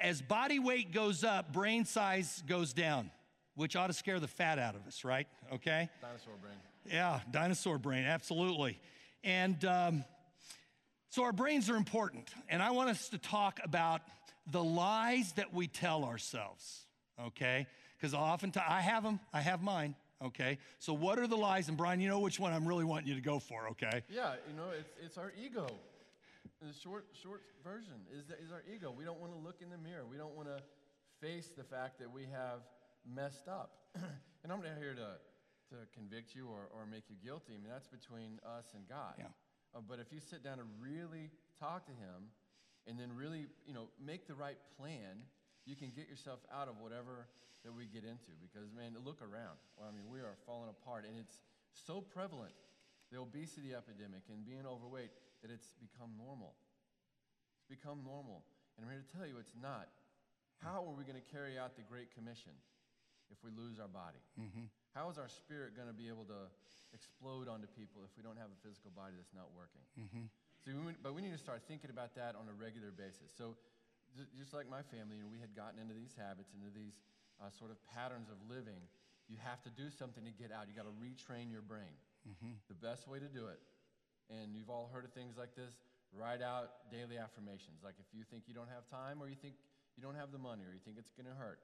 as 0.00 0.22
body 0.22 0.58
weight 0.58 0.92
goes 0.92 1.24
up, 1.24 1.52
brain 1.52 1.84
size 1.84 2.42
goes 2.46 2.72
down, 2.72 3.10
which 3.54 3.76
ought 3.76 3.88
to 3.88 3.92
scare 3.92 4.20
the 4.20 4.28
fat 4.28 4.58
out 4.58 4.74
of 4.74 4.86
us, 4.86 5.04
right? 5.04 5.26
Okay? 5.52 5.88
Dinosaur 6.00 6.34
brain. 6.40 6.54
Yeah, 6.90 7.20
dinosaur 7.30 7.78
brain, 7.78 8.04
absolutely. 8.04 8.78
And 9.24 9.64
um, 9.64 10.04
so 11.10 11.24
our 11.24 11.32
brains 11.32 11.70
are 11.70 11.76
important. 11.76 12.28
And 12.48 12.62
I 12.62 12.70
want 12.70 12.90
us 12.90 13.08
to 13.10 13.18
talk 13.18 13.60
about 13.64 14.02
the 14.50 14.62
lies 14.62 15.32
that 15.32 15.52
we 15.52 15.66
tell 15.66 16.04
ourselves, 16.04 16.86
okay? 17.26 17.66
Because 17.98 18.14
oftentimes, 18.14 18.66
I 18.68 18.80
have 18.80 19.02
them, 19.02 19.18
I 19.32 19.40
have 19.40 19.62
mine, 19.62 19.94
okay? 20.24 20.58
So 20.78 20.92
what 20.92 21.18
are 21.18 21.26
the 21.26 21.36
lies? 21.36 21.68
And 21.68 21.76
Brian, 21.76 22.00
you 22.00 22.08
know 22.08 22.20
which 22.20 22.38
one 22.38 22.52
I'm 22.52 22.66
really 22.66 22.84
wanting 22.84 23.08
you 23.08 23.14
to 23.14 23.20
go 23.20 23.38
for, 23.38 23.68
okay? 23.70 24.02
Yeah, 24.08 24.34
you 24.48 24.56
know, 24.56 24.70
it's, 24.78 24.90
it's 25.04 25.18
our 25.18 25.32
ego. 25.42 25.66
The 26.66 26.74
short, 26.74 27.06
short 27.14 27.46
version 27.62 28.02
is, 28.10 28.26
that, 28.26 28.42
is 28.42 28.50
our 28.50 28.66
ego. 28.66 28.90
We 28.90 29.06
don't 29.06 29.22
want 29.22 29.30
to 29.30 29.38
look 29.38 29.62
in 29.62 29.70
the 29.70 29.78
mirror. 29.78 30.02
We 30.02 30.18
don't 30.18 30.34
want 30.34 30.50
to 30.50 30.58
face 31.22 31.54
the 31.54 31.62
fact 31.62 32.02
that 32.02 32.10
we 32.10 32.26
have 32.34 32.66
messed 33.06 33.46
up. 33.46 33.86
and 33.94 34.50
I'm 34.50 34.58
not 34.58 34.74
here 34.74 34.90
to, 34.98 35.14
to 35.70 35.86
convict 35.94 36.34
you 36.34 36.50
or, 36.50 36.66
or 36.74 36.82
make 36.82 37.06
you 37.06 37.14
guilty. 37.22 37.54
I 37.54 37.62
mean, 37.62 37.70
that's 37.70 37.86
between 37.86 38.42
us 38.42 38.74
and 38.74 38.82
God. 38.90 39.14
Yeah. 39.14 39.30
Uh, 39.78 39.86
but 39.86 40.02
if 40.02 40.10
you 40.10 40.18
sit 40.18 40.42
down 40.42 40.58
and 40.58 40.66
really 40.82 41.30
talk 41.54 41.86
to 41.86 41.94
Him 41.94 42.34
and 42.90 42.98
then 42.98 43.14
really, 43.14 43.46
you 43.62 43.70
know, 43.70 43.86
make 44.02 44.26
the 44.26 44.34
right 44.34 44.58
plan, 44.74 45.22
you 45.70 45.78
can 45.78 45.94
get 45.94 46.10
yourself 46.10 46.42
out 46.50 46.66
of 46.66 46.82
whatever 46.82 47.30
that 47.62 47.70
we 47.70 47.86
get 47.86 48.02
into. 48.02 48.34
Because, 48.42 48.74
man, 48.74 48.98
look 49.06 49.22
around. 49.22 49.54
Well, 49.78 49.86
I 49.86 49.94
mean, 49.94 50.10
we 50.10 50.18
are 50.18 50.34
falling 50.42 50.74
apart. 50.74 51.06
And 51.06 51.14
it's 51.14 51.46
so 51.70 52.02
prevalent 52.02 52.58
the 53.14 53.22
obesity 53.22 53.70
epidemic 53.70 54.26
and 54.34 54.42
being 54.42 54.66
overweight, 54.66 55.14
that 55.46 55.54
it's 55.54 55.70
become 55.78 56.10
normal. 56.18 56.58
It's 57.62 57.70
become 57.70 58.02
normal. 58.02 58.42
And 58.74 58.82
I'm 58.82 58.90
here 58.90 58.98
to 58.98 59.12
tell 59.14 59.30
you 59.30 59.38
it's 59.38 59.54
not. 59.54 59.86
How 60.58 60.82
are 60.82 60.94
we 60.98 61.06
going 61.06 61.20
to 61.20 61.28
carry 61.30 61.54
out 61.54 61.78
the 61.78 61.86
Great 61.86 62.10
Commission 62.10 62.50
if 63.30 63.38
we 63.46 63.54
lose 63.54 63.78
our 63.78 63.86
body? 63.86 64.18
Mm-hmm. 64.34 64.66
How 64.90 65.06
is 65.06 65.22
our 65.22 65.30
spirit 65.30 65.78
going 65.78 65.86
to 65.86 65.94
be 65.94 66.10
able 66.10 66.26
to 66.26 66.50
explode 66.90 67.46
onto 67.46 67.70
people 67.78 68.02
if 68.02 68.10
we 68.18 68.26
don't 68.26 68.40
have 68.40 68.50
a 68.50 68.58
physical 68.66 68.90
body 68.90 69.14
that's 69.14 69.36
not 69.36 69.54
working? 69.54 69.84
Mm-hmm. 69.94 70.26
So 70.66 70.74
we, 70.82 70.98
but 70.98 71.14
we 71.14 71.22
need 71.22 71.36
to 71.36 71.38
start 71.38 71.62
thinking 71.70 71.94
about 71.94 72.18
that 72.18 72.34
on 72.34 72.50
a 72.50 72.56
regular 72.56 72.90
basis. 72.90 73.30
So 73.30 73.54
just 74.34 74.50
like 74.50 74.66
my 74.66 74.82
family, 74.90 75.20
you 75.20 75.22
know, 75.22 75.30
we 75.30 75.38
had 75.38 75.54
gotten 75.54 75.78
into 75.78 75.94
these 75.94 76.16
habits, 76.18 76.50
into 76.56 76.72
these 76.74 76.98
uh, 77.38 77.52
sort 77.54 77.70
of 77.70 77.78
patterns 77.86 78.32
of 78.32 78.40
living. 78.50 78.82
You 79.30 79.38
have 79.46 79.60
to 79.68 79.70
do 79.70 79.92
something 79.94 80.24
to 80.24 80.34
get 80.34 80.50
out. 80.50 80.66
You 80.66 80.74
got 80.74 80.88
to 80.88 80.96
retrain 80.98 81.52
your 81.52 81.62
brain. 81.62 81.94
Mm-hmm. 82.24 82.58
The 82.66 82.78
best 82.78 83.06
way 83.06 83.20
to 83.20 83.30
do 83.30 83.46
it, 83.52 83.60
and 84.30 84.54
you've 84.54 84.70
all 84.70 84.90
heard 84.92 85.04
of 85.04 85.12
things 85.12 85.36
like 85.38 85.54
this, 85.54 85.74
write 86.14 86.42
out 86.42 86.90
daily 86.90 87.18
affirmations. 87.18 87.82
Like 87.82 87.94
if 87.98 88.06
you 88.12 88.24
think 88.26 88.44
you 88.46 88.54
don't 88.54 88.70
have 88.70 88.86
time, 88.86 89.22
or 89.22 89.28
you 89.28 89.38
think 89.38 89.54
you 89.96 90.02
don't 90.02 90.16
have 90.16 90.32
the 90.32 90.38
money, 90.38 90.64
or 90.64 90.72
you 90.74 90.82
think 90.84 90.98
it's 90.98 91.12
going 91.14 91.28
to 91.30 91.36
hurt, 91.36 91.60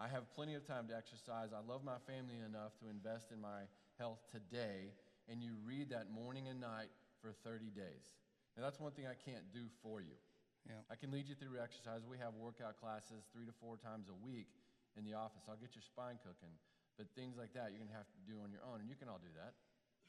I 0.00 0.08
have 0.08 0.32
plenty 0.32 0.56
of 0.56 0.64
time 0.64 0.88
to 0.88 0.96
exercise. 0.96 1.52
I 1.52 1.60
love 1.60 1.84
my 1.84 2.00
family 2.08 2.40
enough 2.40 2.72
to 2.80 2.88
invest 2.88 3.32
in 3.32 3.40
my 3.40 3.68
health 4.00 4.24
today. 4.32 4.96
And 5.28 5.44
you 5.44 5.60
read 5.60 5.92
that 5.92 6.08
morning 6.08 6.48
and 6.48 6.56
night 6.56 6.88
for 7.20 7.36
30 7.44 7.68
days. 7.76 8.16
Now, 8.56 8.64
that's 8.64 8.80
one 8.80 8.96
thing 8.96 9.04
I 9.04 9.14
can't 9.14 9.44
do 9.52 9.68
for 9.84 10.00
you. 10.00 10.16
Yeah. 10.64 10.80
I 10.88 10.96
can 10.96 11.12
lead 11.12 11.28
you 11.28 11.36
through 11.36 11.60
exercise. 11.60 12.00
We 12.08 12.16
have 12.18 12.32
workout 12.36 12.80
classes 12.80 13.28
three 13.32 13.44
to 13.44 13.54
four 13.60 13.76
times 13.76 14.08
a 14.08 14.16
week 14.24 14.48
in 14.96 15.04
the 15.04 15.14
office. 15.14 15.44
I'll 15.48 15.60
get 15.60 15.76
your 15.76 15.84
spine 15.84 16.16
cooking. 16.24 16.56
But 16.96 17.12
things 17.12 17.36
like 17.36 17.52
that, 17.52 17.72
you're 17.72 17.80
going 17.80 17.92
to 17.92 18.00
have 18.00 18.08
to 18.08 18.20
do 18.24 18.40
on 18.40 18.48
your 18.48 18.64
own. 18.64 18.80
And 18.80 18.88
you 18.88 18.96
can 18.96 19.08
all 19.08 19.20
do 19.20 19.30
that. 19.36 19.52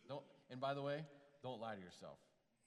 Don't, 0.08 0.24
and 0.50 0.60
by 0.60 0.74
the 0.74 0.82
way, 0.82 1.04
don't 1.44 1.60
lie 1.60 1.76
to 1.76 1.82
yourself. 1.82 2.18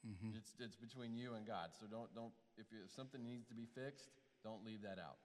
Mm-hmm. 0.06 0.36
It's, 0.36 0.52
it's 0.58 0.76
between 0.76 1.14
you 1.14 1.34
and 1.34 1.46
God. 1.46 1.70
So 1.78 1.86
don't, 1.86 2.14
don't 2.14 2.32
if, 2.58 2.66
you, 2.70 2.78
if 2.84 2.92
something 2.92 3.24
needs 3.24 3.46
to 3.46 3.54
be 3.54 3.66
fixed, 3.74 4.10
don't 4.42 4.64
leave 4.64 4.82
that 4.82 4.98
out. 4.98 5.16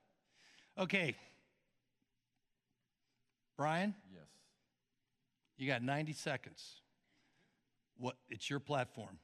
Okay, 0.78 1.16
Brian? 3.60 3.94
Yes. 4.08 4.32
You 5.58 5.68
got 5.68 5.84
90 5.84 6.16
seconds. 6.16 6.80
What, 8.00 8.16
it's 8.32 8.48
your 8.48 8.64
platform. 8.64 9.20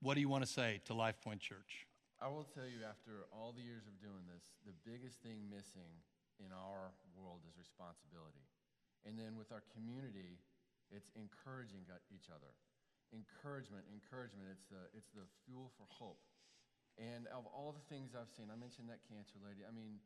What 0.00 0.14
do 0.16 0.24
you 0.24 0.32
want 0.32 0.48
to 0.48 0.48
say 0.48 0.80
to 0.88 0.96
Life 0.96 1.20
Point 1.20 1.44
Church? 1.44 1.84
I 2.16 2.32
will 2.32 2.48
tell 2.48 2.64
you, 2.64 2.80
after 2.88 3.28
all 3.28 3.52
the 3.52 3.60
years 3.60 3.84
of 3.84 3.92
doing 4.00 4.24
this, 4.24 4.56
the 4.64 4.72
biggest 4.88 5.20
thing 5.20 5.44
missing 5.52 5.92
in 6.40 6.48
our 6.56 6.96
world 7.12 7.44
is 7.44 7.52
responsibility. 7.60 8.48
And 9.04 9.20
then 9.20 9.36
with 9.36 9.52
our 9.52 9.60
community, 9.76 10.40
it's 10.88 11.12
encouraging 11.12 11.84
each 12.08 12.32
other. 12.32 12.48
Encouragement, 13.14 13.86
encouragement, 13.90 14.50
it's 14.50 14.66
the, 14.66 14.82
it's 14.94 15.10
the 15.14 15.26
fuel 15.46 15.70
for 15.78 15.86
hope. 15.86 16.18
And 16.96 17.28
of 17.30 17.44
all 17.52 17.76
the 17.76 17.84
things 17.92 18.16
I've 18.16 18.32
seen, 18.32 18.48
I 18.48 18.56
mentioned 18.56 18.88
that 18.88 19.04
cancer 19.06 19.36
lady. 19.42 19.62
I 19.62 19.70
mean, 19.70 20.00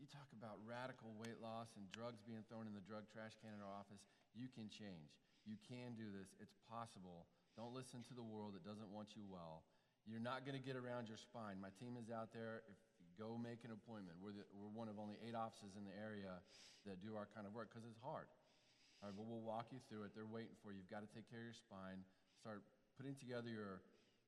you 0.00 0.08
talk 0.10 0.26
about 0.34 0.58
radical 0.64 1.14
weight 1.20 1.38
loss 1.38 1.70
and 1.78 1.86
drugs 1.94 2.24
being 2.24 2.42
thrown 2.48 2.66
in 2.66 2.74
the 2.74 2.82
drug 2.82 3.06
trash 3.12 3.36
can 3.38 3.54
in 3.54 3.60
our 3.62 3.74
office. 3.76 4.02
You 4.34 4.50
can 4.50 4.66
change. 4.66 5.14
You 5.46 5.60
can 5.68 5.94
do 5.94 6.08
this. 6.10 6.32
It's 6.40 6.56
possible. 6.66 7.28
Don't 7.54 7.76
listen 7.76 8.02
to 8.10 8.14
the 8.16 8.24
world 8.24 8.56
that 8.58 8.64
doesn't 8.66 8.90
want 8.90 9.14
you 9.14 9.22
well. 9.28 9.62
You're 10.08 10.24
not 10.24 10.42
going 10.42 10.56
to 10.58 10.64
get 10.64 10.74
around 10.74 11.06
your 11.06 11.20
spine. 11.20 11.60
My 11.60 11.72
team 11.78 11.96
is 12.00 12.10
out 12.10 12.34
there. 12.34 12.66
If 12.66 12.76
go 13.14 13.38
make 13.38 13.62
an 13.62 13.70
appointment, 13.70 14.18
we're, 14.18 14.34
the, 14.34 14.44
we're 14.58 14.72
one 14.74 14.90
of 14.90 14.98
only 14.98 15.14
eight 15.22 15.38
offices 15.38 15.78
in 15.78 15.86
the 15.86 15.94
area 15.94 16.34
that 16.84 16.98
do 16.98 17.14
our 17.14 17.30
kind 17.30 17.46
of 17.46 17.54
work 17.54 17.70
because 17.70 17.86
it's 17.86 18.00
hard. 18.02 18.26
All 19.00 19.10
right, 19.10 19.16
but 19.16 19.24
we'll 19.26 19.44
walk 19.44 19.70
you 19.70 19.78
through 19.86 20.06
it. 20.08 20.12
They're 20.12 20.28
waiting 20.28 20.54
for 20.60 20.74
you. 20.74 20.82
You've 20.82 20.92
got 20.92 21.06
to 21.06 21.10
take 21.14 21.30
care 21.30 21.40
of 21.42 21.48
your 21.54 21.58
spine. 21.58 22.02
Start 22.44 22.60
putting 22.98 23.14
together 23.14 23.48
your 23.48 23.80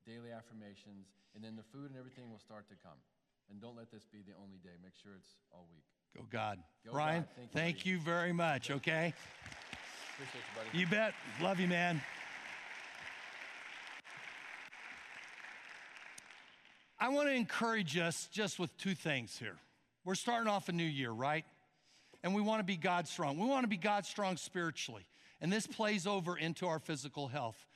daily 0.07 0.31
affirmations, 0.31 1.05
and 1.35 1.43
then 1.43 1.55
the 1.55 1.61
food 1.61 1.91
and 1.91 1.99
everything 1.99 2.31
will 2.31 2.39
start 2.39 2.67
to 2.67 2.73
come. 2.83 2.97
And 3.47 3.61
don't 3.61 3.77
let 3.77 3.91
this 3.91 4.07
be 4.11 4.23
the 4.25 4.33
only 4.41 4.57
day. 4.63 4.73
Make 4.81 4.93
sure 5.03 5.11
it's 5.15 5.35
all 5.53 5.67
week. 5.71 5.83
Go 6.15 6.25
God. 6.31 6.57
Go 6.83 6.93
Brian, 6.93 7.21
God. 7.21 7.29
thank, 7.35 7.51
thank 7.51 7.85
you, 7.85 7.97
you, 7.97 7.99
very 7.99 8.33
much, 8.33 8.71
okay? 8.71 9.13
Appreciate 10.15 10.33
you, 10.33 10.55
buddy. 10.55 10.79
You 10.79 10.87
bet. 10.87 11.13
Love 11.43 11.59
you, 11.59 11.67
man. 11.67 12.01
I 16.99 17.09
want 17.09 17.27
to 17.27 17.35
encourage 17.35 17.99
us 17.99 18.27
just 18.31 18.57
with 18.57 18.75
two 18.79 18.95
things 18.95 19.37
here. 19.37 19.57
We're 20.05 20.15
starting 20.15 20.49
off 20.49 20.69
a 20.69 20.71
new 20.71 20.83
year, 20.83 21.11
right? 21.11 21.45
And 22.23 22.33
we 22.33 22.41
want 22.41 22.61
to 22.61 22.65
be 22.65 22.77
God 22.77 23.07
strong. 23.07 23.37
We 23.37 23.45
want 23.45 23.63
to 23.65 23.69
be 23.69 23.77
God 23.77 24.07
strong 24.07 24.37
spiritually. 24.37 25.05
And 25.39 25.53
this 25.53 25.67
plays 25.67 26.07
over 26.07 26.35
into 26.35 26.65
our 26.65 26.79
physical 26.79 27.27
health. 27.27 27.66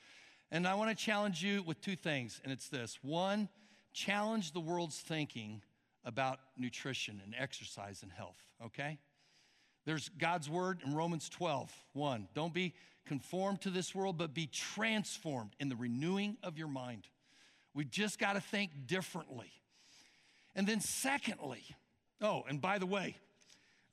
And 0.54 0.68
I 0.68 0.74
want 0.74 0.90
to 0.90 1.04
challenge 1.04 1.42
you 1.42 1.62
with 1.62 1.80
two 1.80 1.96
things, 1.96 2.38
and 2.44 2.52
it's 2.52 2.68
this. 2.68 2.98
One, 3.00 3.48
challenge 3.94 4.52
the 4.52 4.60
world's 4.60 4.98
thinking 4.98 5.62
about 6.04 6.40
nutrition 6.58 7.22
and 7.24 7.34
exercise 7.38 8.02
and 8.02 8.12
health, 8.12 8.36
okay? 8.62 8.98
There's 9.86 10.10
God's 10.10 10.50
word 10.50 10.82
in 10.84 10.94
Romans 10.94 11.30
12, 11.30 11.72
1. 11.94 12.28
Don't 12.34 12.52
be 12.52 12.74
conformed 13.06 13.62
to 13.62 13.70
this 13.70 13.94
world, 13.94 14.18
but 14.18 14.34
be 14.34 14.46
transformed 14.46 15.56
in 15.58 15.70
the 15.70 15.74
renewing 15.74 16.36
of 16.42 16.58
your 16.58 16.68
mind. 16.68 17.08
We've 17.72 17.90
just 17.90 18.18
got 18.18 18.34
to 18.34 18.40
think 18.40 18.86
differently. 18.86 19.50
And 20.54 20.66
then, 20.66 20.80
secondly, 20.80 21.64
oh, 22.20 22.44
and 22.46 22.60
by 22.60 22.76
the 22.76 22.84
way, 22.84 23.16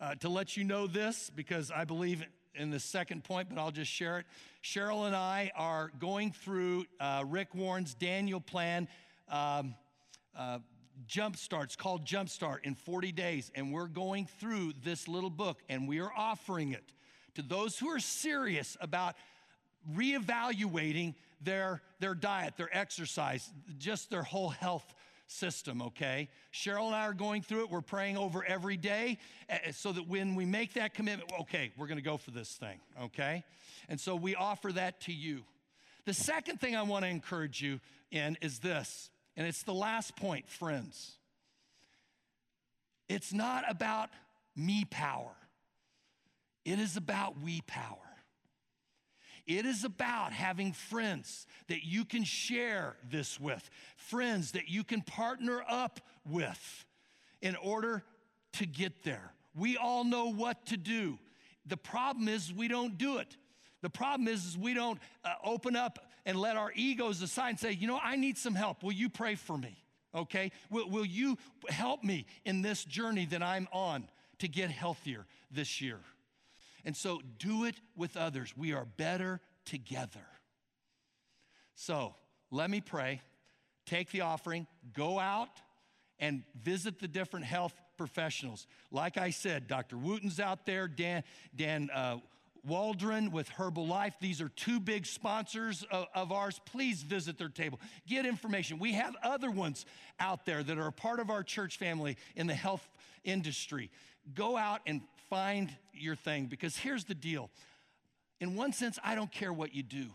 uh, 0.01 0.15
to 0.15 0.27
let 0.27 0.57
you 0.57 0.65
know 0.65 0.87
this, 0.87 1.31
because 1.33 1.71
I 1.71 1.85
believe 1.85 2.21
in 2.55 2.69
the 2.69 2.79
second 2.79 3.23
point, 3.23 3.49
but 3.49 3.57
I'll 3.57 3.71
just 3.71 3.91
share 3.91 4.19
it. 4.19 4.25
Cheryl 4.63 5.07
and 5.07 5.15
I 5.15 5.51
are 5.55 5.91
going 5.99 6.31
through 6.31 6.85
uh, 6.99 7.23
Rick 7.27 7.55
Warren's 7.55 7.93
Daniel 7.93 8.41
plan. 8.41 8.87
Um, 9.29 9.75
uh, 10.37 10.59
Jumpstart. 11.07 11.65
It's 11.65 11.75
called 11.75 12.05
Jumpstart 12.05 12.59
in 12.63 12.75
40 12.75 13.11
days. 13.11 13.51
And 13.55 13.71
we're 13.71 13.87
going 13.87 14.27
through 14.39 14.73
this 14.83 15.07
little 15.07 15.29
book 15.29 15.61
and 15.69 15.87
we 15.87 15.99
are 15.99 16.11
offering 16.15 16.73
it 16.73 16.83
to 17.35 17.41
those 17.41 17.77
who 17.77 17.87
are 17.89 17.99
serious 17.99 18.75
about 18.81 19.15
reevaluating 19.95 21.15
their, 21.41 21.81
their 21.99 22.13
diet, 22.13 22.55
their 22.57 22.75
exercise, 22.75 23.49
just 23.77 24.09
their 24.09 24.23
whole 24.23 24.49
health 24.49 24.93
system, 25.29 25.81
okay? 25.81 26.29
Cheryl 26.53 26.87
and 26.87 26.95
I 26.95 27.01
are 27.01 27.13
going 27.13 27.41
through 27.41 27.65
it. 27.65 27.69
We're 27.69 27.81
praying 27.81 28.17
over 28.17 28.43
every 28.43 28.77
day 28.77 29.17
eh, 29.47 29.57
eh, 29.65 29.71
so 29.71 29.91
that 29.91 30.07
when 30.07 30.35
we 30.35 30.45
make 30.45 30.73
that 30.73 30.93
commitment, 30.93 31.31
okay, 31.41 31.71
we're 31.77 31.87
gonna 31.87 32.01
go 32.01 32.17
for 32.17 32.31
this 32.31 32.51
thing, 32.51 32.79
okay? 33.03 33.43
And 33.87 33.99
so 33.99 34.15
we 34.15 34.35
offer 34.35 34.71
that 34.73 35.01
to 35.01 35.13
you. 35.13 35.43
The 36.05 36.13
second 36.13 36.59
thing 36.59 36.75
I 36.75 36.81
wanna 36.81 37.07
encourage 37.07 37.61
you 37.61 37.79
in 38.11 38.37
is 38.41 38.59
this 38.59 39.11
and 39.37 39.47
it's 39.47 39.63
the 39.63 39.73
last 39.73 40.17
point, 40.17 40.49
friends. 40.49 41.13
It's 43.07 43.31
not 43.31 43.63
about 43.69 44.09
me 44.55 44.85
power, 44.89 45.31
it 46.65 46.79
is 46.79 46.97
about 46.97 47.39
we 47.39 47.61
power. 47.61 48.08
It 49.49 49.65
is 49.65 49.83
about 49.83 50.31
having 50.31 50.73
friends 50.73 51.47
that 51.69 51.83
you 51.83 52.05
can 52.05 52.23
share 52.23 52.95
this 53.09 53.39
with, 53.39 53.67
friends 53.97 54.51
that 54.51 54.69
you 54.69 54.83
can 54.83 55.01
partner 55.01 55.63
up 55.67 55.99
with 56.23 56.85
in 57.41 57.55
order 57.55 58.03
to 58.53 58.67
get 58.67 59.03
there. 59.03 59.33
We 59.55 59.75
all 59.75 60.03
know 60.03 60.31
what 60.31 60.67
to 60.67 60.77
do. 60.77 61.17
The 61.65 61.77
problem 61.77 62.27
is 62.27 62.53
we 62.53 62.67
don't 62.67 62.95
do 62.95 63.17
it. 63.17 63.37
The 63.81 63.89
problem 63.89 64.27
is, 64.27 64.45
is 64.45 64.55
we 64.55 64.75
don't 64.75 64.99
uh, 65.25 65.33
open 65.43 65.75
up 65.75 65.97
and 66.27 66.39
let 66.39 66.55
our 66.55 66.71
egos 66.75 67.23
aside 67.23 67.49
and 67.49 67.59
say, 67.59 67.71
you 67.71 67.87
know, 67.87 67.99
I 68.03 68.17
need 68.17 68.37
some 68.37 68.53
help. 68.53 68.83
Will 68.83 68.91
you 68.91 69.09
pray 69.09 69.33
for 69.33 69.57
me? 69.57 69.83
Okay? 70.13 70.51
Will, 70.69 70.87
will 70.87 71.05
you 71.05 71.39
help 71.69 72.03
me 72.03 72.27
in 72.45 72.61
this 72.61 72.85
journey 72.85 73.25
that 73.25 73.41
I'm 73.41 73.67
on 73.73 74.09
to 74.37 74.47
get 74.47 74.69
healthier 74.69 75.25
this 75.49 75.81
year? 75.81 76.01
And 76.85 76.95
so 76.95 77.21
do 77.37 77.65
it 77.65 77.75
with 77.95 78.17
others. 78.17 78.53
We 78.55 78.73
are 78.73 78.85
better 78.85 79.41
together. 79.65 80.25
So 81.75 82.15
let 82.51 82.69
me 82.69 82.81
pray. 82.81 83.21
Take 83.85 84.11
the 84.11 84.21
offering, 84.21 84.67
go 84.93 85.19
out 85.19 85.49
and 86.19 86.43
visit 86.61 86.99
the 86.99 87.07
different 87.07 87.45
health 87.45 87.73
professionals. 87.97 88.67
Like 88.91 89.17
I 89.17 89.29
said, 89.29 89.67
Dr. 89.67 89.97
Hooten's 89.97 90.39
out 90.39 90.65
there, 90.65 90.87
Dan, 90.87 91.23
Dan 91.55 91.89
uh, 91.93 92.17
Waldron 92.65 93.31
with 93.31 93.49
Herbalife. 93.49 94.13
These 94.19 94.41
are 94.41 94.49
two 94.49 94.79
big 94.79 95.05
sponsors 95.05 95.85
of, 95.91 96.07
of, 96.13 96.31
ours. 96.31 96.59
Please 96.65 97.01
visit 97.01 97.37
their 97.37 97.49
table. 97.49 97.79
Get 98.07 98.25
information. 98.25 98.79
We 98.79 98.93
have 98.93 99.15
other 99.23 99.51
ones 99.51 99.85
out 100.19 100.45
there 100.45 100.63
that 100.63 100.77
are 100.77 100.87
a 100.87 100.91
part 100.91 101.19
of 101.19 101.29
our 101.29 101.43
church 101.43 101.77
family 101.77 102.17
in 102.35 102.47
the 102.47 102.53
health 102.53 102.87
industry. 103.23 103.89
Go 104.33 104.57
out 104.57 104.81
and 104.85 105.01
find 105.29 105.69
your 105.93 106.15
thing 106.15 106.47
because 106.47 106.77
here's 106.77 107.05
the 107.05 107.15
deal. 107.15 107.49
In 108.39 108.55
one 108.55 108.73
sense, 108.73 108.99
I 109.03 109.15
don't 109.15 109.31
care 109.31 109.51
what 109.51 109.75
you 109.75 109.83
do 109.83 110.07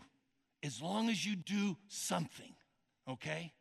as 0.63 0.81
long 0.81 1.09
as 1.09 1.25
you 1.25 1.35
do 1.35 1.77
something, 1.87 2.53
okay? 3.07 3.53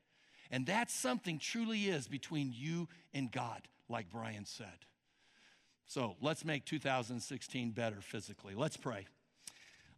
And 0.50 0.66
that 0.66 0.90
something 0.90 1.38
truly 1.38 1.84
is 1.84 2.08
between 2.08 2.52
you 2.54 2.88
and 3.12 3.30
God, 3.30 3.68
like 3.88 4.10
Brian 4.10 4.46
said. 4.46 4.86
So 5.86 6.16
let's 6.22 6.44
make 6.44 6.64
2016 6.64 7.72
better 7.72 8.00
physically. 8.00 8.54
Let's 8.54 8.76
pray. 8.76 9.06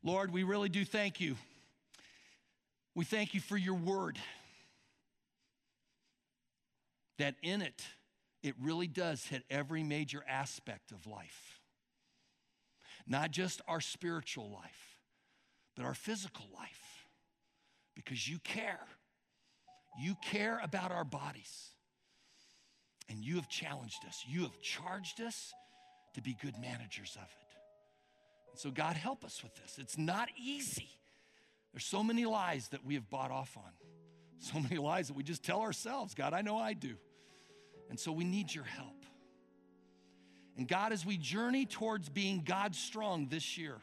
Lord, 0.03 0.33
we 0.33 0.43
really 0.43 0.69
do 0.69 0.85
thank 0.85 1.21
you 1.21 1.37
We 2.97 3.05
thank 3.05 3.35
you 3.35 3.41
for 3.41 3.59
your 3.59 3.75
word. 3.75 4.19
That 7.19 7.35
in 7.43 7.61
it, 7.61 7.83
it 8.47 8.55
really 8.61 8.87
does 8.87 9.25
hit 9.25 9.45
every 9.51 9.83
major 9.83 10.25
aspect 10.29 10.93
of 10.93 11.07
life. 11.07 11.61
Not 13.07 13.31
just 13.31 13.61
our 13.69 13.81
spiritual 13.81 14.51
life, 14.51 14.99
but 15.77 15.85
our 15.85 15.95
physical 15.95 16.47
life. 16.55 17.07
Because 17.95 18.29
you 18.29 18.39
care. 18.41 18.81
You 19.99 20.17
care 20.23 20.61
about 20.63 20.93
our 20.93 21.05
bodies. 21.05 21.71
And 23.09 23.25
you 23.25 23.37
have 23.37 23.49
challenged 23.49 24.05
us. 24.07 24.25
You 24.27 24.43
have 24.43 24.61
charged 24.61 25.21
us 25.21 25.53
to 26.15 26.23
be 26.23 26.37
good 26.43 26.59
managers 26.61 27.17
of 27.17 27.23
it. 27.23 27.57
And 28.51 28.61
so, 28.61 28.71
God, 28.71 28.97
help 28.97 29.25
us 29.25 29.43
with 29.43 29.55
this. 29.55 29.79
It's 29.79 29.97
not 29.97 30.29
easy. 30.37 30.89
There's 31.73 31.85
so 31.85 32.03
many 32.03 32.25
lies 32.25 32.69
that 32.69 32.85
we 32.85 32.95
have 32.95 33.09
bought 33.11 33.31
off 33.31 33.57
on, 33.57 33.71
so 34.39 34.59
many 34.59 34.79
lies 34.79 35.09
that 35.09 35.15
we 35.15 35.23
just 35.23 35.45
tell 35.45 35.61
ourselves. 35.61 36.15
God, 36.15 36.33
I 36.33 36.41
know 36.41 36.59
I 36.59 36.73
do. 36.73 36.97
And 37.89 37.99
so, 37.99 38.13
we 38.13 38.25
need 38.25 38.55
your 38.55 38.65
help. 38.65 39.05
And 40.57 40.67
God, 40.67 40.93
as 40.93 41.05
we 41.05 41.19
journey 41.19 41.67
towards 41.67 42.09
being 42.09 42.43
God 42.45 42.75
strong 42.75 43.29
this 43.29 43.59
year, 43.59 43.77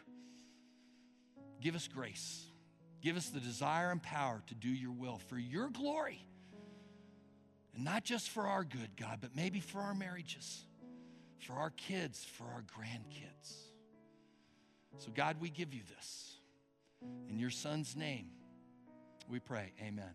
give 1.61 1.75
us 1.75 1.87
grace. 1.87 2.45
Give 3.01 3.17
us 3.17 3.29
the 3.29 3.39
desire 3.39 3.91
and 3.91 4.01
power 4.01 4.41
to 4.47 4.55
do 4.55 4.69
your 4.69 4.91
will 4.91 5.19
for 5.27 5.37
your 5.37 5.69
glory. 5.69 6.25
And 7.75 7.83
not 7.83 8.03
just 8.03 8.29
for 8.29 8.47
our 8.47 8.63
good, 8.63 8.89
God, 8.97 9.19
but 9.21 9.35
maybe 9.35 9.59
for 9.59 9.79
our 9.79 9.93
marriages, 9.93 10.63
for 11.39 11.53
our 11.53 11.71
kids, 11.71 12.23
for 12.23 12.45
our 12.45 12.63
grandkids. 12.63 13.55
So, 14.99 15.11
God, 15.13 15.37
we 15.39 15.49
give 15.49 15.73
you 15.73 15.81
this. 15.97 16.37
In 17.29 17.39
your 17.39 17.49
son's 17.49 17.95
name, 17.95 18.27
we 19.27 19.39
pray. 19.39 19.73
Amen. 19.81 20.13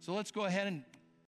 So 0.00 0.12
let's 0.12 0.30
go 0.30 0.44
ahead 0.44 0.66
and 0.66 0.84